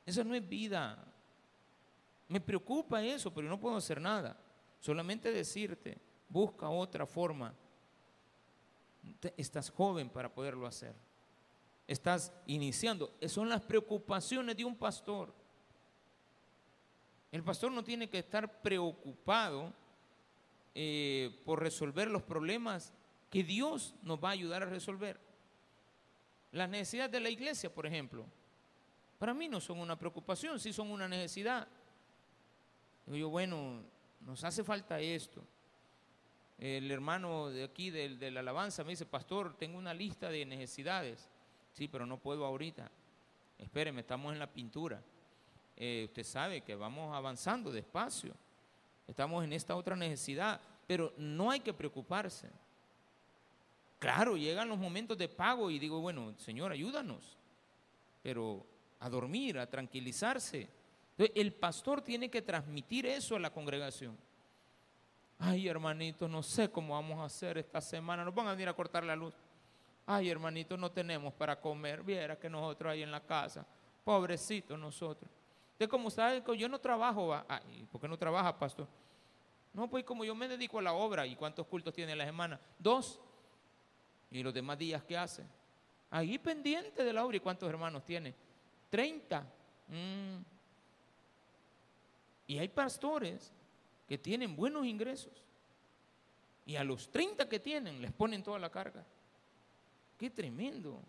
Eso 0.04 0.24
no 0.24 0.34
es 0.34 0.46
vida. 0.46 1.02
Me 2.28 2.40
preocupa 2.40 3.02
eso, 3.02 3.32
pero 3.32 3.48
no 3.48 3.60
puedo 3.60 3.76
hacer 3.76 4.00
nada. 4.00 4.36
Solamente 4.80 5.32
decirte, 5.32 5.98
busca 6.28 6.68
otra 6.68 7.06
forma. 7.06 7.54
Estás 9.36 9.70
joven 9.70 10.08
para 10.08 10.32
poderlo 10.32 10.66
hacer. 10.66 10.94
Estás 11.86 12.32
iniciando. 12.46 13.14
Son 13.28 13.48
las 13.48 13.60
preocupaciones 13.60 14.56
de 14.56 14.64
un 14.64 14.76
pastor. 14.76 15.32
El 17.34 17.42
pastor 17.42 17.72
no 17.72 17.82
tiene 17.82 18.08
que 18.08 18.20
estar 18.20 18.62
preocupado 18.62 19.72
eh, 20.72 21.36
por 21.44 21.60
resolver 21.60 22.08
los 22.08 22.22
problemas 22.22 22.92
que 23.28 23.42
Dios 23.42 23.96
nos 24.04 24.22
va 24.22 24.28
a 24.28 24.32
ayudar 24.34 24.62
a 24.62 24.66
resolver. 24.66 25.18
Las 26.52 26.68
necesidades 26.68 27.10
de 27.10 27.18
la 27.18 27.30
iglesia, 27.30 27.74
por 27.74 27.86
ejemplo, 27.86 28.24
para 29.18 29.34
mí 29.34 29.48
no 29.48 29.60
son 29.60 29.80
una 29.80 29.98
preocupación, 29.98 30.60
sí 30.60 30.72
son 30.72 30.92
una 30.92 31.08
necesidad. 31.08 31.66
Digo 33.04 33.16
yo, 33.18 33.28
bueno, 33.30 33.82
nos 34.20 34.44
hace 34.44 34.62
falta 34.62 35.00
esto. 35.00 35.42
El 36.56 36.88
hermano 36.88 37.50
de 37.50 37.64
aquí 37.64 37.90
de, 37.90 38.30
la 38.30 38.38
alabanza 38.38 38.84
me 38.84 38.90
dice, 38.90 39.06
pastor, 39.06 39.56
tengo 39.58 39.76
una 39.76 39.92
lista 39.92 40.28
de 40.28 40.46
necesidades. 40.46 41.28
Sí, 41.72 41.88
pero 41.88 42.06
no 42.06 42.16
puedo 42.16 42.46
ahorita. 42.46 42.88
Espéreme, 43.58 44.02
estamos 44.02 44.32
en 44.32 44.38
la 44.38 44.52
pintura. 44.52 45.02
Eh, 45.76 46.04
usted 46.06 46.24
sabe 46.24 46.60
que 46.60 46.74
vamos 46.74 47.14
avanzando 47.14 47.72
despacio. 47.72 48.34
Estamos 49.06 49.44
en 49.44 49.52
esta 49.52 49.76
otra 49.76 49.96
necesidad, 49.96 50.60
pero 50.86 51.12
no 51.16 51.50
hay 51.50 51.60
que 51.60 51.74
preocuparse. 51.74 52.48
Claro, 53.98 54.36
llegan 54.36 54.68
los 54.68 54.78
momentos 54.78 55.16
de 55.16 55.28
pago 55.28 55.70
y 55.70 55.78
digo, 55.78 56.00
bueno, 56.00 56.34
Señor, 56.38 56.72
ayúdanos. 56.72 57.36
Pero 58.22 58.64
a 59.00 59.08
dormir, 59.08 59.58
a 59.58 59.68
tranquilizarse 59.68 60.68
el 61.16 61.52
pastor 61.52 62.02
tiene 62.02 62.28
que 62.28 62.42
transmitir 62.42 63.06
eso 63.06 63.36
a 63.36 63.40
la 63.40 63.50
congregación. 63.50 64.16
Ay, 65.38 65.68
hermanito, 65.68 66.26
no 66.28 66.42
sé 66.42 66.70
cómo 66.70 66.94
vamos 66.94 67.20
a 67.20 67.24
hacer 67.24 67.58
esta 67.58 67.80
semana. 67.80 68.24
Nos 68.24 68.34
van 68.34 68.48
a 68.48 68.52
venir 68.52 68.68
a 68.68 68.74
cortar 68.74 69.04
la 69.04 69.14
luz. 69.14 69.34
Ay, 70.06 70.28
hermanito, 70.28 70.76
no 70.76 70.90
tenemos 70.90 71.32
para 71.34 71.60
comer. 71.60 72.02
Viera 72.02 72.38
que 72.38 72.50
nosotros 72.50 72.92
ahí 72.92 73.02
en 73.02 73.10
la 73.10 73.20
casa. 73.20 73.64
Pobrecitos 74.04 74.78
nosotros. 74.78 75.30
Usted 75.74 75.88
como 75.88 76.08
sabe 76.08 76.42
yo 76.56 76.68
no 76.68 76.78
trabajo. 76.78 77.34
Ay, 77.48 77.84
¿por 77.90 78.00
qué 78.00 78.06
no 78.06 78.16
trabaja, 78.16 78.56
pastor? 78.56 78.86
No, 79.72 79.90
pues 79.90 80.04
como 80.04 80.24
yo 80.24 80.32
me 80.32 80.46
dedico 80.46 80.78
a 80.78 80.82
la 80.82 80.92
obra. 80.92 81.26
¿Y 81.26 81.34
cuántos 81.34 81.66
cultos 81.66 81.92
tiene 81.92 82.14
la 82.14 82.24
semana? 82.24 82.60
Dos. 82.78 83.18
¿Y 84.30 84.40
los 84.44 84.54
demás 84.54 84.78
días 84.78 85.02
qué 85.02 85.18
hace? 85.18 85.44
Ahí 86.10 86.38
pendiente 86.38 87.02
de 87.02 87.12
la 87.12 87.24
obra. 87.24 87.36
¿Y 87.36 87.40
cuántos 87.40 87.68
hermanos 87.68 88.04
tiene? 88.04 88.32
Treinta. 88.88 89.40
Mm. 89.88 90.42
Y 92.46 92.58
hay 92.58 92.68
pastores 92.68 93.52
que 94.06 94.16
tienen 94.16 94.54
buenos 94.54 94.86
ingresos. 94.86 95.32
Y 96.66 96.76
a 96.76 96.84
los 96.84 97.10
30 97.10 97.48
que 97.48 97.58
tienen 97.58 98.00
les 98.00 98.12
ponen 98.12 98.44
toda 98.44 98.60
la 98.60 98.70
carga. 98.70 99.04
Qué 100.16 100.30
tremendo. 100.30 101.00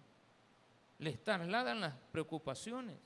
Les 0.98 1.24
trasladan 1.24 1.82
las 1.82 1.94
preocupaciones. 2.12 2.98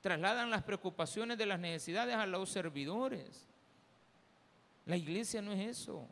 Trasladan 0.00 0.50
las 0.50 0.62
preocupaciones 0.62 1.36
de 1.36 1.46
las 1.46 1.60
necesidades 1.60 2.14
a 2.14 2.26
los 2.26 2.48
servidores. 2.48 3.46
La 4.86 4.96
iglesia 4.96 5.42
no 5.42 5.52
es 5.52 5.78
eso. 5.78 6.06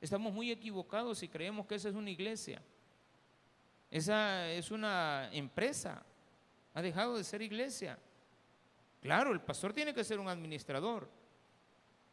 Estamos 0.00 0.32
muy 0.32 0.50
equivocados 0.50 1.18
si 1.18 1.28
creemos 1.28 1.66
que 1.66 1.74
esa 1.74 1.90
es 1.90 1.94
una 1.94 2.10
iglesia. 2.10 2.62
Esa 3.90 4.50
es 4.50 4.70
una 4.70 5.28
empresa. 5.32 6.02
Ha 6.74 6.80
dejado 6.80 7.16
de 7.16 7.24
ser 7.24 7.42
iglesia. 7.42 7.98
Claro, 9.02 9.32
el 9.32 9.40
pastor 9.40 9.72
tiene 9.72 9.92
que 9.92 10.04
ser 10.04 10.18
un 10.18 10.28
administrador. 10.28 11.08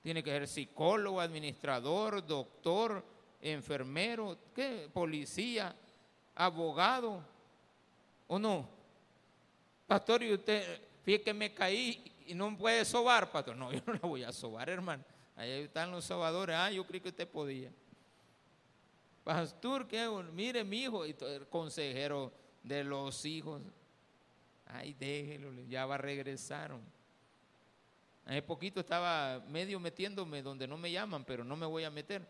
Tiene 0.01 0.23
que 0.23 0.31
ser 0.31 0.47
psicólogo, 0.47 1.21
administrador, 1.21 2.25
doctor, 2.25 3.03
enfermero, 3.41 4.37
¿qué? 4.55 4.89
policía, 4.91 5.75
abogado. 6.35 7.23
¿O 8.27 8.39
no? 8.39 8.67
Pastor, 9.85 10.23
y 10.23 10.33
usted, 10.33 10.81
fíjate 11.07 11.23
que 11.23 11.33
me 11.33 11.53
caí 11.53 12.03
y 12.27 12.33
no 12.33 12.57
puede 12.57 12.83
sobar, 12.83 13.31
pastor. 13.31 13.55
No, 13.55 13.71
yo 13.71 13.79
no 13.87 13.93
la 13.93 13.99
voy 13.99 14.23
a 14.23 14.33
sobar, 14.33 14.69
hermano. 14.69 15.05
Ahí 15.37 15.51
están 15.51 15.89
los 15.89 16.03
sobadores. 16.03 16.53
Ah, 16.53 16.69
yo 16.69 16.85
creí 16.85 16.99
que 16.99 17.07
usted 17.07 17.25
podía. 17.25 17.71
Pastor, 19.23 19.87
¿qué? 19.87 20.05
Mire, 20.33 20.65
mi 20.65 20.83
hijo, 20.83 21.05
y 21.05 21.15
el 21.21 21.47
consejero 21.47 22.33
de 22.61 22.83
los 22.83 23.23
hijos. 23.23 23.61
Ay, 24.65 24.93
déjelo, 24.99 25.53
ya 25.69 25.85
va 25.85 25.95
a 25.95 25.99
regresar. 25.99 26.77
Hace 28.25 28.41
poquito 28.41 28.81
estaba 28.81 29.41
medio 29.47 29.79
metiéndome 29.79 30.41
donde 30.41 30.67
no 30.67 30.77
me 30.77 30.91
llaman, 30.91 31.23
pero 31.23 31.45
no 31.45 31.55
me 31.55 31.65
voy 31.65 31.85
a 31.85 31.89
meter. 31.89 32.27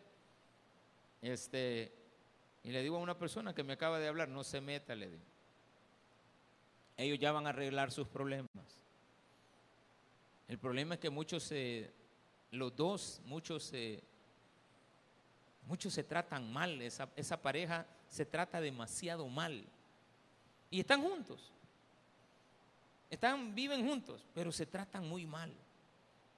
Este, 1.19 1.91
y 2.63 2.69
le 2.69 2.83
digo 2.83 2.97
a 2.97 2.99
una 2.99 3.17
persona 3.17 3.55
que 3.55 3.63
me 3.63 3.73
acaba 3.73 3.97
de 3.97 4.07
hablar, 4.07 4.29
no 4.29 4.43
se 4.43 4.61
meta, 4.61 4.93
le 4.93 5.09
digo. 5.09 5.23
Ellos 6.97 7.19
ya 7.19 7.31
van 7.31 7.45
a 7.45 7.49
arreglar 7.49 7.91
sus 7.91 8.07
problemas. 8.07 8.49
El 10.47 10.57
problema 10.57 10.95
es 10.95 10.99
que 10.99 11.09
muchos 11.09 11.43
se, 11.43 11.91
los 12.51 12.75
dos, 12.75 13.21
muchos 13.25 13.63
se, 13.63 14.03
muchos 15.67 15.93
se 15.93 16.03
tratan 16.03 16.51
mal, 16.51 16.81
esa, 16.81 17.09
esa 17.15 17.41
pareja 17.41 17.85
se 18.09 18.25
trata 18.25 18.59
demasiado 18.59 19.27
mal. 19.27 19.63
Y 20.71 20.79
están 20.79 21.01
juntos. 21.01 21.51
Están, 23.09 23.53
viven 23.53 23.87
juntos, 23.87 24.25
pero 24.33 24.51
se 24.51 24.65
tratan 24.65 25.07
muy 25.07 25.25
mal. 25.25 25.53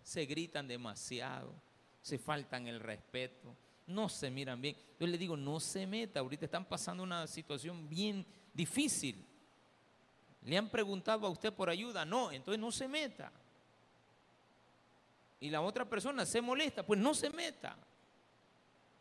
Se 0.03 0.25
gritan 0.25 0.67
demasiado, 0.67 1.53
se 2.01 2.17
faltan 2.17 2.67
el 2.67 2.79
respeto, 2.79 3.55
no 3.87 4.09
se 4.09 4.29
miran 4.29 4.61
bien. 4.61 4.75
Yo 4.99 5.07
le 5.07 5.17
digo, 5.17 5.37
no 5.37 5.59
se 5.59 5.85
meta, 5.87 6.19
ahorita 6.19 6.45
están 6.45 6.65
pasando 6.65 7.03
una 7.03 7.27
situación 7.27 7.87
bien 7.87 8.25
difícil. 8.53 9.25
¿Le 10.45 10.57
han 10.57 10.69
preguntado 10.69 11.27
a 11.27 11.29
usted 11.29 11.53
por 11.53 11.69
ayuda? 11.69 12.05
No, 12.05 12.31
entonces 12.31 12.59
no 12.59 12.71
se 12.71 12.87
meta. 12.87 13.31
Y 15.39 15.49
la 15.49 15.61
otra 15.61 15.85
persona 15.85 16.25
se 16.25 16.41
molesta, 16.41 16.85
pues 16.85 16.99
no 16.99 17.13
se 17.13 17.29
meta. 17.29 17.77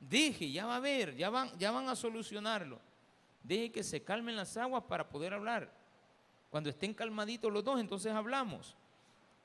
Deje, 0.00 0.50
ya 0.50 0.66
va 0.66 0.76
a 0.76 0.80
ver, 0.80 1.16
ya 1.16 1.30
van, 1.30 1.50
ya 1.58 1.70
van 1.70 1.88
a 1.88 1.96
solucionarlo. 1.96 2.78
Deje 3.42 3.72
que 3.72 3.82
se 3.82 4.02
calmen 4.02 4.36
las 4.36 4.56
aguas 4.56 4.84
para 4.84 5.08
poder 5.08 5.34
hablar. 5.34 5.72
Cuando 6.50 6.70
estén 6.70 6.94
calmaditos 6.94 7.52
los 7.52 7.64
dos, 7.64 7.80
entonces 7.80 8.12
hablamos. 8.12 8.76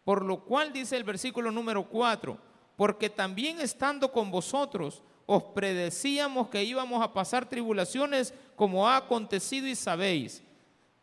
Por 0.04 0.24
lo 0.24 0.44
cual 0.44 0.72
dice 0.72 0.98
el 0.98 1.04
versículo 1.04 1.52
número 1.52 1.88
4, 1.88 2.38
porque 2.76 3.10
también 3.10 3.60
estando 3.60 4.12
con 4.12 4.30
vosotros 4.30 5.02
os 5.26 5.44
predecíamos 5.44 6.50
que 6.50 6.64
íbamos 6.64 7.02
a 7.02 7.14
pasar 7.14 7.48
tribulaciones 7.48 8.34
como 8.56 8.88
ha 8.88 8.98
acontecido 8.98 9.68
y 9.68 9.76
sabéis. 9.76 10.43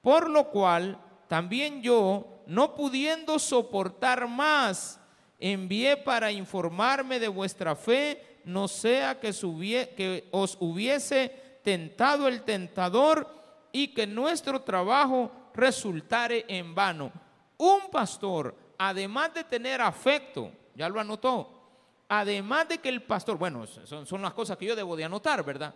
Por 0.00 0.30
lo 0.30 0.48
cual 0.48 0.98
también 1.28 1.82
yo, 1.82 2.42
no 2.46 2.74
pudiendo 2.74 3.38
soportar 3.38 4.26
más, 4.26 5.00
envié 5.38 5.96
para 5.96 6.32
informarme 6.32 7.18
de 7.18 7.28
vuestra 7.28 7.76
fe, 7.76 8.40
no 8.44 8.68
sea 8.68 9.20
que, 9.20 10.28
os 10.30 10.56
hubiese 10.60 11.60
tentado 11.62 12.28
el 12.28 12.42
tentador 12.42 13.28
y 13.72 13.88
que 13.88 14.06
nuestro 14.06 14.62
trabajo 14.62 15.30
resultare 15.54 16.44
en 16.48 16.74
vano. 16.74 17.12
Un 17.58 17.90
pastor, 17.90 18.56
además 18.78 19.34
de 19.34 19.44
tener 19.44 19.80
afecto, 19.80 20.50
ya 20.74 20.88
lo 20.88 20.98
anotó, 20.98 21.60
además 22.08 22.68
de 22.68 22.78
que 22.78 22.88
el 22.88 23.02
pastor, 23.02 23.36
bueno, 23.36 23.66
son, 23.66 24.06
son 24.06 24.22
las 24.22 24.32
cosas 24.32 24.56
que 24.56 24.66
yo 24.66 24.74
debo 24.74 24.96
de 24.96 25.04
anotar, 25.04 25.44
¿verdad? 25.44 25.74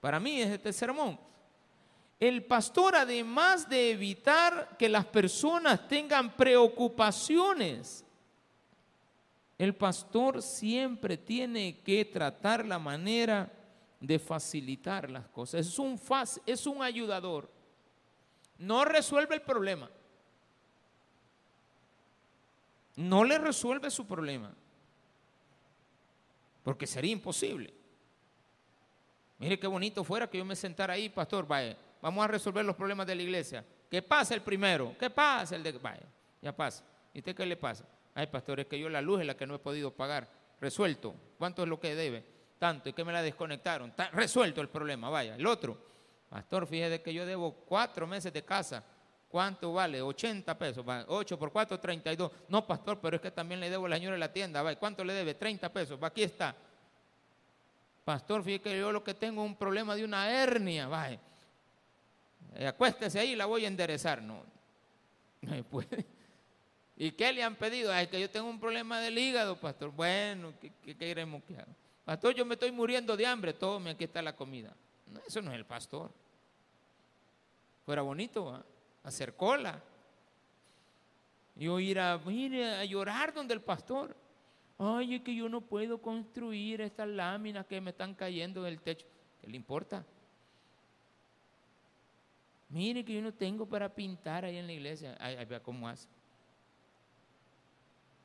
Para 0.00 0.20
mí 0.20 0.40
es 0.40 0.50
este 0.50 0.72
sermón. 0.72 1.18
El 2.18 2.44
pastor, 2.44 2.96
además 2.96 3.68
de 3.68 3.90
evitar 3.90 4.76
que 4.78 4.88
las 4.88 5.04
personas 5.04 5.86
tengan 5.86 6.34
preocupaciones, 6.34 8.04
el 9.58 9.74
pastor 9.74 10.42
siempre 10.42 11.16
tiene 11.16 11.80
que 11.80 12.04
tratar 12.04 12.64
la 12.64 12.78
manera 12.78 13.52
de 14.00 14.18
facilitar 14.18 15.10
las 15.10 15.26
cosas. 15.28 15.66
Es 15.66 15.78
un, 15.78 16.00
es 16.46 16.66
un 16.66 16.82
ayudador. 16.82 17.50
No 18.58 18.84
resuelve 18.84 19.34
el 19.34 19.42
problema. 19.42 19.90
No 22.96 23.24
le 23.24 23.38
resuelve 23.38 23.90
su 23.90 24.06
problema. 24.06 24.54
Porque 26.62 26.86
sería 26.86 27.12
imposible. 27.12 27.72
Mire 29.38 29.58
qué 29.58 29.66
bonito 29.66 30.02
fuera 30.02 30.28
que 30.28 30.38
yo 30.38 30.44
me 30.44 30.56
sentara 30.56 30.94
ahí, 30.94 31.10
pastor, 31.10 31.46
vaya, 31.46 31.76
vamos 32.00 32.24
a 32.24 32.28
resolver 32.28 32.64
los 32.64 32.76
problemas 32.76 33.06
de 33.06 33.14
la 33.14 33.22
iglesia. 33.22 33.64
¿Qué 33.90 34.02
pasa 34.02 34.34
el 34.34 34.42
primero? 34.42 34.94
¿Qué 34.98 35.10
pasa 35.10 35.56
el 35.56 35.62
de... 35.62 35.72
Vaya, 35.72 36.06
ya 36.42 36.54
pasa. 36.54 36.84
¿Y 37.14 37.18
usted 37.18 37.34
qué 37.34 37.46
le 37.46 37.56
pasa? 37.56 37.84
Ay, 38.14 38.26
pastor, 38.26 38.60
es 38.60 38.66
que 38.66 38.78
yo 38.78 38.88
la 38.88 39.00
luz 39.00 39.20
es 39.20 39.26
la 39.26 39.36
que 39.36 39.46
no 39.46 39.54
he 39.54 39.58
podido 39.58 39.90
pagar. 39.90 40.28
Resuelto. 40.60 41.14
¿Cuánto 41.38 41.62
es 41.62 41.68
lo 41.68 41.78
que 41.78 41.94
debe? 41.94 42.24
Tanto. 42.58 42.88
¿Y 42.88 42.92
que 42.92 43.04
me 43.04 43.12
la 43.12 43.22
desconectaron? 43.22 43.92
resuelto 44.12 44.60
el 44.60 44.68
problema. 44.68 45.10
Vaya. 45.10 45.36
El 45.36 45.46
otro. 45.46 45.76
Pastor, 46.28 46.66
fíjese 46.66 47.02
que 47.02 47.12
yo 47.12 47.26
debo 47.26 47.52
cuatro 47.52 48.06
meses 48.06 48.32
de 48.32 48.42
casa. 48.42 48.82
¿Cuánto 49.28 49.72
vale? 49.72 50.00
80 50.00 50.58
pesos. 50.58 50.84
8 51.08 51.38
por 51.38 51.52
4, 51.52 51.78
32. 51.78 52.32
No, 52.48 52.66
pastor, 52.66 52.98
pero 53.00 53.16
es 53.16 53.22
que 53.22 53.30
también 53.30 53.60
le 53.60 53.68
debo 53.68 53.86
a 53.86 53.90
la 53.90 53.96
señora 53.96 54.14
de 54.14 54.20
la 54.20 54.32
tienda. 54.32 54.62
Vaya. 54.62 54.78
¿Cuánto 54.78 55.04
le 55.04 55.12
debe? 55.12 55.34
30 55.34 55.72
pesos. 55.72 55.98
Aquí 56.02 56.22
está. 56.22 56.56
Pastor, 58.04 58.42
fíjese 58.42 58.62
que 58.62 58.78
yo 58.78 58.92
lo 58.92 59.04
que 59.04 59.14
tengo 59.14 59.44
es 59.44 59.50
un 59.50 59.56
problema 59.56 59.94
de 59.94 60.04
una 60.04 60.30
hernia. 60.30 60.88
Vaya. 60.88 61.20
Eh, 62.58 62.66
acuéstese 62.66 63.18
ahí, 63.18 63.36
la 63.36 63.46
voy 63.46 63.64
a 63.64 63.68
enderezar. 63.68 64.22
No, 64.22 64.42
no 65.42 65.64
puede. 65.64 66.06
¿Y 66.96 67.10
qué 67.12 67.32
le 67.32 67.42
han 67.42 67.56
pedido? 67.56 67.92
Es 67.92 68.08
que 68.08 68.18
yo 68.18 68.30
tengo 68.30 68.48
un 68.48 68.58
problema 68.58 69.00
del 69.00 69.18
hígado, 69.18 69.60
pastor. 69.60 69.90
Bueno, 69.90 70.54
¿qué, 70.60 70.96
queremos 70.96 71.42
que 71.44 71.54
haga? 71.54 71.74
Pastor, 72.04 72.34
yo 72.34 72.46
me 72.46 72.54
estoy 72.54 72.72
muriendo 72.72 73.16
de 73.16 73.26
hambre. 73.26 73.52
Tome, 73.52 73.90
aquí 73.90 74.04
está 74.04 74.22
la 74.22 74.34
comida. 74.34 74.74
Eso 75.26 75.42
no 75.42 75.50
es 75.50 75.56
el 75.56 75.66
pastor. 75.66 76.10
Fuera 77.84 78.00
bonito, 78.00 78.64
hacer 79.02 79.34
cola. 79.34 79.82
Yo 81.56 81.78
ir 81.78 81.98
a, 81.98 82.14
a 82.14 82.84
llorar 82.84 83.34
donde 83.34 83.52
el 83.52 83.60
pastor. 83.60 84.16
Ay, 84.78 85.16
es 85.16 85.22
que 85.22 85.34
yo 85.34 85.48
no 85.48 85.60
puedo 85.60 86.00
construir 86.00 86.80
estas 86.80 87.08
láminas 87.08 87.66
que 87.66 87.80
me 87.80 87.90
están 87.90 88.14
cayendo 88.14 88.62
del 88.62 88.80
techo. 88.80 89.06
¿Qué 89.40 89.46
le 89.48 89.56
importa? 89.56 90.04
Mire 92.68 93.04
que 93.04 93.14
yo 93.14 93.22
no 93.22 93.32
tengo 93.32 93.66
para 93.66 93.88
pintar 93.94 94.44
ahí 94.44 94.56
en 94.56 94.66
la 94.66 94.72
iglesia. 94.72 95.16
Ay, 95.20 95.44
vea 95.44 95.62
cómo 95.62 95.88
hace. 95.88 96.08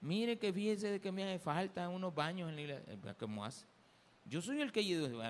Mire 0.02 0.38
que 0.40 0.52
fíjese 0.52 0.88
de 0.90 1.00
que 1.00 1.12
me 1.12 1.24
hace 1.24 1.38
falta 1.38 1.88
unos 1.88 2.14
baños 2.14 2.50
en 2.50 2.56
la 2.56 2.62
iglesia. 2.62 3.16
¿Cómo 3.20 3.46
hace? 3.46 3.66
Yo 4.26 4.42
soy 4.42 4.62
el 4.62 4.72
que 4.72 4.84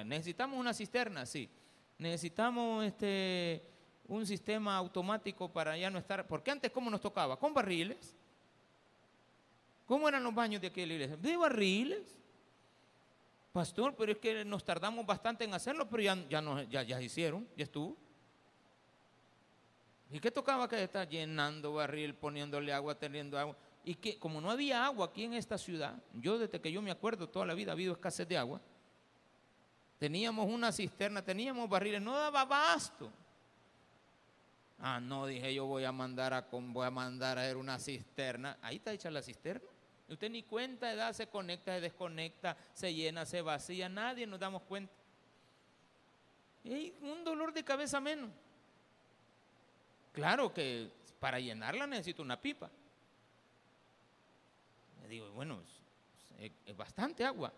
necesitamos 0.06 0.58
una 0.58 0.74
cisterna, 0.74 1.26
sí. 1.26 1.50
Necesitamos 1.97 2.86
este 2.86 3.62
un 4.08 4.26
sistema 4.26 4.76
automático 4.76 5.50
para 5.50 5.78
ya 5.78 5.89
no 5.89 5.97
estar. 5.97 6.28
Porque 6.28 6.52
antes, 6.52 6.71
¿cómo 6.71 6.89
nos 6.89 7.02
tocaba? 7.02 7.38
Con 7.38 7.54
barriles. 7.54 8.15
¿Cómo 9.86 10.08
eran 10.08 10.24
los 10.24 10.34
baños 10.34 10.62
de 10.62 10.67
aquí 10.67 10.82
de 10.82 10.88
la 10.88 10.93
iglesia? 10.93 11.17
De 11.17 11.38
barriles. 11.38 12.17
Pastor, 13.52 13.95
pero 13.97 14.13
es 14.13 14.17
que 14.17 14.45
nos 14.45 14.63
tardamos 14.63 15.06
bastante 15.06 15.43
en 15.43 15.54
hacerlo, 15.54 15.89
pero 15.89 16.04
ya, 16.04 16.15
ya, 16.30 16.63
ya, 16.69 16.84
ya 16.84 17.02
hicieron, 17.02 17.47
ya 17.58 17.65
estuvo. 17.65 17.97
¿Y 20.12 20.19
qué 20.19 20.32
tocaba 20.32 20.67
que 20.67 20.84
estar 20.84 21.08
llenando 21.08 21.74
barril, 21.74 22.13
poniéndole 22.13 22.74
agua, 22.74 22.95
teniendo 22.95 23.39
agua? 23.39 23.56
y 23.84 23.95
que 23.95 24.19
como 24.19 24.39
no 24.41 24.52
había 24.52 24.86
agua 24.86 25.08
aquí 25.08 25.24
en 25.24 25.34
esta 25.34 25.58
ciudad, 25.58 25.95
yo 26.13 26.38
desde 26.38 26.62
que 26.62 26.71
yo 26.71 26.82
me 26.82 26.91
acuerdo 26.91 27.28
toda 27.30 27.45
la 27.45 27.54
vida 27.54 27.71
ha 27.71 27.74
habido 27.74 27.93
escasez 27.93 28.28
de 28.28 28.38
agua, 28.38 28.62
teníamos 29.97 30.47
una 30.47 30.71
cisterna, 30.71 31.24
teníamos 31.24 31.67
barriles, 31.67 32.02
no 32.02 32.15
daba 32.15 32.45
basto. 32.45 33.12
Ah, 34.80 35.00
no, 35.00 35.28
dije 35.28 35.54
yo 35.54 35.65
voy 35.65 35.84
a 35.84 35.91
mandar 35.91 36.34
a, 36.34 36.47
voy 36.52 36.86
a 36.86 36.91
mandar 36.91 37.38
a 37.38 37.43
ver 37.43 37.58
una 37.58 37.80
cisterna. 37.80 38.58
Ahí 38.62 38.78
está 38.78 38.91
hecha 38.93 39.12
la 39.12 39.21
cisterna. 39.21 39.69
Usted 40.10 40.30
ni 40.30 40.43
cuenta 40.43 40.88
de 40.88 40.93
edad 40.93 41.13
se 41.13 41.28
conecta, 41.28 41.76
se 41.76 41.82
desconecta, 41.82 42.58
se 42.74 42.93
llena, 42.93 43.26
se 43.26 43.41
vacía, 43.41 43.89
nadie 43.89 44.28
nos 44.28 44.39
damos 44.39 44.63
cuenta. 44.63 44.93
Y 46.63 46.93
un 47.02 47.24
dolor 47.24 47.54
de 47.54 47.63
cabeza 47.63 48.00
menos. 48.00 48.30
Claro 50.12 50.54
que 50.54 50.89
para 51.19 51.39
llenarla 51.39 51.88
necesito 51.88 52.21
una 52.21 52.39
pipa 52.39 52.69
digo, 55.12 55.30
bueno, 55.32 55.62
es, 56.39 56.76
bastante 56.76 57.24
agua. 57.24 57.54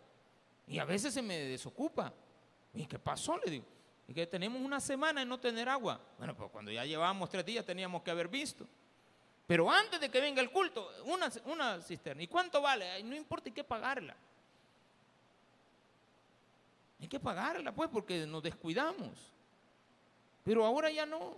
Y 0.68 0.80
a 0.80 0.86
veces 0.86 1.14
se 1.14 1.22
me 1.22 1.38
desocupa. 1.38 2.12
¿Y 2.74 2.86
qué 2.86 3.00
pasó? 3.00 3.38
Le 3.38 3.52
digo. 3.52 3.66
Y 4.08 4.14
que 4.14 4.28
tenemos 4.28 4.62
una 4.62 4.82
semana 4.82 5.22
en 5.22 5.30
no 5.30 5.40
tener 5.40 5.70
agua. 5.70 6.00
Bueno, 6.18 6.36
pues 6.36 6.50
cuando 6.52 6.72
ya 6.72 6.84
llevábamos 6.84 7.30
tres 7.30 7.46
días 7.46 7.66
teníamos 7.66 8.02
que 8.02 8.12
haber 8.12 8.28
visto. 8.28 8.68
Pero 9.48 9.70
antes 9.70 10.00
de 10.00 10.10
que 10.10 10.20
venga 10.20 10.42
el 10.42 10.52
culto, 10.52 10.90
una, 11.06 11.32
una 11.46 11.82
cisterna. 11.82 12.24
¿Y 12.24 12.28
cuánto 12.28 12.62
vale? 12.62 13.02
no 13.04 13.16
importa, 13.16 13.50
hay 13.50 13.54
que 13.54 13.64
pagarla. 13.64 14.16
Hay 17.00 17.08
que 17.08 17.20
pagarla, 17.20 17.74
pues, 17.74 17.90
porque 17.90 18.26
nos 18.26 18.42
descuidamos. 18.42 19.32
Pero 20.44 20.66
ahora 20.66 20.90
ya 20.90 21.06
no. 21.06 21.36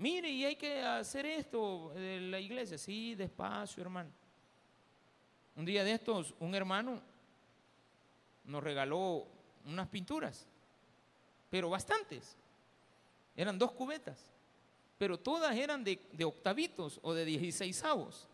Mire, 0.00 0.30
y 0.30 0.46
hay 0.46 0.56
que 0.56 0.82
hacer 0.82 1.26
esto 1.26 1.92
en 1.94 2.30
la 2.30 2.40
iglesia. 2.40 2.78
Sí, 2.78 3.14
despacio, 3.14 3.82
hermano. 3.82 4.08
Un 5.56 5.66
día 5.66 5.84
de 5.84 5.92
estos, 5.92 6.34
un 6.40 6.54
hermano 6.54 7.02
nos 8.44 8.64
regaló 8.64 9.26
unas 9.66 9.86
pinturas, 9.88 10.46
pero 11.50 11.68
bastantes. 11.68 12.34
Eran 13.36 13.58
dos 13.58 13.72
cubetas, 13.72 14.24
pero 14.96 15.18
todas 15.18 15.54
eran 15.54 15.84
de, 15.84 16.00
octavitos 16.24 16.98
o 17.02 17.12
de 17.12 17.26
dieciséisavos. 17.26 18.26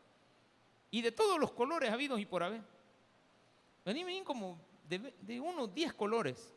Y 0.92 1.02
de 1.02 1.10
todos 1.10 1.40
los 1.40 1.50
colores 1.50 1.90
habidos 1.90 2.20
y 2.20 2.26
por 2.26 2.44
haber. 2.44 2.62
Venían 3.84 4.22
como 4.22 4.56
de, 4.88 5.12
de 5.20 5.40
unos 5.40 5.74
diez 5.74 5.92
colores. 5.92 6.54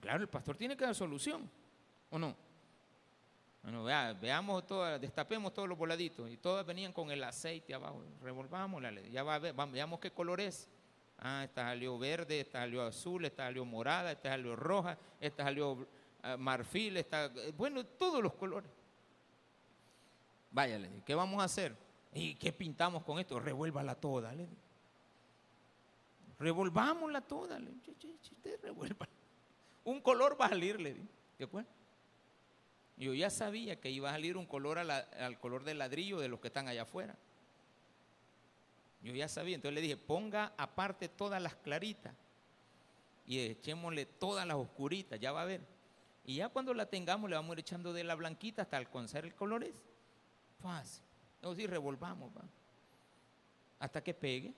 Claro, 0.00 0.20
el 0.20 0.28
pastor 0.28 0.56
tiene 0.56 0.76
que 0.76 0.84
dar 0.84 0.96
solución, 0.96 1.48
¿o 2.10 2.18
no? 2.18 2.47
Bueno, 3.62 3.84
veamos 3.84 4.66
todas, 4.66 5.00
destapemos 5.00 5.52
todos 5.52 5.68
los 5.68 5.76
voladitos 5.76 6.30
y 6.30 6.36
todas 6.36 6.64
venían 6.64 6.92
con 6.92 7.10
el 7.10 7.22
aceite 7.24 7.74
abajo. 7.74 8.02
Revolvamos 8.22 8.82
ya 9.10 9.22
va 9.22 9.34
a 9.34 9.38
ver, 9.38 9.54
veamos 9.54 10.00
qué 10.00 10.10
color 10.10 10.40
es. 10.40 10.68
Ah, 11.18 11.42
esta 11.44 11.64
salió 11.64 11.98
verde, 11.98 12.40
esta 12.40 12.60
salió 12.60 12.82
azul, 12.82 13.24
esta 13.24 13.46
salió 13.46 13.64
morada, 13.64 14.12
esta 14.12 14.30
salió 14.30 14.54
roja, 14.54 14.96
esta 15.20 15.44
salió 15.44 15.86
ah, 16.22 16.36
marfil, 16.36 16.96
esta, 16.96 17.32
bueno, 17.56 17.84
todos 17.84 18.22
los 18.22 18.34
colores. 18.34 18.70
Vaya, 20.52 20.80
¿qué 21.04 21.14
vamos 21.14 21.42
a 21.42 21.44
hacer? 21.44 21.76
¿Y 22.14 22.36
qué 22.36 22.52
pintamos 22.52 23.02
con 23.02 23.18
esto? 23.18 23.40
Revuélvala 23.40 23.94
toda, 23.96 24.32
le 24.32 24.48
Revolvámosla 26.38 27.20
toda, 27.20 27.58
le 27.58 27.72
Un 29.84 30.00
color 30.00 30.40
va 30.40 30.46
a 30.46 30.48
salir, 30.50 30.80
le 30.80 30.96
¿Qué 31.36 31.46
fue? 31.46 31.64
Yo 32.98 33.14
ya 33.14 33.30
sabía 33.30 33.80
que 33.80 33.90
iba 33.90 34.10
a 34.10 34.12
salir 34.12 34.36
un 34.36 34.46
color 34.46 34.78
al 34.78 35.38
color 35.38 35.62
del 35.62 35.78
ladrillo 35.78 36.18
de 36.18 36.28
los 36.28 36.40
que 36.40 36.48
están 36.48 36.66
allá 36.66 36.82
afuera. 36.82 37.16
Yo 39.02 39.14
ya 39.14 39.28
sabía, 39.28 39.54
entonces 39.54 39.76
le 39.76 39.80
dije, 39.80 39.96
ponga 39.96 40.52
aparte 40.56 41.08
todas 41.08 41.40
las 41.40 41.54
claritas 41.54 42.12
y 43.24 43.38
echémosle 43.38 44.06
todas 44.06 44.46
las 44.46 44.56
oscuritas, 44.56 45.20
ya 45.20 45.30
va 45.30 45.42
a 45.42 45.44
ver. 45.44 45.60
Y 46.24 46.36
ya 46.36 46.48
cuando 46.48 46.74
la 46.74 46.86
tengamos 46.86 47.30
le 47.30 47.36
vamos 47.36 47.50
a 47.50 47.52
ir 47.54 47.60
echando 47.60 47.92
de 47.92 48.02
la 48.02 48.16
blanquita 48.16 48.62
hasta 48.62 48.76
alcanzar 48.76 49.24
el 49.24 49.34
color 49.34 49.62
es 49.62 49.80
fácil. 50.60 51.04
O 51.42 51.54
si 51.54 51.66
revolvamos, 51.66 52.30
va. 52.36 52.42
Hasta 53.78 54.02
que 54.02 54.12
pegue. 54.12 54.52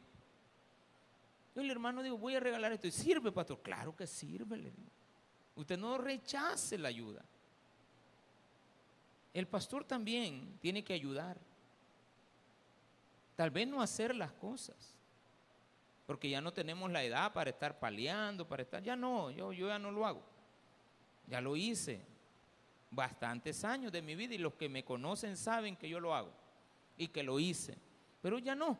Yo 1.55 1.61
el 1.61 1.71
hermano 1.71 2.03
digo, 2.03 2.17
voy 2.17 2.37
a 2.37 2.41
regalar 2.41 2.73
esto. 2.73 2.91
¿Sirve, 2.91 3.31
pastor? 3.31 3.61
Claro 3.61 3.95
que 3.95 4.07
sirve, 4.07 4.57
le. 4.57 4.73
Usted 5.57 5.77
no 5.77 5.99
rechace 5.99 6.79
la 6.79 6.89
ayuda. 6.89 7.23
El 9.33 9.47
pastor 9.47 9.85
también 9.85 10.59
tiene 10.61 10.83
que 10.83 10.93
ayudar. 10.93 11.39
Tal 13.37 13.51
vez 13.51 13.67
no 13.67 13.81
hacer 13.81 14.15
las 14.15 14.33
cosas, 14.33 14.95
porque 16.07 16.29
ya 16.29 16.41
no 16.41 16.53
tenemos 16.53 16.91
la 16.91 17.05
edad 17.05 17.33
para 17.33 17.51
estar 17.51 17.79
paliando, 17.79 18.47
para 18.47 18.63
estar, 18.63 18.83
ya 18.83 18.97
no, 18.97 19.31
yo, 19.31 19.53
yo 19.53 19.69
ya 19.69 19.79
no 19.79 19.91
lo 19.91 20.05
hago. 20.05 20.23
Ya 21.27 21.41
lo 21.41 21.57
hice 21.57 22.05
bastantes 22.91 23.65
años 23.65 23.93
de 23.93 24.03
mi 24.03 24.17
vida 24.17 24.35
y 24.35 24.39
los 24.39 24.55
que 24.55 24.69
me 24.69 24.85
conocen 24.85 25.37
saben 25.37 25.77
que 25.77 25.89
yo 25.89 26.01
lo 26.01 26.15
hago 26.15 26.33
y 26.97 27.09
que 27.09 27.23
lo 27.23 27.39
hice, 27.39 27.79
pero 28.21 28.39
ya 28.39 28.55
no. 28.55 28.79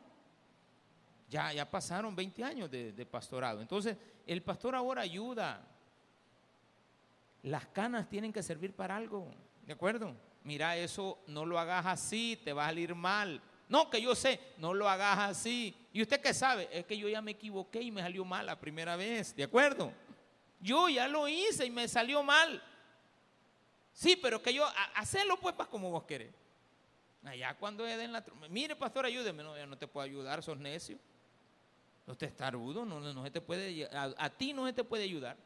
Ya, 1.31 1.53
ya 1.53 1.71
pasaron 1.71 2.17
20 2.17 2.43
años 2.43 2.69
de, 2.69 2.93
de 2.93 3.07
pastorado. 3.07 3.61
Entonces, 3.61 3.97
el 4.27 4.43
pastor 4.43 4.75
ahora 4.75 5.03
ayuda. 5.03 5.65
Las 7.45 7.67
canas 7.69 8.09
tienen 8.09 8.33
que 8.33 8.43
servir 8.43 8.75
para 8.75 8.97
algo, 8.97 9.33
¿de 9.65 9.73
acuerdo? 9.73 10.17
Mira, 10.45 10.77
eso 10.77 11.19
no 11.27 11.45
lo 11.45 11.59
hagas 11.59 11.87
así, 11.87 12.41
te 12.45 12.53
va 12.53 12.65
a 12.65 12.69
salir 12.69 12.95
mal. 12.95 13.41
No, 13.69 13.89
que 13.89 14.01
yo 14.01 14.15
sé, 14.15 14.41
no 14.59 14.75
lo 14.75 14.89
hagas 14.89 15.19
así. 15.19 15.75
¿Y 15.93 16.03
usted 16.03 16.21
qué 16.21 16.35
sabe? 16.35 16.69
Es 16.73 16.85
que 16.87 16.99
yo 16.99 17.09
ya 17.09 17.23
me 17.23 17.33
equivoqué 17.33 17.81
y 17.81 17.91
me 17.91 18.01
salió 18.01 18.25
mal 18.25 18.47
la 18.47 18.59
primera 18.59 18.97
vez, 18.97 19.35
¿de 19.37 19.45
acuerdo? 19.45 19.93
Yo 20.61 20.89
ya 20.89 21.09
lo 21.09 21.29
hice 21.29 21.67
y 21.67 21.71
me 21.71 21.87
salió 21.87 22.23
mal. 22.23 22.63
Sí, 23.93 24.17
pero 24.17 24.43
que 24.43 24.53
yo, 24.53 24.67
hacerlo 24.95 25.39
pues 25.39 25.55
como 25.69 25.91
vos 25.91 26.05
querés. 26.05 26.33
Allá 27.25 27.55
cuando 27.55 27.85
den 27.85 28.13
la... 28.13 28.25
Mire, 28.49 28.75
pastor, 28.77 29.05
ayúdeme. 29.05 29.43
No, 29.43 29.57
ya 29.57 29.67
no 29.67 29.77
te 29.77 29.87
puedo 29.87 30.05
ayudar, 30.05 30.43
sos 30.43 30.59
necio. 30.59 30.99
Usted 32.07 32.29
está 32.29 32.51
rudo, 32.51 32.85
no, 32.85 32.99
no 33.01 33.25
se 33.25 33.31
te 33.31 33.41
puede... 33.41 33.89
A, 33.93 34.31
ti 34.31 34.53
no 34.53 34.67
se 34.67 34.73
te 34.73 34.85
puede 34.85 35.05
ayudar. 35.05 35.37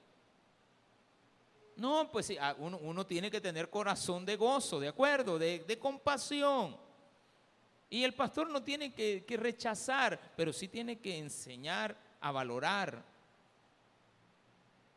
No, 1.77 2.11
pues 2.13 2.27
sí, 2.27 2.37
uno, 2.59 2.79
uno, 2.79 3.07
tiene 3.07 3.31
que 3.31 3.41
tener 3.41 3.69
corazón 3.69 4.25
de 4.25 4.37
gozo, 4.37 4.79
¿de 4.79 4.89
acuerdo? 4.89 5.39
De, 5.39 5.61
de 5.61 5.79
compasión. 5.79 6.77
Y 7.91 8.05
el 8.05 8.15
pastor 8.15 8.49
no 8.49 8.63
tiene 8.63 8.93
que, 8.93 9.25
que 9.27 9.37
rechazar, 9.37 10.19
pero 10.37 10.53
sí 10.53 10.69
tiene 10.69 10.99
que 10.99 11.19
enseñar 11.19 11.97
a 12.21 12.31
valorar 12.31 13.15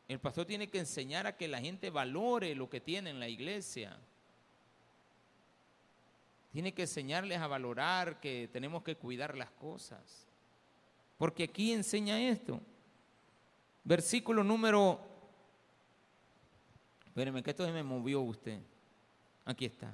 el 0.08 0.20
pastor 0.20 0.46
tiene 0.46 0.70
que 0.70 0.80
enseñar 0.80 1.28
a 1.28 1.36
que 1.36 1.48
la 1.48 1.60
gente 1.60 1.90
valore 1.90 2.56
lo 2.56 2.70
que 2.70 2.80
tiene 2.80 3.10
en 3.10 3.20
la 3.20 3.28
iglesia. 3.28 3.98
Tiene 6.54 6.74
que 6.74 6.84
enseñarles 6.84 7.40
a 7.40 7.48
valorar 7.48 8.22
que 8.22 8.50
tenemos 8.52 8.84
que 8.84 8.96
cuidar 8.96 9.38
las 9.38 9.52
cosas. 9.52 10.26
Porque 11.18 11.44
aquí 11.44 11.74
enseña 11.74 12.22
esto. 12.22 12.62
Versículo 13.84 14.44
número... 14.44 15.17
Espérenme, 17.18 17.42
que 17.42 17.50
esto 17.50 17.66
se 17.66 17.72
me 17.72 17.82
movió 17.82 18.22
usted. 18.22 18.60
Aquí 19.44 19.66
está. 19.66 19.92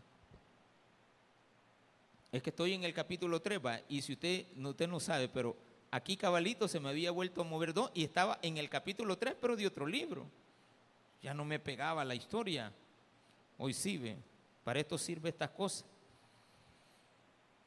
Es 2.34 2.44
que 2.44 2.50
estoy 2.50 2.74
en 2.74 2.84
el 2.84 2.94
capítulo 2.94 3.42
3, 3.42 3.62
y 3.88 4.02
si 4.02 4.12
usted, 4.12 4.46
usted 4.58 4.90
no 4.90 5.00
sabe, 5.00 5.30
pero 5.30 5.56
Aquí 5.90 6.18
cabalito 6.18 6.68
se 6.68 6.82
me 6.82 6.90
había 6.90 7.12
vuelto 7.12 7.40
a 7.40 7.44
mover 7.46 7.74
dos 7.74 7.92
y 7.94 8.04
estaba 8.04 8.40
en 8.42 8.58
el 8.58 8.68
capítulo 8.68 9.18
3, 9.18 9.36
pero 9.40 9.56
de 9.56 9.68
otro 9.68 9.88
libro. 9.88 10.26
Ya 11.22 11.34
no 11.34 11.46
me 11.46 11.60
pegaba 11.60 12.04
la 12.04 12.14
historia. 12.14 12.74
Hoy 13.58 13.74
sí, 13.74 13.98
ve. 13.98 14.18
Para 14.66 14.82
esto 14.82 14.98
sirve 14.98 15.30
estas 15.30 15.52
cosas. 15.52 15.86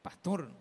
Pastor. 0.03 0.51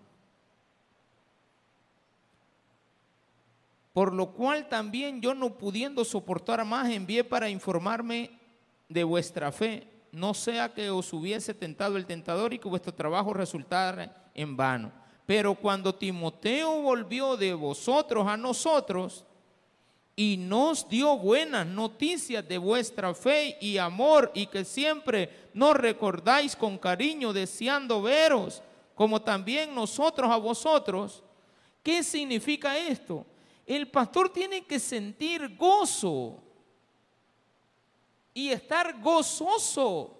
Por 3.93 4.15
lo 4.15 4.31
cual 4.31 4.71
también 4.71 5.21
yo 5.21 5.35
no 5.35 5.59
pudiendo 5.59 6.03
soportar 6.03 6.65
más 6.65 6.89
envié 6.89 7.25
para 7.25 7.51
informarme 7.51 8.46
de 8.89 9.05
vuestra 9.05 9.53
fe, 9.53 9.89
no 10.13 10.35
sea 10.35 10.73
que 10.73 10.91
os 10.91 11.13
hubiese 11.13 11.55
tentado 11.55 11.97
el 11.97 12.07
tentador 12.07 12.55
y 12.55 12.59
que 12.59 12.69
vuestro 12.69 12.95
trabajo 12.95 13.35
resultara 13.35 14.31
en 14.35 14.57
vano. 14.57 14.93
Pero 15.27 15.55
cuando 15.55 15.95
Timoteo 15.95 16.81
volvió 16.83 17.37
de 17.37 17.53
vosotros 17.53 18.27
a 18.27 18.37
nosotros 18.37 19.25
y 20.15 20.37
nos 20.39 20.89
dio 20.89 21.19
buenas 21.19 21.67
noticias 21.67 22.47
de 22.49 22.57
vuestra 22.57 23.13
fe 23.13 23.59
y 23.61 23.77
amor 23.77 24.31
y 24.35 24.47
que 24.47 24.65
siempre 24.65 25.29
nos 25.53 25.77
recordáis 25.77 26.57
con 26.57 26.79
cariño 26.79 27.33
deseando 27.33 28.01
veros, 28.01 28.63
como 28.95 29.21
también 29.21 29.75
nosotros 29.75 30.31
a 30.31 30.37
vosotros, 30.37 31.23
¿qué 31.83 32.03
significa 32.03 32.79
esto? 32.79 33.27
El 33.67 33.89
pastor 33.89 34.33
tiene 34.33 34.65
que 34.65 34.79
sentir 34.79 35.57
gozo 35.57 36.43
y 38.37 38.51
estar 38.53 39.01
gozoso 39.01 40.17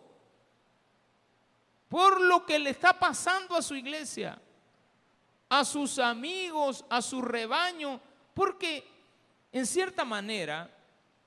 por 1.89 2.21
lo 2.21 2.45
que 2.45 2.59
le 2.59 2.71
está 2.71 2.99
pasando 2.99 3.55
a 3.55 3.63
su 3.63 3.77
iglesia 3.77 4.41
a 5.49 5.65
sus 5.65 5.99
amigos, 5.99 6.85
a 6.89 7.01
su 7.01 7.23
rebaño, 7.23 8.01
porque 8.35 8.85
en 9.53 9.67
cierta 9.67 10.05
manera 10.05 10.71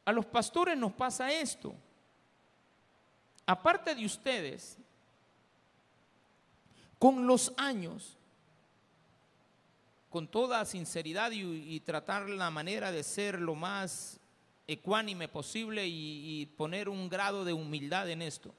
a 0.06 0.12
los 0.12 0.26
pastores 0.26 0.78
nos 0.78 0.94
pasa 0.94 1.32
esto. 1.32 1.74
Aparte 3.46 3.96
de 3.96 4.06
ustedes, 4.06 4.78
con 6.98 7.26
los 7.26 7.54
años, 7.58 8.18
con 10.10 10.28
toda 10.28 10.66
sinceridad 10.66 11.32
y, 11.32 11.80
tratar 11.82 12.30
la 12.30 12.50
manera 12.50 12.92
de 12.92 13.04
ser 13.04 13.40
lo 13.40 13.56
más 13.56 14.19
ecuánime 14.72 15.28
posible 15.28 15.86
y 15.88 16.46
poner 16.58 16.90
un 16.90 17.10
grado 17.10 17.44
de 17.44 17.54
humildad 17.54 18.10
en 18.10 18.22
esto. 18.22 18.54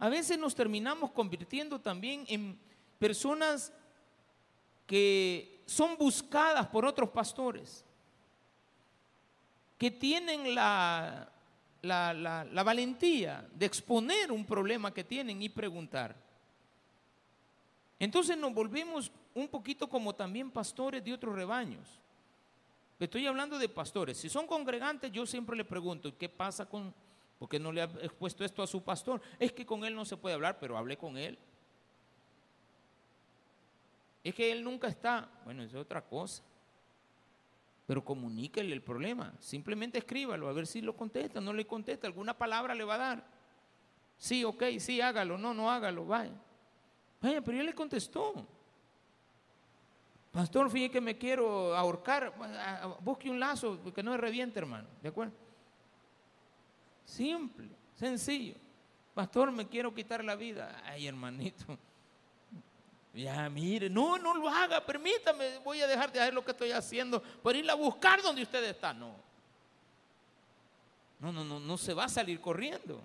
A 0.00 0.08
veces 0.08 0.38
nos 0.38 0.54
terminamos 0.54 1.10
convirtiendo 1.10 1.78
también 1.78 2.24
en 2.26 2.58
personas 2.98 3.70
que 4.86 5.62
son 5.66 5.96
buscadas 5.96 6.66
por 6.66 6.86
otros 6.86 7.10
pastores, 7.10 7.84
que 9.76 9.90
tienen 9.90 10.54
la, 10.54 11.30
la, 11.82 12.62
valentía 12.64 13.46
de 13.54 13.66
exponer 13.66 14.32
un 14.32 14.44
problema 14.44 14.92
que 14.92 15.04
tienen 15.04 15.40
y 15.42 15.48
preguntar. 15.48 16.16
Entonces 17.98 18.36
nos 18.36 18.52
volvemos 18.52 19.12
un 19.34 19.48
poquito 19.48 19.86
como 19.86 20.14
también 20.14 20.50
pastores 20.50 21.04
de 21.04 21.12
otros 21.12 21.36
rebaños. 21.36 21.99
Estoy 23.00 23.26
hablando 23.26 23.58
de 23.58 23.68
pastores. 23.68 24.18
Si 24.18 24.28
son 24.28 24.46
congregantes, 24.46 25.10
yo 25.10 25.24
siempre 25.24 25.56
le 25.56 25.64
pregunto, 25.64 26.16
¿qué 26.18 26.28
pasa 26.28 26.68
con, 26.68 26.94
por 27.38 27.48
qué 27.48 27.58
no 27.58 27.72
le 27.72 27.80
ha 27.80 27.84
expuesto 27.84 28.44
esto 28.44 28.62
a 28.62 28.66
su 28.66 28.82
pastor? 28.82 29.22
Es 29.38 29.52
que 29.52 29.64
con 29.64 29.84
él 29.84 29.94
no 29.94 30.04
se 30.04 30.18
puede 30.18 30.34
hablar, 30.34 30.58
pero 30.60 30.76
hable 30.76 30.98
con 30.98 31.16
él. 31.16 31.38
Es 34.22 34.34
que 34.34 34.52
él 34.52 34.62
nunca 34.62 34.88
está. 34.88 35.30
Bueno, 35.46 35.62
es 35.62 35.74
otra 35.74 36.02
cosa. 36.02 36.42
Pero 37.86 38.04
comuníquele 38.04 38.74
el 38.74 38.82
problema. 38.82 39.32
Simplemente 39.40 39.98
escríbalo, 39.98 40.48
a 40.48 40.52
ver 40.52 40.66
si 40.66 40.82
lo 40.82 40.94
contesta. 40.94 41.40
No 41.40 41.54
le 41.54 41.66
contesta, 41.66 42.06
alguna 42.06 42.36
palabra 42.36 42.74
le 42.74 42.84
va 42.84 42.96
a 42.96 42.98
dar. 42.98 43.24
Sí, 44.18 44.44
ok, 44.44 44.62
sí, 44.78 45.00
hágalo. 45.00 45.38
No, 45.38 45.54
no 45.54 45.70
hágalo, 45.70 46.04
vaya. 46.04 46.34
Vaya, 47.22 47.40
pero 47.40 47.58
él 47.58 47.64
le 47.64 47.74
contestó. 47.74 48.46
Pastor, 50.32 50.70
fíjate 50.70 50.92
que 50.92 51.00
me 51.00 51.18
quiero 51.18 51.76
ahorcar. 51.76 52.32
Busque 53.00 53.28
un 53.28 53.40
lazo 53.40 53.78
que 53.92 54.02
no 54.02 54.14
es 54.14 54.20
reviente, 54.20 54.58
hermano. 54.58 54.88
¿De 55.02 55.08
acuerdo? 55.08 55.32
Simple, 57.04 57.68
sencillo. 57.96 58.54
Pastor, 59.12 59.50
me 59.50 59.66
quiero 59.66 59.92
quitar 59.92 60.24
la 60.24 60.36
vida. 60.36 60.82
Ay, 60.84 61.08
hermanito. 61.08 61.76
Ya, 63.12 63.48
mire, 63.50 63.90
no, 63.90 64.18
no 64.18 64.34
lo 64.34 64.48
haga, 64.48 64.86
permítame, 64.86 65.58
voy 65.58 65.80
a 65.80 65.88
dejar 65.88 66.12
de 66.12 66.20
hacer 66.20 66.32
lo 66.32 66.44
que 66.44 66.52
estoy 66.52 66.70
haciendo 66.70 67.20
por 67.20 67.56
ir 67.56 67.68
a 67.68 67.74
buscar 67.74 68.22
donde 68.22 68.42
usted 68.42 68.62
está. 68.62 68.92
No. 68.92 69.16
No, 71.18 71.32
no, 71.32 71.44
no, 71.44 71.58
no 71.58 71.76
se 71.76 71.92
va 71.92 72.04
a 72.04 72.08
salir 72.08 72.40
corriendo. 72.40 73.02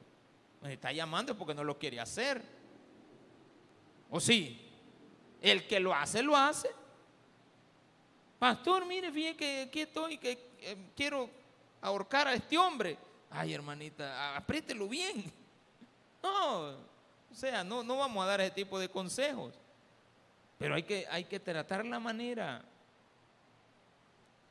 Me 0.61 0.73
está 0.73 0.91
llamando 0.91 1.35
porque 1.35 1.55
no 1.55 1.63
lo 1.63 1.77
quiere 1.79 1.99
hacer. 1.99 2.41
¿O 4.11 4.19
sí? 4.19 4.61
El 5.41 5.67
que 5.67 5.79
lo 5.79 5.93
hace, 5.93 6.21
lo 6.21 6.37
hace. 6.37 6.69
Pastor, 8.39 8.85
mire, 8.85 9.11
fíjate 9.11 9.37
que 9.37 9.61
aquí 9.61 9.81
estoy, 9.81 10.17
que 10.17 10.31
eh, 10.61 10.77
quiero 10.95 11.29
ahorcar 11.81 12.27
a 12.27 12.33
este 12.33 12.57
hombre. 12.57 12.97
Ay, 13.29 13.53
hermanita, 13.53 14.35
apriételo 14.35 14.87
bien. 14.87 15.31
No, 16.21 16.69
o 16.69 17.35
sea, 17.35 17.63
no, 17.63 17.83
no 17.83 17.97
vamos 17.97 18.23
a 18.23 18.27
dar 18.27 18.41
ese 18.41 18.51
tipo 18.51 18.79
de 18.79 18.89
consejos. 18.89 19.53
Pero 20.57 20.75
hay 20.75 20.83
que, 20.83 21.05
hay 21.09 21.25
que 21.25 21.39
tratar 21.39 21.85
la 21.85 21.99
manera 21.99 22.63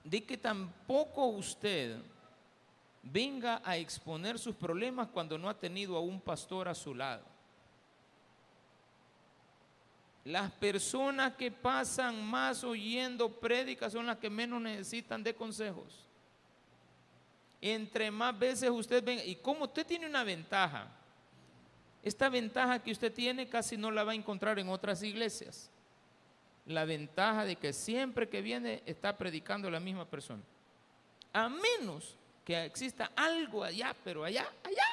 de 0.04 0.22
que 0.22 0.36
tampoco 0.36 1.26
usted 1.26 1.96
venga 3.02 3.60
a 3.64 3.76
exponer 3.76 4.38
sus 4.38 4.54
problemas 4.54 5.08
cuando 5.08 5.38
no 5.38 5.48
ha 5.48 5.58
tenido 5.58 5.96
a 5.96 6.00
un 6.00 6.20
pastor 6.20 6.68
a 6.68 6.74
su 6.74 6.94
lado. 6.94 7.33
Las 10.24 10.50
personas 10.52 11.34
que 11.34 11.50
pasan 11.50 12.24
más 12.24 12.64
oyendo 12.64 13.28
prédicas 13.28 13.92
son 13.92 14.06
las 14.06 14.16
que 14.16 14.30
menos 14.30 14.60
necesitan 14.60 15.22
de 15.22 15.34
consejos. 15.34 16.04
Entre 17.60 18.10
más 18.10 18.38
veces 18.38 18.70
usted 18.70 19.04
venga, 19.04 19.24
y 19.24 19.36
como 19.36 19.64
usted 19.64 19.86
tiene 19.86 20.06
una 20.06 20.24
ventaja, 20.24 20.88
Esta 22.02 22.28
ventaja 22.28 22.78
que 22.80 22.92
usted 22.92 23.10
tiene 23.10 23.48
casi 23.48 23.78
no 23.78 23.90
la 23.90 24.04
va 24.04 24.12
a 24.12 24.14
encontrar 24.14 24.58
en 24.58 24.68
otras 24.68 25.02
iglesias. 25.02 25.70
La 26.66 26.84
ventaja 26.84 27.46
de 27.46 27.56
que 27.56 27.72
siempre 27.72 28.28
que 28.28 28.42
viene 28.42 28.82
está 28.84 29.16
predicando 29.16 29.70
la 29.70 29.80
misma 29.80 30.04
persona. 30.04 30.42
A 31.32 31.48
menos 31.48 32.14
que 32.44 32.62
exista 32.62 33.10
algo 33.16 33.64
allá, 33.64 33.96
pero 34.04 34.22
allá, 34.22 34.46
allá, 34.62 34.86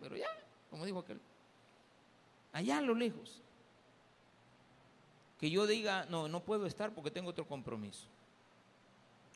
pero 0.00 0.16
allá, 0.16 0.28
como 0.68 0.84
dijo 0.84 0.98
aquel. 0.98 1.20
Allá 2.52 2.78
a 2.78 2.80
lo 2.80 2.96
lejos. 2.96 3.40
Que 5.38 5.50
yo 5.50 5.66
diga, 5.66 6.06
no, 6.08 6.28
no 6.28 6.40
puedo 6.40 6.66
estar 6.66 6.92
porque 6.92 7.10
tengo 7.10 7.30
otro 7.30 7.46
compromiso. 7.46 8.06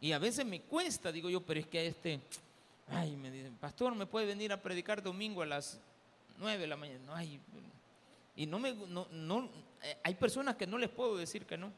Y 0.00 0.12
a 0.12 0.18
veces 0.18 0.46
me 0.46 0.60
cuesta, 0.62 1.12
digo 1.12 1.28
yo, 1.28 1.42
pero 1.42 1.60
es 1.60 1.66
que 1.66 1.78
a 1.78 1.82
este, 1.82 2.20
ay, 2.88 3.16
me 3.16 3.30
dicen, 3.30 3.54
pastor, 3.56 3.94
¿me 3.94 4.06
puede 4.06 4.26
venir 4.26 4.52
a 4.52 4.62
predicar 4.62 5.02
domingo 5.02 5.42
a 5.42 5.46
las 5.46 5.78
9 6.40 6.58
de 6.58 6.66
la 6.66 6.76
mañana. 6.76 7.00
No 7.06 7.14
hay. 7.14 7.38
Y 8.34 8.46
no 8.46 8.58
me. 8.58 8.72
No, 8.72 9.06
no, 9.12 9.48
eh, 9.82 9.96
hay 10.02 10.14
personas 10.14 10.56
que 10.56 10.66
no 10.66 10.78
les 10.78 10.88
puedo 10.88 11.16
decir 11.16 11.44
que 11.44 11.56
no. 11.56 11.70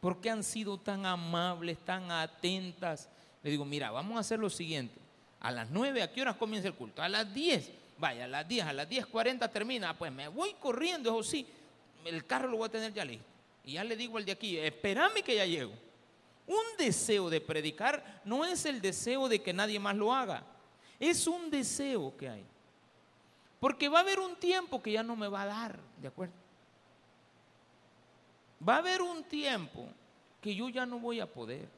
Porque 0.00 0.30
han 0.30 0.44
sido 0.44 0.78
tan 0.78 1.06
amables, 1.06 1.78
tan 1.78 2.10
atentas. 2.10 3.08
Le 3.42 3.50
digo, 3.50 3.64
mira, 3.64 3.90
vamos 3.90 4.16
a 4.16 4.20
hacer 4.20 4.38
lo 4.38 4.50
siguiente. 4.50 4.94
A 5.40 5.50
las 5.50 5.70
9, 5.70 6.02
¿a 6.02 6.12
qué 6.12 6.22
horas 6.22 6.36
comienza 6.36 6.68
el 6.68 6.74
culto? 6.74 7.02
A 7.02 7.08
las 7.08 7.32
10. 7.32 7.70
Vaya, 7.98 8.24
a 8.24 8.28
las 8.28 8.46
10, 8.46 8.66
a 8.66 8.72
las 8.72 8.88
10.40 8.88 9.50
termina. 9.50 9.96
Pues 9.96 10.12
me 10.12 10.28
voy 10.28 10.54
corriendo, 10.60 11.10
eso 11.10 11.22
sí. 11.22 11.46
El 12.04 12.26
carro 12.26 12.48
lo 12.48 12.58
voy 12.58 12.66
a 12.66 12.72
tener 12.72 12.92
ya 12.92 13.04
listo. 13.04 13.24
Y 13.64 13.72
ya 13.72 13.84
le 13.84 13.96
digo 13.96 14.18
al 14.18 14.24
de 14.24 14.32
aquí, 14.32 14.58
espérame 14.58 15.22
que 15.22 15.36
ya 15.36 15.46
llego. 15.46 15.72
Un 16.46 16.76
deseo 16.76 17.30
de 17.30 17.40
predicar 17.40 18.20
no 18.24 18.44
es 18.44 18.66
el 18.66 18.80
deseo 18.80 19.28
de 19.28 19.42
que 19.42 19.52
nadie 19.52 19.80
más 19.80 19.96
lo 19.96 20.12
haga. 20.12 20.44
Es 21.00 21.26
un 21.26 21.50
deseo 21.50 22.14
que 22.16 22.28
hay. 22.28 22.44
Porque 23.58 23.88
va 23.88 23.98
a 23.98 24.02
haber 24.02 24.20
un 24.20 24.36
tiempo 24.36 24.82
que 24.82 24.92
ya 24.92 25.02
no 25.02 25.16
me 25.16 25.28
va 25.28 25.42
a 25.42 25.46
dar, 25.46 25.78
¿de 26.00 26.08
acuerdo? 26.08 26.34
Va 28.66 28.76
a 28.76 28.78
haber 28.78 29.00
un 29.00 29.24
tiempo 29.24 29.88
que 30.40 30.54
yo 30.54 30.68
ya 30.68 30.84
no 30.84 30.98
voy 30.98 31.20
a 31.20 31.26
poder 31.26 31.68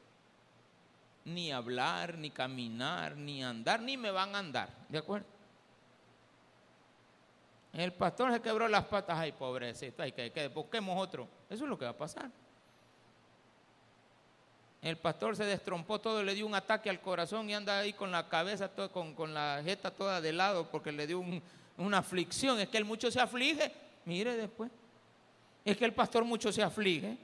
ni 1.25 1.53
hablar, 1.53 2.19
ni 2.19 2.31
caminar, 2.31 3.17
ni 3.17 3.43
andar, 3.43 3.81
ni 3.81 3.97
me 3.97 4.11
van 4.11 4.35
a 4.35 4.39
andar, 4.39 4.69
¿de 4.89 4.99
acuerdo? 4.99 5.27
El 7.77 7.93
pastor 7.93 8.33
se 8.33 8.41
quebró 8.41 8.69
las 8.69 8.87
patas, 8.87 9.19
ay, 9.19 9.33
pobrecito, 9.33 10.03
ay, 10.03 10.13
que, 10.13 10.33
que 10.33 10.49
busquemos 10.49 10.99
otro. 10.99 11.29
Eso 11.51 11.65
es 11.65 11.71
lo 11.71 11.79
que 11.79 11.85
va 11.85 11.91
a 11.91 11.97
pasar. 11.97 12.31
El 14.81 14.97
pastor 14.97 15.37
se 15.37 15.45
destrompó 15.45 16.01
todo, 16.01 16.23
le 16.23 16.35
dio 16.35 16.47
un 16.47 16.55
ataque 16.55 16.89
al 16.89 17.01
corazón 17.01 17.51
y 17.51 17.55
anda 17.55 17.79
ahí 17.79 17.93
con 17.93 18.11
la 18.11 18.29
cabeza, 18.29 18.71
con, 18.93 19.15
con 19.15 19.35
la 19.35 19.61
jeta 19.63 19.91
toda 19.91 20.21
de 20.21 20.33
lado 20.33 20.71
porque 20.71 20.91
le 20.91 21.07
dio 21.07 21.19
un, 21.19 21.43
una 21.77 21.99
aflicción, 21.99 22.59
es 22.61 22.69
que 22.69 22.79
el 22.79 22.85
mucho 22.85 23.11
se 23.11 23.21
aflige, 23.21 23.73
mire 24.05 24.37
después, 24.37 24.71
es 25.65 25.77
que 25.77 25.85
el 25.85 25.93
pastor 25.93 26.25
mucho 26.25 26.53
se 26.53 26.63
aflige. 26.63 27.19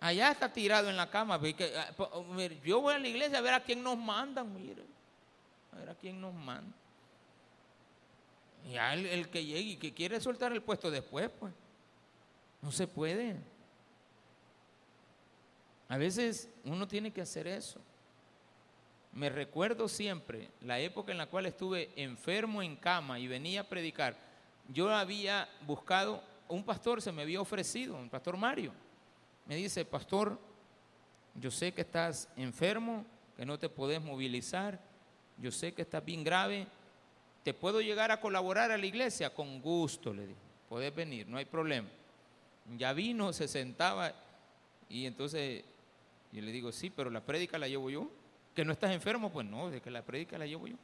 Allá 0.00 0.30
está 0.30 0.52
tirado 0.52 0.90
en 0.90 0.96
la 0.96 1.10
cama. 1.10 1.40
Ah, 1.76 1.92
oh, 1.96 2.24
yo 2.64 2.80
voy 2.80 2.94
a 2.94 2.98
la 2.98 3.08
iglesia 3.08 3.38
a 3.38 3.40
ver 3.40 3.54
a 3.54 3.60
quién 3.60 3.82
nos 3.82 3.96
mandan, 3.96 4.52
mire. 4.54 4.84
A 5.72 5.76
ver 5.76 5.90
a 5.90 5.94
quién 5.94 6.20
nos 6.20 6.34
manda. 6.34 6.76
Ya 8.70 8.92
el, 8.94 9.06
el 9.06 9.28
que 9.28 9.44
llegue 9.44 9.70
y 9.70 9.76
que 9.76 9.94
quiere 9.94 10.20
soltar 10.20 10.52
el 10.52 10.62
puesto 10.62 10.90
después, 10.90 11.30
pues. 11.38 11.52
No 12.60 12.72
se 12.72 12.86
puede. 12.86 13.36
A 15.88 15.96
veces 15.96 16.50
uno 16.64 16.86
tiene 16.86 17.12
que 17.12 17.22
hacer 17.22 17.46
eso. 17.46 17.80
Me 19.12 19.30
recuerdo 19.30 19.88
siempre 19.88 20.50
la 20.60 20.78
época 20.78 21.12
en 21.12 21.18
la 21.18 21.26
cual 21.26 21.46
estuve 21.46 21.90
enfermo 21.96 22.62
en 22.62 22.76
cama 22.76 23.18
y 23.18 23.26
venía 23.26 23.62
a 23.62 23.68
predicar. 23.68 24.16
Yo 24.68 24.94
había 24.94 25.48
buscado, 25.66 26.22
un 26.46 26.62
pastor 26.62 27.00
se 27.00 27.10
me 27.10 27.22
había 27.22 27.40
ofrecido, 27.40 27.96
un 27.96 28.10
pastor 28.10 28.36
Mario. 28.36 28.72
Me 29.46 29.56
dice, 29.56 29.84
pastor, 29.84 30.38
yo 31.34 31.50
sé 31.50 31.72
que 31.72 31.80
estás 31.80 32.28
enfermo, 32.36 33.06
que 33.36 33.46
no 33.46 33.58
te 33.58 33.70
podés 33.70 34.02
movilizar, 34.02 34.78
yo 35.38 35.50
sé 35.50 35.72
que 35.72 35.82
estás 35.82 36.04
bien 36.04 36.22
grave, 36.22 36.66
¿te 37.42 37.54
puedo 37.54 37.80
llegar 37.80 38.10
a 38.10 38.20
colaborar 38.20 38.70
a 38.70 38.78
la 38.78 38.86
iglesia? 38.86 39.34
Con 39.34 39.60
gusto, 39.60 40.12
le 40.12 40.26
dije, 40.26 40.40
podés 40.68 40.94
venir, 40.94 41.26
no 41.26 41.38
hay 41.38 41.44
problema. 41.44 41.88
Ya 42.76 42.92
vino, 42.92 43.32
se 43.32 43.48
sentaba 43.48 44.12
y 44.88 45.06
entonces 45.06 45.64
yo 46.32 46.42
le 46.42 46.52
digo, 46.52 46.72
sí, 46.72 46.90
pero 46.90 47.10
la 47.10 47.20
prédica 47.20 47.58
la 47.58 47.68
llevo 47.68 47.90
yo. 47.90 48.10
¿Que 48.54 48.64
no 48.64 48.72
estás 48.72 48.90
enfermo? 48.90 49.30
Pues 49.30 49.46
no, 49.46 49.70
de 49.70 49.80
que 49.80 49.90
la 49.90 50.02
predica 50.02 50.36
la 50.36 50.46
llevo 50.46 50.66
yo. 50.66 50.76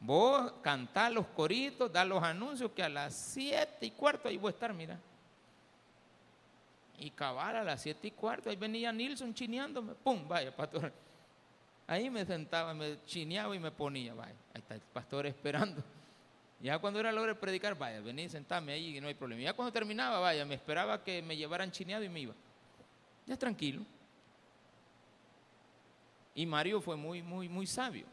Vos 0.00 0.52
cantás 0.62 1.10
los 1.10 1.26
coritos, 1.28 1.90
da 1.90 2.04
los 2.04 2.22
anuncios 2.22 2.70
que 2.72 2.82
a 2.82 2.88
las 2.88 3.14
siete 3.14 3.86
y 3.86 3.90
cuarto 3.90 4.28
ahí 4.28 4.36
voy 4.36 4.48
a 4.48 4.50
estar, 4.50 4.74
mira. 4.74 5.00
Y 6.98 7.10
cabal 7.10 7.56
a 7.56 7.64
las 7.64 7.82
siete 7.82 8.08
y 8.08 8.10
cuarto, 8.10 8.50
ahí 8.50 8.56
venía 8.56 8.92
Nilsson 8.92 9.32
chineándome, 9.32 9.94
pum, 9.94 10.28
vaya, 10.28 10.54
pastor. 10.54 10.92
Ahí 11.86 12.08
me 12.08 12.24
sentaba, 12.24 12.72
me 12.72 13.02
chineaba 13.04 13.54
y 13.54 13.58
me 13.58 13.70
ponía, 13.70 14.14
vaya, 14.14 14.34
ahí 14.54 14.60
está 14.60 14.74
el 14.74 14.80
pastor 14.80 15.26
esperando. 15.26 15.82
Ya 16.60 16.78
cuando 16.78 16.98
era 16.98 17.12
la 17.12 17.20
hora 17.20 17.34
de 17.34 17.38
predicar, 17.38 17.76
vaya, 17.76 18.00
vení, 18.00 18.28
sentame 18.28 18.72
ahí 18.72 18.96
y 18.96 19.00
no 19.00 19.08
hay 19.08 19.14
problema. 19.14 19.42
Ya 19.42 19.52
cuando 19.52 19.70
terminaba, 19.70 20.18
vaya, 20.18 20.46
me 20.46 20.54
esperaba 20.54 21.04
que 21.04 21.20
me 21.20 21.36
llevaran 21.36 21.70
chineado 21.70 22.02
y 22.04 22.08
me 22.08 22.20
iba. 22.20 22.34
Ya 23.26 23.36
tranquilo. 23.36 23.82
Y 26.34 26.46
Mario 26.46 26.80
fue 26.80 26.96
muy, 26.96 27.22
muy, 27.22 27.48
muy 27.48 27.66
sabio, 27.66 28.06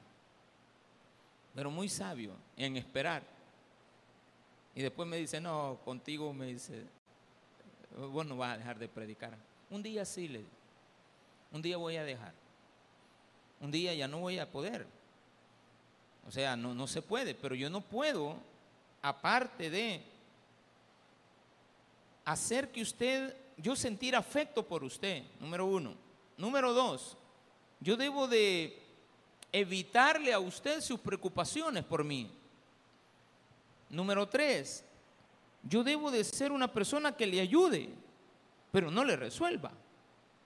pero 1.55 1.71
muy 1.71 1.87
sabio 1.87 2.33
en 2.57 2.75
esperar. 2.75 3.23
Y 4.75 4.81
después 4.81 5.07
me 5.07 5.17
dice, 5.17 5.39
no, 5.39 5.79
contigo 5.85 6.33
me 6.33 6.47
dice, 6.47 6.83
vos 7.97 8.25
no 8.25 8.35
vas 8.35 8.55
a 8.55 8.57
dejar 8.57 8.77
de 8.77 8.87
predicar. 8.89 9.37
Un 9.69 9.81
día 9.81 10.03
sí 10.03 10.27
le 10.27 10.43
un 11.51 11.61
día 11.61 11.77
voy 11.77 11.97
a 11.97 12.03
dejar. 12.03 12.33
Un 13.61 13.71
día 13.71 13.93
ya 13.93 14.07
no 14.07 14.19
voy 14.19 14.39
a 14.39 14.51
poder. 14.51 14.85
O 16.27 16.31
sea, 16.31 16.55
no, 16.55 16.73
no 16.73 16.87
se 16.87 17.01
puede, 17.01 17.33
pero 17.33 17.55
yo 17.55 17.69
no 17.69 17.81
puedo, 17.81 18.37
aparte 19.01 19.69
de 19.69 20.03
hacer 22.25 22.71
que 22.71 22.81
usted, 22.81 23.35
yo 23.57 23.75
sentir 23.75 24.15
afecto 24.15 24.63
por 24.63 24.83
usted, 24.83 25.23
número 25.39 25.65
uno. 25.65 25.95
Número 26.37 26.73
dos, 26.73 27.17
yo 27.79 27.95
debo 27.95 28.27
de 28.27 28.81
evitarle 29.51 30.33
a 30.33 30.39
usted 30.39 30.81
sus 30.81 30.99
preocupaciones 30.99 31.83
por 31.83 32.03
mí. 32.03 32.31
Número 33.89 34.27
tres, 34.27 34.83
yo 35.63 35.83
debo 35.83 36.09
de 36.09 36.23
ser 36.23 36.51
una 36.51 36.71
persona 36.71 37.15
que 37.15 37.27
le 37.27 37.41
ayude, 37.41 37.89
pero 38.71 38.89
no 38.89 39.03
le 39.03 39.15
resuelva. 39.15 39.71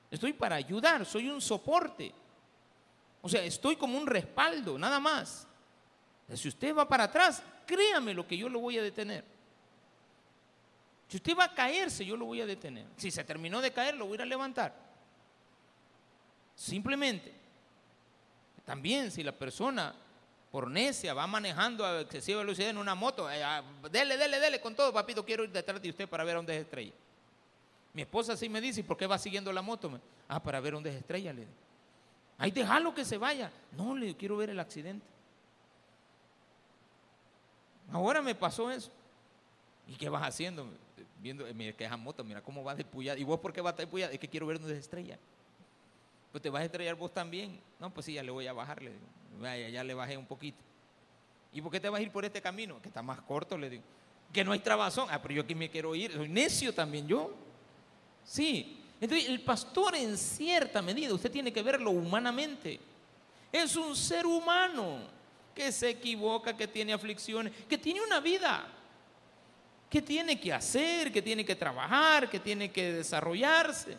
Estoy 0.09 0.33
para 0.33 0.55
ayudar, 0.55 1.05
soy 1.05 1.29
un 1.29 1.41
soporte. 1.41 2.11
O 3.25 3.27
sea, 3.27 3.43
estoy 3.43 3.75
como 3.75 3.97
un 3.97 4.05
respaldo, 4.05 4.77
nada 4.77 4.99
más. 4.99 5.47
Si 6.35 6.47
usted 6.47 6.75
va 6.75 6.87
para 6.87 7.05
atrás, 7.05 7.41
créame 7.65 8.13
lo 8.13 8.27
que 8.27 8.37
yo 8.37 8.47
lo 8.47 8.59
voy 8.59 8.77
a 8.77 8.83
detener. 8.83 9.25
Si 11.07 11.17
usted 11.17 11.35
va 11.35 11.45
a 11.45 11.53
caerse, 11.55 12.05
yo 12.05 12.15
lo 12.15 12.25
voy 12.25 12.41
a 12.41 12.45
detener. 12.45 12.85
Si 12.97 13.09
se 13.09 13.23
terminó 13.23 13.61
de 13.61 13.73
caer, 13.73 13.95
lo 13.95 14.05
voy 14.05 14.13
a 14.13 14.15
ir 14.17 14.21
a 14.21 14.25
levantar. 14.27 14.75
Simplemente, 16.55 17.33
también 18.63 19.09
si 19.09 19.23
la 19.23 19.31
persona 19.31 19.95
por 20.51 20.69
necia 20.69 21.15
va 21.15 21.25
manejando 21.25 21.83
a 21.83 22.01
excesiva 22.01 22.41
velocidad 22.41 22.69
en 22.69 22.77
una 22.77 22.93
moto, 22.93 23.27
eh, 23.31 23.43
ah, 23.43 23.63
dele, 23.91 24.17
dele, 24.17 24.39
dele 24.39 24.61
con 24.61 24.75
todo, 24.75 24.93
papito, 24.93 25.25
quiero 25.25 25.43
ir 25.43 25.51
detrás 25.51 25.81
de 25.81 25.89
usted 25.89 26.07
para 26.07 26.23
ver 26.23 26.35
dónde 26.35 26.57
es 26.57 26.61
estrella. 26.61 26.93
Mi 27.91 28.03
esposa 28.03 28.37
sí 28.37 28.49
me 28.49 28.61
dice, 28.61 28.81
¿y 28.81 28.83
por 28.83 28.97
qué 28.97 29.07
va 29.07 29.17
siguiendo 29.17 29.51
la 29.51 29.63
moto? 29.63 29.99
Ah, 30.27 30.43
para 30.43 30.59
ver 30.59 30.73
dónde 30.73 30.91
es 30.91 30.97
estrella, 30.97 31.33
le 31.33 31.47
Ahí 32.37 32.51
déjalo 32.51 32.93
que 32.93 33.05
se 33.05 33.17
vaya. 33.17 33.51
No, 33.77 33.95
le 33.95 34.15
quiero 34.15 34.37
ver 34.37 34.49
el 34.49 34.59
accidente. 34.59 35.05
Ahora 37.91 38.21
me 38.21 38.35
pasó 38.35 38.71
eso. 38.71 38.91
¿Y 39.87 39.95
qué 39.95 40.09
vas 40.09 40.23
haciendo? 40.23 40.67
Viendo, 41.21 41.45
mira 41.53 41.71
que 41.73 41.85
esa 41.85 41.97
moto, 41.97 42.23
mira 42.23 42.41
cómo 42.41 42.63
va 42.63 42.75
despullada. 42.75 43.17
¿Y 43.17 43.23
vos 43.23 43.39
por 43.39 43.53
qué 43.53 43.61
vas 43.61 43.77
despullada? 43.77 44.11
Es 44.11 44.19
que 44.19 44.27
quiero 44.27 44.47
ver 44.47 44.59
dónde 44.59 44.73
es 44.73 44.79
estrella 44.79 45.17
pues 46.35 46.41
te 46.41 46.49
vas 46.49 46.63
a 46.63 46.65
estrellar 46.65 46.95
vos 46.95 47.13
también. 47.13 47.57
No, 47.79 47.89
pues 47.93 48.07
sí, 48.07 48.11
ya 48.11 48.21
le 48.21 48.29
voy 48.29 48.45
a 48.45 48.51
bajar, 48.51 48.81
le 48.81 48.89
digo. 48.89 49.05
Vaya, 49.39 49.69
ya 49.69 49.85
le 49.85 49.93
bajé 49.93 50.17
un 50.17 50.25
poquito. 50.25 50.57
¿Y 51.53 51.61
por 51.61 51.71
qué 51.71 51.79
te 51.79 51.87
vas 51.87 51.97
a 51.97 52.03
ir 52.03 52.11
por 52.11 52.25
este 52.25 52.41
camino? 52.41 52.81
Que 52.81 52.89
está 52.89 53.01
más 53.01 53.21
corto, 53.21 53.57
le 53.57 53.69
digo. 53.69 53.83
Que 54.33 54.43
no 54.43 54.51
hay 54.51 54.59
trabazón. 54.59 55.07
Ah, 55.09 55.21
pero 55.21 55.33
yo 55.33 55.43
aquí 55.43 55.55
me 55.55 55.69
quiero 55.69 55.95
ir. 55.95 56.11
Soy 56.11 56.27
necio 56.27 56.73
también 56.73 57.07
yo. 57.07 57.33
Sí. 58.25 58.83
Entonces, 59.01 59.29
el 59.29 59.41
pastor 59.41 59.95
en 59.95 60.17
cierta 60.17 60.81
medida, 60.81 61.13
usted 61.13 61.31
tiene 61.31 61.51
que 61.51 61.61
verlo 61.61 61.91
humanamente. 61.91 62.79
Es 63.51 63.75
un 63.75 63.95
ser 63.95 64.25
humano 64.25 64.99
que 65.53 65.71
se 65.71 65.89
equivoca, 65.89 66.55
que 66.55 66.67
tiene 66.67 66.93
aflicciones, 66.93 67.53
que 67.67 67.77
tiene 67.77 68.01
una 68.01 68.19
vida, 68.19 68.67
que 69.89 70.01
tiene 70.01 70.39
que 70.39 70.51
hacer, 70.51 71.11
que 71.11 71.21
tiene 71.21 71.45
que 71.45 71.55
trabajar, 71.55 72.29
que 72.29 72.39
tiene 72.39 72.71
que 72.71 72.93
desarrollarse 72.93 73.97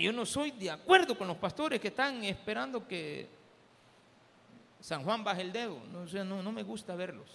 yo 0.00 0.12
no 0.12 0.24
soy 0.24 0.50
de 0.52 0.70
acuerdo 0.70 1.16
con 1.16 1.28
los 1.28 1.36
pastores 1.36 1.80
que 1.80 1.88
están 1.88 2.24
esperando 2.24 2.86
que 2.86 3.28
San 4.80 5.02
Juan 5.04 5.22
baja 5.22 5.40
el 5.40 5.52
dedo. 5.52 5.78
No, 5.92 6.24
no, 6.24 6.42
no 6.42 6.52
me 6.52 6.62
gusta 6.62 6.94
verlos. 6.94 7.28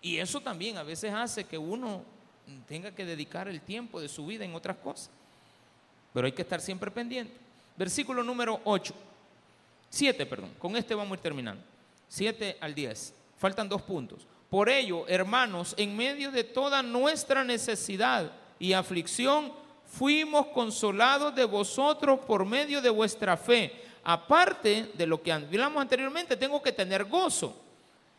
Y 0.00 0.16
eso 0.16 0.40
también 0.40 0.78
a 0.78 0.82
veces 0.82 1.12
hace 1.12 1.44
que 1.44 1.58
uno 1.58 2.02
tenga 2.66 2.94
que 2.94 3.04
dedicar 3.04 3.48
el 3.48 3.60
tiempo 3.60 4.00
de 4.00 4.08
su 4.08 4.26
vida 4.26 4.44
en 4.44 4.54
otras 4.54 4.76
cosas. 4.76 5.10
Pero 6.12 6.26
hay 6.26 6.32
que 6.32 6.42
estar 6.42 6.60
siempre 6.60 6.90
pendiente. 6.90 7.32
Versículo 7.76 8.22
número 8.22 8.60
8. 8.64 8.94
7, 9.88 10.26
perdón. 10.26 10.50
Con 10.58 10.76
este 10.76 10.94
vamos 10.94 11.12
a 11.12 11.14
ir 11.14 11.20
terminando. 11.20 11.62
7 12.08 12.58
al 12.60 12.74
10. 12.74 13.14
Faltan 13.38 13.68
dos 13.68 13.82
puntos. 13.82 14.26
Por 14.50 14.68
ello, 14.68 15.06
hermanos, 15.06 15.74
en 15.76 15.96
medio 15.96 16.32
de 16.32 16.44
toda 16.44 16.82
nuestra 16.82 17.44
necesidad 17.44 18.32
y 18.58 18.72
aflicción, 18.72 19.52
fuimos 19.86 20.48
consolados 20.48 21.34
de 21.34 21.44
vosotros 21.44 22.20
por 22.20 22.44
medio 22.44 22.82
de 22.82 22.90
vuestra 22.90 23.36
fe. 23.36 23.72
Aparte 24.02 24.90
de 24.94 25.06
lo 25.06 25.22
que 25.22 25.32
hablamos 25.32 25.80
anteriormente, 25.80 26.36
tengo 26.36 26.60
que 26.60 26.72
tener 26.72 27.04
gozo. 27.04 27.56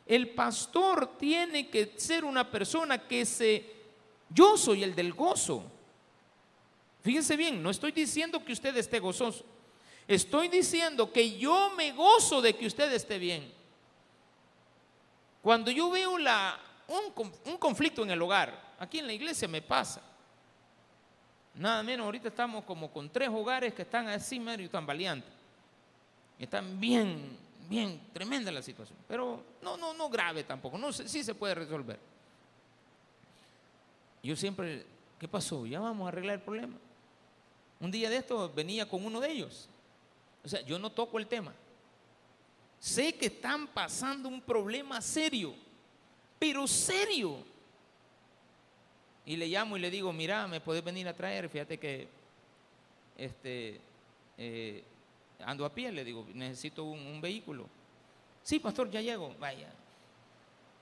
El 0.05 0.29
pastor 0.29 1.17
tiene 1.17 1.69
que 1.69 1.93
ser 1.97 2.25
una 2.25 2.49
persona 2.49 2.97
que 2.97 3.25
se... 3.25 3.80
Yo 4.33 4.57
soy 4.57 4.83
el 4.83 4.95
del 4.95 5.13
gozo. 5.13 5.63
Fíjense 7.01 7.35
bien, 7.35 7.61
no 7.61 7.69
estoy 7.69 7.91
diciendo 7.91 8.43
que 8.43 8.53
usted 8.53 8.75
esté 8.77 8.99
gozoso. 8.99 9.45
Estoy 10.07 10.47
diciendo 10.47 11.11
que 11.11 11.37
yo 11.37 11.71
me 11.75 11.91
gozo 11.91 12.41
de 12.41 12.55
que 12.55 12.67
usted 12.67 12.91
esté 12.93 13.17
bien. 13.17 13.51
Cuando 15.41 15.71
yo 15.71 15.89
veo 15.89 16.11
un 16.11 17.57
conflicto 17.57 18.03
en 18.03 18.11
el 18.11 18.21
hogar, 18.21 18.75
aquí 18.79 18.99
en 18.99 19.07
la 19.07 19.13
iglesia 19.13 19.47
me 19.47 19.61
pasa. 19.61 20.01
Nada 21.55 21.83
menos, 21.83 22.05
ahorita 22.05 22.29
estamos 22.29 22.63
como 22.63 22.91
con 22.91 23.09
tres 23.09 23.29
hogares 23.29 23.73
que 23.73 23.81
están 23.81 24.07
así 24.07 24.39
medio 24.39 24.69
tambaleantes. 24.69 25.31
Están 26.39 26.79
bien, 26.79 27.37
bien, 27.67 27.99
tremenda 28.13 28.51
la 28.51 28.61
situación. 28.61 28.97
Pero 29.07 29.43
no, 29.61 29.75
no, 29.77 29.93
no 29.93 30.09
grave 30.09 30.43
tampoco. 30.43 30.77
No, 30.77 30.93
sí 30.93 31.23
se 31.23 31.35
puede 31.35 31.55
resolver. 31.55 32.10
Yo 34.23 34.35
siempre, 34.35 34.85
¿qué 35.19 35.27
pasó? 35.27 35.65
Ya 35.65 35.79
vamos 35.79 36.05
a 36.05 36.09
arreglar 36.09 36.35
el 36.35 36.41
problema. 36.41 36.77
Un 37.79 37.91
día 37.91 38.09
de 38.09 38.17
esto 38.17 38.51
venía 38.53 38.87
con 38.87 39.05
uno 39.05 39.19
de 39.19 39.31
ellos. 39.31 39.67
O 40.43 40.47
sea, 40.47 40.61
yo 40.61 40.77
no 40.77 40.91
toco 40.91 41.17
el 41.17 41.27
tema. 41.27 41.53
Sé 42.79 43.13
que 43.13 43.27
están 43.27 43.67
pasando 43.67 44.27
un 44.27 44.41
problema 44.41 45.01
serio, 45.01 45.53
pero 46.39 46.67
serio. 46.67 47.37
Y 49.25 49.35
le 49.35 49.47
llamo 49.47 49.77
y 49.77 49.79
le 49.79 49.91
digo, 49.91 50.11
mira, 50.11 50.47
me 50.47 50.61
puedes 50.61 50.83
venir 50.83 51.07
a 51.07 51.15
traer, 51.15 51.47
fíjate 51.47 51.77
que 51.77 52.07
este, 53.17 53.79
eh, 54.37 54.83
ando 55.45 55.65
a 55.65 55.73
pie, 55.73 55.91
le 55.91 56.03
digo, 56.03 56.27
necesito 56.33 56.83
un, 56.83 57.21
vehículo. 57.21 57.67
Sí, 58.41 58.59
pastor, 58.59 58.89
ya 58.89 59.01
llego, 59.01 59.35
vaya. 59.39 59.71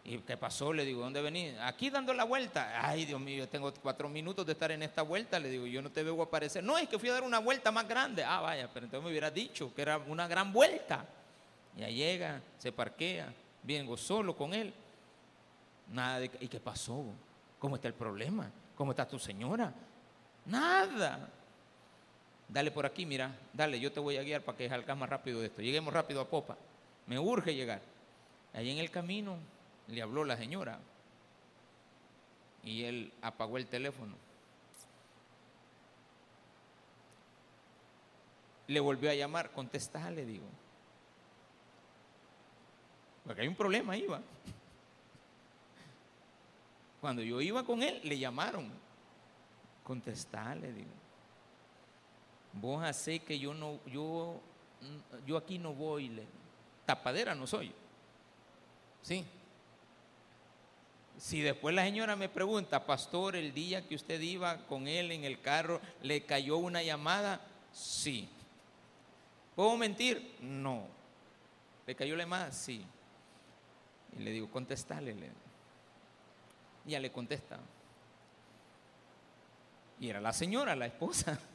¿Y 0.10 0.18
qué 0.18 0.38
pasó? 0.38 0.74
Le 0.74 0.86
digo, 0.86 1.04
¿dónde 1.04 1.22
venís? 1.22 1.54
Aquí 1.62 1.92
dando 1.92 2.16
la 2.16 2.24
vuelta. 2.24 2.84
Ay, 2.84 3.06
Dios 3.06 3.22
mío, 3.22 3.48
tengo 3.48 3.72
cuatro 3.76 4.10
minutos 4.10 4.44
de 4.44 4.54
estar 4.54 4.72
en 4.72 4.82
esta 4.82 5.04
vuelta. 5.04 5.38
Le 5.40 5.52
digo, 5.52 5.68
yo 5.68 5.84
no 5.84 5.92
te 5.92 6.02
veo 6.02 6.20
aparecer. 6.20 6.64
No, 6.64 6.80
es 6.80 6.90
que 6.90 6.98
fui 6.98 7.10
a 7.10 7.14
dar 7.14 7.22
una 7.22 7.38
vuelta 7.38 7.72
más 7.72 7.88
grande. 7.88 8.24
Ah, 8.24 8.42
vaya, 8.42 8.68
pero 8.74 8.88
entonces 8.88 9.04
me 9.04 9.12
hubiera 9.12 9.30
dicho 9.30 9.72
que 9.76 9.84
era 9.84 10.00
una 10.00 10.28
gran 10.28 10.52
vuelta. 10.52 11.06
Ya 11.78 11.90
llega, 11.90 12.42
se 12.58 12.72
parquea, 12.72 13.32
vengo 13.62 13.96
solo 13.98 14.36
con 14.36 14.56
él. 14.56 14.74
Nada 15.92 16.22
de, 16.22 16.32
¿y 16.40 16.48
qué 16.48 16.60
pasó? 16.60 17.06
¿Cómo 17.60 17.76
está 17.76 17.88
el 17.88 17.94
problema? 17.94 18.50
¿Cómo 18.76 18.94
está 18.94 19.08
tu 19.08 19.20
señora? 19.20 19.72
Nada. 20.48 21.30
Dale 22.48 22.72
por 22.72 22.88
aquí, 22.88 23.06
mira, 23.06 23.32
dale, 23.54 23.80
yo 23.80 23.92
te 23.92 24.00
voy 24.00 24.18
a 24.18 24.24
guiar 24.24 24.42
para 24.42 24.58
que 24.58 24.68
salgas 24.68 24.98
más 24.98 25.08
rápido 25.08 25.40
de 25.40 25.46
esto. 25.46 25.62
Lleguemos 25.62 25.94
rápido 25.94 26.20
a 26.20 26.28
Popa. 26.28 26.58
Me 27.06 27.20
urge 27.20 27.54
llegar. 27.54 27.82
Ahí 28.56 28.72
en 28.72 28.80
el 28.80 28.90
camino 28.90 29.38
le 29.90 30.02
habló 30.02 30.24
la 30.24 30.38
señora 30.38 30.80
y 32.64 32.84
él 32.84 33.14
apagó 33.22 33.58
el 33.58 33.68
teléfono. 33.68 34.16
Le 38.68 38.80
volvió 38.80 39.10
a 39.10 39.16
llamar, 39.16 39.52
contesta, 39.52 40.12
le 40.12 40.26
digo. 40.26 40.46
Porque 43.26 43.42
hay 43.42 43.48
un 43.48 43.56
problema 43.56 43.94
ahí. 43.94 44.06
Cuando 47.02 47.24
yo 47.24 47.42
iba 47.42 47.64
con 47.64 47.82
él, 47.82 48.00
le 48.04 48.20
llamaron. 48.20 48.70
Contestarle, 49.84 50.72
digo. 50.72 50.90
Vos 52.54 52.84
hacés 52.84 53.22
que 53.22 53.40
yo 53.40 53.54
no, 53.54 53.80
yo, 53.88 54.40
yo 55.26 55.38
aquí 55.38 55.58
no 55.58 55.74
voy, 55.74 56.10
le, 56.10 56.28
tapadera 56.86 57.34
no 57.34 57.48
soy. 57.48 57.72
Sí. 59.02 59.26
Si 61.20 61.42
después 61.42 61.76
la 61.76 61.84
señora 61.84 62.16
me 62.16 62.30
pregunta, 62.30 62.86
pastor, 62.86 63.36
el 63.36 63.54
día 63.54 63.86
que 63.86 63.96
usted 63.96 64.22
iba 64.22 64.66
con 64.68 64.88
él 64.88 65.12
en 65.12 65.26
el 65.26 65.42
carro, 65.42 65.82
¿le 66.02 66.26
cayó 66.26 66.58
una 66.58 66.82
llamada? 66.82 67.42
Sí. 67.74 68.30
¿Puedo 69.54 69.76
mentir? 69.76 70.38
No. 70.40 70.88
¿Le 71.86 71.94
cayó 71.94 72.16
la 72.16 72.24
llamada? 72.24 72.54
Sí. 72.54 72.86
Y 74.18 74.22
le 74.22 74.32
digo, 74.32 74.50
contestale. 74.50 75.14
Ya 76.86 77.02
le 77.02 77.12
contesta. 77.12 77.60
Y 80.00 80.10
era 80.10 80.22
la 80.22 80.32
señora, 80.32 80.76
la 80.76 80.86
esposa. 80.86 81.38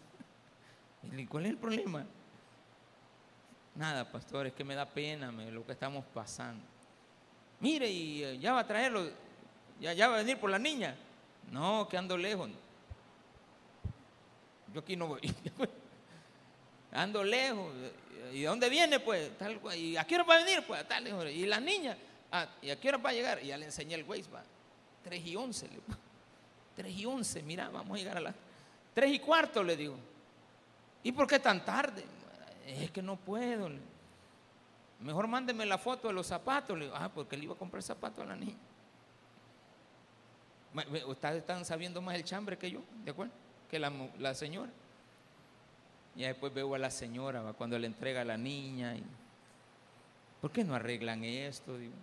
Y 1.05 1.09
le 1.09 1.17
digo, 1.17 1.33
¿cuál 1.33 1.45
es 1.45 1.51
el 1.51 1.59
problema? 1.59 2.07
Nada, 3.75 4.11
pastor, 4.11 4.47
es 4.47 4.55
que 4.55 4.65
me 4.65 4.75
da 4.75 4.87
pena 4.87 5.31
lo 5.31 5.67
que 5.67 5.73
estamos 5.73 6.03
pasando. 6.15 6.65
Mire, 7.61 7.91
y 7.91 8.25
eh, 8.25 8.39
ya 8.39 8.55
va 8.55 8.61
a 8.61 8.67
traerlo, 8.67 9.11
ya, 9.81 10.09
va 10.09 10.15
a 10.15 10.19
venir 10.19 10.39
por 10.39 10.51
la 10.51 10.59
niña. 10.59 10.97
No, 11.51 11.87
que 11.89 11.97
ando 11.97 12.17
lejos. 12.17 12.51
Yo 14.73 14.81
aquí 14.81 14.97
no 14.97 15.09
voy. 15.09 15.21
ando 16.93 17.23
lejos. 17.23 17.73
¿Y 18.33 18.41
de 18.41 18.47
dónde 18.47 18.69
viene? 18.69 18.99
Pues, 19.01 19.31
¿y 19.77 19.97
a 19.97 20.05
qué 20.05 20.15
hora 20.17 20.25
va 20.25 20.37
a 20.37 20.45
venir? 20.45 20.65
Pues, 20.67 20.87
tal, 20.89 21.07
y 21.29 21.47
la 21.47 21.61
niña. 21.61 21.97
Ah, 22.33 22.49
¿y 22.63 22.71
a 22.71 22.81
qué 22.81 22.89
hora 22.89 22.99
va 22.99 23.11
a 23.11 23.13
llegar? 23.13 23.43
Y 23.43 23.49
ya 23.49 23.57
le 23.57 23.67
enseñé 23.67 23.95
el 23.95 24.05
Waze, 24.05 24.31
va. 24.31 24.43
3 25.05 25.27
y 25.27 25.37
11. 25.37 25.69
3 26.75 26.97
y 26.97 27.07
11, 27.07 27.43
mira, 27.43 27.69
vamos 27.69 27.97
a 27.97 27.99
llegar 27.99 28.17
a 28.17 28.21
las 28.21 28.35
3 28.95 29.13
y 29.13 29.19
cuarto, 29.21 29.63
le 29.63 29.77
digo. 29.77 29.97
¿Y 31.03 31.13
por 31.13 31.27
qué 31.27 31.39
tan 31.39 31.65
tarde? 31.65 32.05
Es 32.67 32.91
que 32.91 33.03
no 33.03 33.17
puedo. 33.17 33.71
Mejor 35.01 35.27
mándeme 35.27 35.67
la 35.67 35.79
foto 35.79 36.09
de 36.09 36.15
los 36.15 36.27
zapatos. 36.27 36.77
Le 36.79 36.87
digo, 36.87 36.97
ah, 36.97 37.11
porque 37.15 37.37
le 37.37 37.45
iba 37.45 37.55
a 37.55 37.59
comprar 37.59 37.83
zapatos 37.83 38.25
a 38.25 38.29
la 38.29 38.37
niña. 38.37 38.57
Ustedes 41.07 41.37
están 41.37 41.65
sabiendo 41.65 42.03
más 42.03 42.17
el 42.17 42.25
chambre 42.25 42.59
que 42.59 42.71
yo, 42.71 42.81
¿de 43.05 43.13
acuerdo? 43.13 43.33
Que 43.71 43.79
la, 43.79 44.35
señora. 44.35 44.73
Y 46.17 46.23
después 46.23 46.53
veo 46.53 46.75
a 46.75 46.79
la 46.79 46.91
señora 46.91 47.43
cuando 47.57 47.79
le 47.79 47.87
entrega 47.87 48.23
a 48.23 48.25
la 48.25 48.37
niña. 48.37 48.97
Y, 48.97 49.05
¿Por 50.41 50.51
qué 50.51 50.65
no 50.65 50.75
arreglan 50.75 51.25
esto? 51.25 51.79
Digo. 51.79 51.95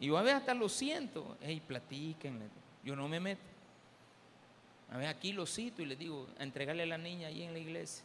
Y 0.00 0.06
yo 0.06 0.18
a 0.18 0.22
veces 0.22 0.40
hasta 0.40 0.54
lo 0.54 0.68
siento. 0.68 1.36
Hey, 1.40 1.62
platiquen. 1.66 2.40
Yo 2.82 2.96
no 2.96 3.08
me 3.08 3.20
meto. 3.20 3.42
A 4.90 4.98
ver, 4.98 5.08
aquí 5.08 5.32
lo 5.32 5.46
cito 5.46 5.80
y 5.82 5.86
le 5.86 5.96
digo, 5.96 6.26
a 6.38 6.42
entregarle 6.42 6.82
a 6.82 6.86
la 6.86 6.98
niña 6.98 7.28
ahí 7.28 7.42
en 7.42 7.52
la 7.52 7.58
iglesia. 7.58 8.04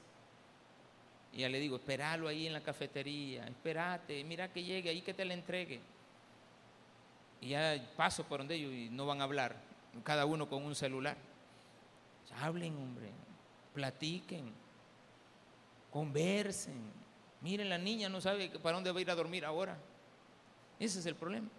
Y 1.34 1.40
ya 1.40 1.50
le 1.50 1.60
digo, 1.60 1.76
espéralo 1.76 2.28
ahí 2.28 2.48
en 2.48 2.54
la 2.54 2.62
cafetería, 2.62 3.46
espérate, 3.46 4.24
mira 4.24 4.52
que 4.52 4.64
llegue 4.64 4.90
ahí 4.90 5.02
que 5.02 5.14
te 5.14 5.26
la 5.26 5.34
entregue. 5.34 5.82
Y 7.42 7.50
ya 7.50 7.80
paso 7.96 8.24
por 8.24 8.40
donde 8.40 8.56
ellos 8.56 8.74
y 8.74 8.90
no 8.90 9.06
van 9.06 9.22
a 9.22 9.26
hablar, 9.26 9.56
cada 10.04 10.26
uno 10.26 10.50
con 10.50 10.64
un 10.64 10.76
celular. 10.76 11.18
Hablen, 12.42 12.76
hombre, 12.76 13.12
platiquen, 13.74 14.52
conversen. 15.92 16.92
Miren, 17.42 17.70
la 17.70 17.78
niña 17.78 18.10
no 18.10 18.20
sabe 18.20 18.50
para 18.50 18.76
dónde 18.76 18.92
va 18.92 19.00
a 19.00 19.02
ir 19.02 19.12
a 19.12 19.16
dormir 19.16 19.46
ahora. 19.46 19.78
Ese 20.80 21.00
es 21.00 21.06
el 21.06 21.16
problema 21.16 21.50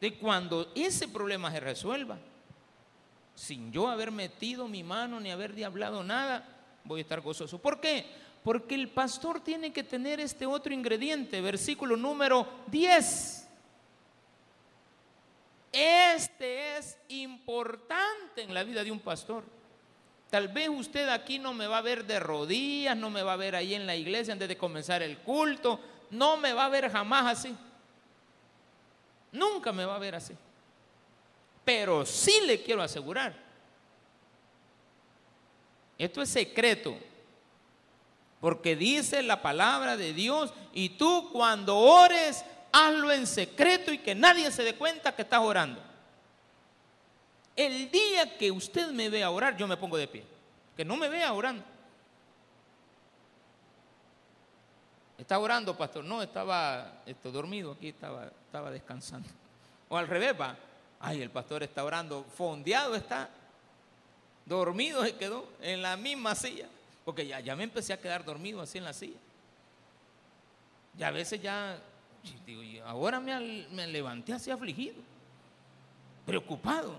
de 0.00 0.18
cuando 0.18 0.72
ese 0.74 1.08
problema 1.08 1.50
se 1.50 1.60
resuelva, 1.60 2.18
sin 3.34 3.72
yo 3.72 3.88
haber 3.88 4.10
metido 4.10 4.68
mi 4.68 4.82
mano 4.82 5.20
ni 5.20 5.30
haber 5.30 5.62
hablado 5.64 6.02
nada, 6.02 6.46
voy 6.84 7.00
a 7.00 7.02
estar 7.02 7.20
gozoso. 7.20 7.58
¿Por 7.58 7.80
qué? 7.80 8.06
Porque 8.42 8.74
el 8.74 8.88
pastor 8.88 9.40
tiene 9.40 9.72
que 9.72 9.82
tener 9.82 10.20
este 10.20 10.46
otro 10.46 10.72
ingrediente, 10.72 11.40
versículo 11.40 11.96
número 11.96 12.46
10. 12.68 13.45
Este 15.78 16.78
es 16.78 16.96
importante 17.08 18.40
en 18.40 18.54
la 18.54 18.64
vida 18.64 18.82
de 18.82 18.90
un 18.90 18.98
pastor. 18.98 19.44
Tal 20.30 20.48
vez 20.48 20.70
usted 20.70 21.06
aquí 21.10 21.38
no 21.38 21.52
me 21.52 21.66
va 21.66 21.78
a 21.78 21.82
ver 21.82 22.06
de 22.06 22.18
rodillas, 22.18 22.96
no 22.96 23.10
me 23.10 23.22
va 23.22 23.34
a 23.34 23.36
ver 23.36 23.54
ahí 23.54 23.74
en 23.74 23.86
la 23.86 23.94
iglesia 23.94 24.32
antes 24.32 24.48
de 24.48 24.56
comenzar 24.56 25.02
el 25.02 25.18
culto, 25.18 25.78
no 26.10 26.38
me 26.38 26.54
va 26.54 26.64
a 26.64 26.70
ver 26.70 26.90
jamás 26.90 27.26
así. 27.26 27.54
Nunca 29.32 29.70
me 29.70 29.84
va 29.84 29.96
a 29.96 29.98
ver 29.98 30.14
así. 30.14 30.32
Pero 31.62 32.06
sí 32.06 32.32
le 32.46 32.62
quiero 32.62 32.80
asegurar. 32.80 33.36
Esto 35.98 36.22
es 36.22 36.30
secreto. 36.30 36.96
porque 38.40 38.76
dice 38.76 39.22
la 39.22 39.42
palabra 39.42 39.96
de 39.96 40.14
Dios 40.14 40.54
y 40.72 40.90
tú 40.90 41.30
cuando 41.32 41.76
ores, 41.76 42.44
hazlo 42.72 43.12
en 43.12 43.26
secreto 43.26 43.92
y 43.92 43.98
que 43.98 44.14
nadie 44.14 44.50
se 44.50 44.62
dé 44.62 44.74
cuenta 44.74 45.14
que 45.14 45.22
estás 45.22 45.40
orando. 45.40 45.80
El 47.54 47.90
día 47.90 48.36
que 48.36 48.50
usted 48.50 48.90
me 48.90 49.08
vea 49.08 49.30
orar, 49.30 49.56
yo 49.56 49.66
me 49.66 49.76
pongo 49.76 49.96
de 49.96 50.06
pie. 50.06 50.24
Que 50.76 50.84
no 50.84 50.96
me 50.96 51.08
vea 51.08 51.32
orando. 51.32 51.64
¿Está 55.16 55.38
orando, 55.38 55.76
pastor? 55.76 56.04
No, 56.04 56.22
estaba 56.22 57.02
dormido 57.24 57.72
aquí, 57.72 57.88
estaba, 57.88 58.30
estaba 58.46 58.70
descansando. 58.70 59.28
O 59.88 59.96
al 59.96 60.06
revés, 60.06 60.38
va. 60.38 60.56
Ay, 61.00 61.22
el 61.22 61.30
pastor 61.30 61.62
está 61.62 61.84
orando, 61.84 62.24
fondeado 62.36 62.94
está, 62.94 63.28
dormido 64.44 65.04
se 65.04 65.14
quedó 65.16 65.48
en 65.60 65.82
la 65.82 65.96
misma 65.96 66.34
silla. 66.34 66.66
Porque 67.04 67.26
ya, 67.26 67.40
ya 67.40 67.56
me 67.56 67.64
empecé 67.64 67.92
a 67.92 68.00
quedar 68.00 68.24
dormido 68.24 68.60
así 68.60 68.78
en 68.78 68.84
la 68.84 68.92
silla. 68.92 69.18
Y 70.98 71.02
a 71.02 71.10
veces 71.10 71.40
ya, 71.40 71.78
digo, 72.44 72.84
ahora 72.84 73.20
me, 73.20 73.66
me 73.70 73.86
levanté 73.86 74.32
así 74.32 74.50
afligido, 74.50 74.96
preocupado, 76.24 76.96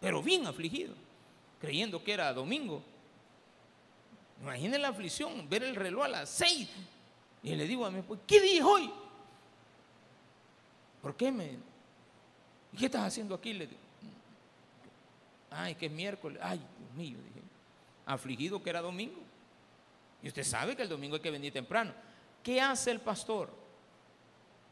pero 0.00 0.22
bien 0.22 0.46
afligido, 0.46 0.94
creyendo 1.60 2.02
que 2.02 2.12
era 2.12 2.32
domingo. 2.32 2.82
Imaginen 4.42 4.82
la 4.82 4.88
aflicción, 4.88 5.48
ver 5.48 5.62
el 5.64 5.74
reloj 5.74 6.04
a 6.04 6.08
las 6.08 6.28
seis. 6.28 6.68
Y 7.42 7.54
le 7.54 7.66
digo 7.66 7.86
a 7.86 7.90
mi 7.90 8.00
esposa, 8.00 8.20
¿qué 8.26 8.40
día 8.40 8.58
es 8.58 8.64
hoy? 8.64 8.90
¿Por 11.00 11.14
qué 11.16 11.30
me.? 11.30 11.58
¿Y 12.72 12.76
qué 12.76 12.86
estás 12.86 13.02
haciendo 13.02 13.34
aquí? 13.34 13.52
Le 13.52 13.66
digo, 13.66 13.80
ay, 15.50 15.74
que 15.74 15.86
es 15.86 15.92
miércoles. 15.92 16.38
Ay, 16.42 16.58
Dios 16.58 16.92
mío, 16.94 17.18
dije, 17.18 17.46
afligido 18.06 18.62
que 18.62 18.70
era 18.70 18.80
domingo. 18.80 19.20
Y 20.22 20.28
usted 20.28 20.42
sabe 20.42 20.74
que 20.74 20.82
el 20.82 20.88
domingo 20.88 21.16
hay 21.16 21.22
que 21.22 21.30
venir 21.30 21.52
temprano. 21.52 21.92
¿Qué 22.42 22.60
hace 22.60 22.90
el 22.90 23.00
pastor? 23.00 23.50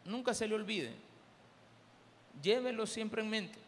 Nunca 0.04 0.34
se 0.34 0.48
le 0.48 0.54
olvide. 0.54 0.92
Llévelo 2.42 2.86
siempre 2.86 3.22
en 3.22 3.30
mente. 3.30 3.58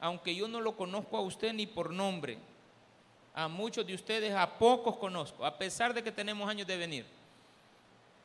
Aunque 0.00 0.34
yo 0.34 0.48
no 0.48 0.60
lo 0.60 0.76
conozco 0.76 1.16
a 1.16 1.20
usted 1.20 1.52
ni 1.52 1.66
por 1.66 1.90
nombre, 1.90 2.38
a 3.34 3.48
muchos 3.48 3.86
de 3.86 3.94
ustedes, 3.94 4.34
a 4.34 4.58
pocos 4.58 4.96
conozco, 4.96 5.44
a 5.44 5.56
pesar 5.56 5.92
de 5.92 6.02
que 6.02 6.10
tenemos 6.10 6.48
años 6.48 6.66
de 6.66 6.76
venir. 6.76 7.04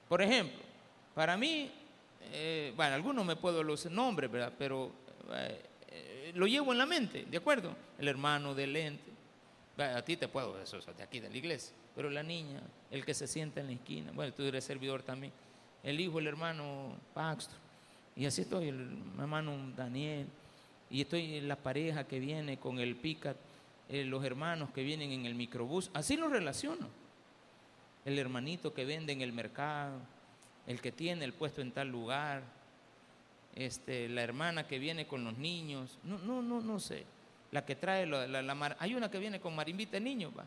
Por 0.08 0.22
ejemplo, 0.22 0.60
para 1.14 1.38
mí, 1.38 1.72
eh, 2.32 2.74
bueno, 2.76 2.96
algunos 2.96 3.26
me 3.26 3.36
puedo 3.36 3.64
los 3.64 3.86
nombres, 3.88 4.32
¿verdad? 4.32 4.54
Pero 4.58 4.92
eh, 5.34 6.32
lo 6.34 6.48
llevo 6.48 6.72
en 6.72 6.78
la 6.78 6.86
mente, 6.86 7.26
¿de 7.26 7.38
acuerdo? 7.38 7.76
El 8.00 8.08
hermano 8.08 8.54
del 8.56 8.76
ente. 8.76 9.12
A 9.78 10.02
ti 10.02 10.18
te 10.18 10.28
puedo, 10.28 10.62
eso 10.62 10.78
es 10.78 10.86
de 10.86 11.04
aquí 11.04 11.20
de 11.20 11.30
la 11.30 11.38
iglesia. 11.38 11.74
Pero 11.96 12.10
la 12.10 12.24
niña, 12.24 12.62
el 12.90 13.06
que 13.06 13.14
se 13.14 13.28
sienta 13.28 13.62
en 13.62 13.68
la 13.68 13.74
esquina, 13.74 14.12
bueno, 14.14 14.34
tú 14.34 14.44
eres 14.44 14.64
servidor 14.64 15.04
también. 15.04 15.34
El 15.84 16.00
hijo, 16.00 16.20
el 16.20 16.28
hermano 16.28 16.96
Paxton. 17.14 17.58
Y 18.16 18.26
así 18.26 18.42
estoy, 18.42 18.70
el 18.70 18.98
hermano 19.18 19.56
Daniel. 19.76 20.28
Y 20.90 21.02
estoy 21.02 21.36
en 21.36 21.48
la 21.48 21.56
pareja 21.56 22.06
que 22.06 22.20
viene 22.20 22.58
con 22.58 22.80
el 22.80 22.96
picat, 22.96 23.38
eh, 23.90 24.04
los 24.04 24.24
hermanos 24.24 24.72
que 24.72 24.84
vienen 24.84 25.12
en 25.12 25.26
el 25.26 25.36
microbús. 25.36 25.90
Así 25.94 26.18
los 26.18 26.32
relaciono. 26.32 26.88
El 28.04 28.20
hermanito 28.20 28.74
que 28.74 28.86
vende 28.86 29.14
en 29.14 29.22
el 29.22 29.32
mercado, 29.32 30.00
el 30.68 30.82
que 30.82 30.92
tiene 30.92 31.26
el 31.26 31.34
puesto 31.34 31.62
en 31.62 31.72
tal 31.72 31.90
lugar, 31.90 32.44
este, 33.56 34.10
la 34.10 34.22
hermana 34.22 34.68
que 34.68 34.80
viene 34.80 35.08
con 35.08 35.24
los 35.24 35.38
niños, 35.38 35.98
no, 36.04 36.18
no, 36.20 36.42
no, 36.42 36.62
no 36.62 36.80
sé, 36.80 37.06
la 37.52 37.66
que 37.66 37.76
trae 37.76 38.06
la, 38.06 38.28
la, 38.28 38.76
hay 38.80 38.96
una 38.96 39.12
que 39.12 39.20
viene 39.20 39.40
con 39.40 39.56
marimbita 39.56 39.94
de 39.94 40.02
niños, 40.02 40.32
va, 40.38 40.46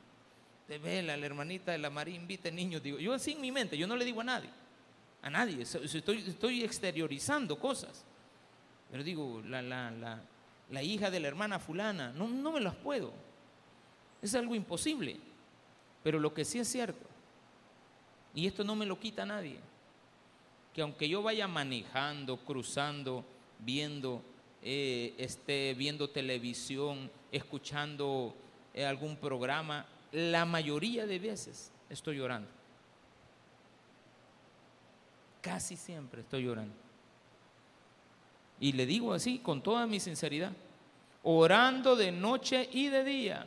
de 0.69 0.79
vela, 0.79 1.17
la 1.17 1.27
hermanita 1.27 1.73
de 1.73 1.79
la 1.79 1.91
marimbita 1.91 2.45
de 2.45 2.53
niños, 2.53 2.83
digo, 2.83 2.99
yo 2.99 3.13
así 3.13 3.33
en 3.33 3.41
mi 3.41 3.53
mente, 3.53 3.77
yo 3.77 3.87
no 3.87 3.97
le 3.97 4.05
digo 4.05 4.21
a 4.23 4.25
nadie, 4.25 4.49
a 5.25 5.31
nadie, 5.31 5.63
estoy, 5.63 6.19
estoy 6.19 6.63
exteriorizando 6.63 7.59
cosas, 7.59 8.05
pero 8.91 9.03
digo, 9.03 9.41
la, 9.47 9.63
la, 9.63 10.21
la 10.71 10.83
hija 10.83 11.11
de 11.11 11.19
la 11.19 11.29
hermana 11.29 11.59
fulana, 11.59 12.13
no, 12.13 12.29
no 12.29 12.53
me 12.53 12.61
las 12.61 12.75
puedo, 12.75 13.11
es 14.21 14.35
algo 14.35 14.55
imposible, 14.55 15.17
pero 16.03 16.19
lo 16.19 16.35
que 16.35 16.45
sí 16.45 16.59
es 16.59 16.69
cierto, 16.69 17.07
y 18.35 18.47
esto 18.47 18.65
no 18.65 18.77
me 18.77 18.85
lo 18.85 19.01
quita 19.01 19.25
nadie, 19.25 19.57
que 20.75 20.83
aunque 20.83 21.09
yo 21.09 21.23
vaya 21.23 21.49
manejando, 21.49 22.37
cruzando, 22.37 23.25
viendo, 23.61 24.21
eh, 24.61 25.15
esté 25.17 25.73
viendo 25.73 26.11
televisión, 26.11 27.11
escuchando 27.33 28.37
eh, 28.75 28.85
algún 28.85 29.17
programa, 29.17 29.87
la 30.13 30.45
mayoría 30.45 31.07
de 31.07 31.19
veces 31.19 31.73
estoy 31.89 32.19
llorando. 32.19 32.51
Casi 35.45 35.77
siempre 35.77 36.23
estoy 36.23 36.45
llorando. 36.45 36.75
Y 38.59 38.73
le 38.73 38.87
digo 38.87 39.13
así, 39.13 39.39
con 39.39 39.63
toda 39.63 39.87
mi 39.87 40.01
sinceridad, 40.01 40.53
orando 41.23 41.95
de 41.95 42.11
noche 42.11 42.69
y 42.73 42.89
de 42.89 43.05
día. 43.05 43.47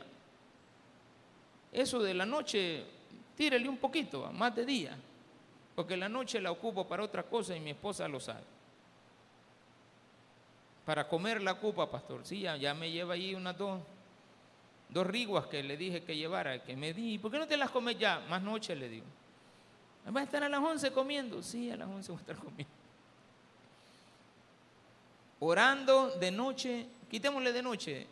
Eso 1.72 2.00
de 2.00 2.14
la 2.14 2.24
noche, 2.24 2.84
tírele 3.36 3.68
un 3.68 3.78
poquito, 3.78 4.32
más 4.32 4.54
de 4.54 4.64
día 4.64 4.98
porque 5.78 5.96
la 5.96 6.08
noche 6.08 6.40
la 6.40 6.50
ocupo 6.50 6.88
para 6.88 7.04
otra 7.04 7.22
cosa 7.22 7.54
y 7.54 7.60
mi 7.60 7.70
esposa 7.70 8.08
lo 8.08 8.18
sabe. 8.18 8.42
Para 10.84 11.06
comer 11.06 11.40
la 11.40 11.52
ocupa, 11.52 11.88
pastor. 11.88 12.22
Sí, 12.26 12.40
ya, 12.40 12.74
me 12.74 12.90
lleva 12.90 13.14
ahí 13.14 13.32
unas 13.32 13.56
dos, 13.56 13.80
dos 14.88 15.06
riguas 15.06 15.46
que 15.46 15.62
le 15.62 15.76
dije 15.76 16.02
que 16.02 16.16
llevara, 16.16 16.64
que 16.64 16.74
me 16.74 16.92
di. 16.92 17.20
¿Por 17.20 17.30
qué 17.30 17.38
no 17.38 17.46
te 17.46 17.56
las 17.56 17.70
comes 17.70 17.96
ya? 17.96 18.18
Más 18.28 18.42
noche 18.42 18.74
le 18.74 18.88
digo. 18.88 19.06
¿Va 20.14 20.20
a 20.20 20.24
estar 20.24 20.42
a 20.42 20.48
las 20.48 20.60
11 20.60 20.90
comiendo? 20.92 21.42
Sí, 21.42 21.70
a 21.70 21.76
las 21.76 21.88
11 21.88 22.12
voy 22.12 22.18
a 22.18 22.20
estar 22.20 22.36
comiendo. 22.36 22.74
Orando 25.40 26.10
de 26.18 26.30
noche, 26.30 26.86
quitémosle 27.10 27.52
de 27.52 27.62
noche, 27.62 28.06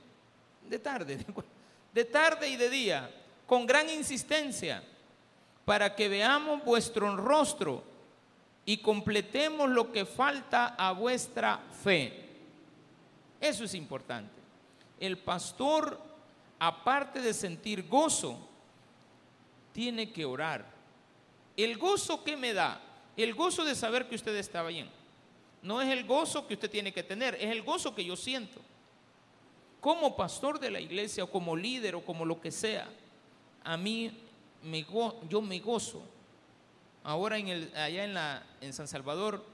de 0.69 0.79
tarde, 0.79 1.25
de 1.93 2.05
tarde 2.05 2.49
y 2.49 2.57
de 2.57 2.71
día, 2.71 3.11
con 3.47 3.67
gran 3.67 3.89
insistencia 3.89 4.83
para 5.65 5.95
que 5.95 6.09
veamos 6.09 6.65
vuestro 6.65 7.17
rostro 7.17 7.83
y 8.65 8.79
completemos 8.79 9.69
lo 9.69 9.91
que 9.91 10.05
falta 10.05 10.75
a 10.79 10.93
vuestra 10.93 11.59
fe. 11.83 12.25
Eso 13.41 13.65
es 13.65 13.75
importante. 13.75 14.35
El 14.99 15.19
pastor, 15.19 16.01
aparte 16.59 17.21
de 17.21 17.35
sentir 17.35 17.89
gozo, 17.89 18.39
tiene 19.73 20.13
que 20.13 20.25
orar. 20.25 20.76
El 21.57 21.79
gozo 21.79 22.23
que 22.23 22.37
me 22.37 22.53
da, 22.53 22.81
el 23.17 23.35
gozo 23.35 23.65
de 23.65 23.75
saber 23.75 24.09
que 24.09 24.15
usted 24.15 24.37
está 24.37 24.63
bien, 24.65 24.91
no 25.63 25.81
es 25.81 25.89
el 25.89 26.05
gozo 26.05 26.47
que 26.47 26.55
usted 26.55 26.71
tiene 26.71 26.93
que 26.93 27.03
tener, 27.03 27.35
es 27.37 27.51
el 27.51 27.63
gozo 27.63 27.95
que 27.95 28.05
yo 28.05 28.17
siento. 28.17 28.61
Como 29.81 30.17
pastor 30.17 30.59
de 30.61 30.71
la 30.71 30.81
iglesia 30.81 31.25
o 31.25 31.31
como 31.31 31.57
líder 31.57 31.95
o 31.95 32.05
como 32.05 32.25
lo 32.25 32.41
que 32.41 32.51
sea, 32.51 32.89
a 33.65 33.77
mí 33.77 34.13
yo 35.29 35.43
me 35.43 35.61
gozo. 35.61 36.03
Ahora 37.03 37.39
en 37.39 37.71
allá 37.77 38.43
en, 38.61 38.73
San 38.73 38.89
Salvador 38.89 39.45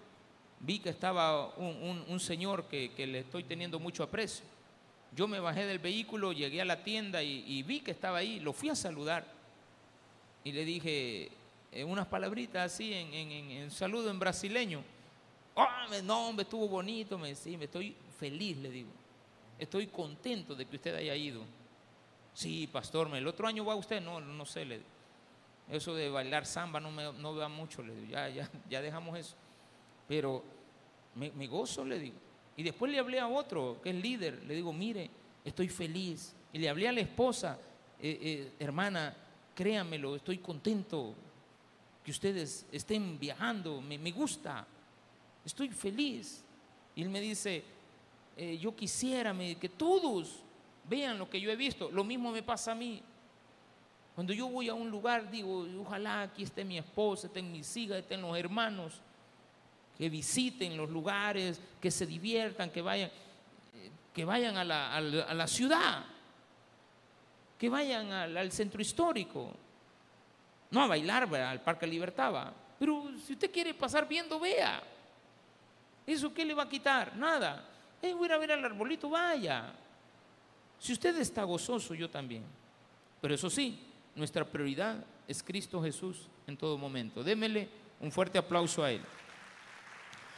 vi 0.61 0.79
que 0.79 0.89
estaba 0.89 1.49
un, 1.57 2.21
señor 2.21 2.65
que, 2.65 2.91
le 2.97 3.21
estoy 3.21 3.45
teniendo 3.45 3.79
mucho 3.79 4.03
aprecio. 4.03 4.45
Yo 5.15 5.29
me 5.29 5.39
bajé 5.39 5.67
del 5.67 5.79
vehículo, 5.79 6.33
llegué 6.33 6.63
a 6.63 6.65
la 6.65 6.83
tienda 6.83 7.23
y, 7.23 7.63
vi 7.63 7.81
que 7.81 7.91
estaba 7.91 8.19
ahí, 8.19 8.41
lo 8.41 8.53
fui 8.53 8.71
a 8.71 8.75
saludar 8.75 9.27
y 10.45 10.53
le 10.53 10.65
dije 10.65 11.31
eh, 11.73 11.85
unas 11.85 12.07
palabritas 12.07 12.73
así 12.73 12.93
en, 12.93 13.12
en, 13.14 13.70
saludo 13.70 14.11
en 14.11 14.18
brasileño. 14.18 14.83
Oh, 15.55 15.66
no, 16.05 16.33
me 16.33 16.43
estuvo 16.43 16.68
bonito, 16.68 17.18
me, 17.18 17.35
sí, 17.35 17.57
me 17.57 17.64
estoy 17.64 17.97
feliz, 18.18 18.59
le 18.59 18.70
digo. 18.70 18.91
Estoy 19.59 19.87
contento 19.87 20.55
de 20.55 20.66
que 20.66 20.77
usted 20.77 20.95
haya 20.95 21.16
ido. 21.16 21.43
Sí, 22.35 22.68
pastor, 22.70 23.14
el 23.14 23.27
otro 23.27 23.47
año 23.47 23.64
va 23.64 23.75
usted, 23.75 24.03
no, 24.03 24.20
no 24.20 24.45
sé, 24.45 24.64
le. 24.64 24.81
Eso 25.70 25.95
de 25.95 26.11
bailar 26.11 26.45
samba 26.45 26.81
no 26.81 26.91
me 26.91 27.12
no 27.12 27.35
va 27.35 27.49
mucho, 27.49 27.83
le 27.83 27.95
digo, 27.95 28.12
ya, 28.12 28.29
ya, 28.29 28.51
ya 28.68 28.83
dejamos 28.83 29.18
eso. 29.18 29.37
Pero 30.07 30.43
me, 31.14 31.47
gozo, 31.47 31.85
le 31.85 31.99
digo. 31.99 32.16
Y 32.57 32.62
después 32.62 32.93
le 32.93 32.99
hablé 32.99 33.18
a 33.18 33.29
otro, 33.29 33.81
que 33.83 33.91
es 33.91 33.97
líder, 33.97 34.43
le 34.45 34.55
digo, 34.55 34.73
mire, 34.73 35.09
estoy 35.45 35.68
feliz. 35.68 36.35
Y 36.53 36.59
le 36.59 36.68
hablé 36.68 36.89
a 36.89 36.93
la 36.93 37.01
esposa, 37.01 37.59
eh, 37.99 38.18
eh, 38.20 38.53
hermana, 38.59 39.16
créanmelo, 39.55 40.16
estoy 40.16 40.39
contento 40.39 41.14
que 42.05 42.11
ustedes 42.11 42.67
estén 42.73 43.19
viajando, 43.19 43.81
me, 43.81 44.11
gusta, 44.11 44.67
estoy 45.45 45.69
feliz. 45.69 46.43
Y 46.95 47.03
él 47.03 47.09
me 47.09 47.21
dice, 47.21 47.63
eh, 48.37 48.59
yo 48.59 48.75
quisiera 48.75 49.35
que 49.59 49.69
todos 49.69 50.41
vean 50.89 51.19
lo 51.19 51.31
que 51.31 51.41
yo 51.41 51.51
he 51.51 51.57
visto, 51.57 51.91
lo 51.91 52.05
mismo 52.05 52.33
me 52.33 52.43
pasa 52.43 52.73
a 52.73 52.75
mí. 52.75 53.03
Cuando 54.15 54.33
yo 54.33 54.49
voy 54.49 54.69
a 54.69 54.75
un 54.75 54.91
lugar, 54.91 55.31
digo, 55.31 55.67
ojalá 55.81 56.23
aquí 56.23 56.43
esté 56.43 56.65
mi 56.65 56.77
esposa, 56.77 57.29
estén 57.29 57.51
mis 57.51 57.75
hijas, 57.77 57.99
estén 57.99 58.21
los 58.21 58.37
hermanos, 58.37 59.01
que 59.97 60.11
visiten 60.11 60.77
los 60.77 60.91
lugares, 60.91 61.61
que 61.81 61.91
se 61.91 62.05
diviertan, 62.07 62.71
que 62.71 62.83
vayan, 62.83 63.11
que 64.13 64.25
vayan 64.25 64.57
a, 64.59 64.65
la, 64.65 65.47
ciudad, 65.47 66.05
que 67.59 67.71
vayan 67.71 68.13
al, 68.13 68.53
centro 68.53 68.83
histórico. 68.83 69.53
No 70.73 70.83
a 70.83 70.87
bailar 70.89 71.33
al 71.33 71.61
Parque 71.61 71.87
Libertad, 71.87 72.53
pero 72.79 73.12
si 73.25 73.35
usted 73.35 73.53
quiere 73.53 73.73
pasar 73.75 74.09
viendo, 74.09 74.41
vea. 74.41 74.83
¿Eso 76.05 76.35
qué 76.35 76.45
le 76.45 76.55
va 76.55 76.64
a 76.64 76.68
quitar? 76.68 77.16
Nada. 77.16 77.64
Eh, 78.03 78.12
voy 78.12 78.25
a 78.25 78.27
ir 78.27 78.33
a 78.33 78.39
ver 78.39 78.53
al 78.53 78.64
arbolito, 78.64 79.09
vaya. 79.09 79.73
Si 80.81 80.93
usted 80.93 81.16
está 81.18 81.45
gozoso, 81.45 81.95
yo 81.95 82.11
también. 82.11 82.43
Pero 83.20 83.35
eso 83.35 83.49
sí, 83.49 83.79
nuestra 84.16 84.45
prioridad 84.45 84.97
es 85.29 85.43
Cristo 85.43 85.81
Jesús 85.81 86.27
en 86.47 86.57
todo 86.57 86.77
momento. 86.77 87.23
Démele 87.23 87.68
un 88.01 88.11
fuerte 88.11 88.37
aplauso 88.37 88.83
a 88.83 88.91
Él. 88.91 89.03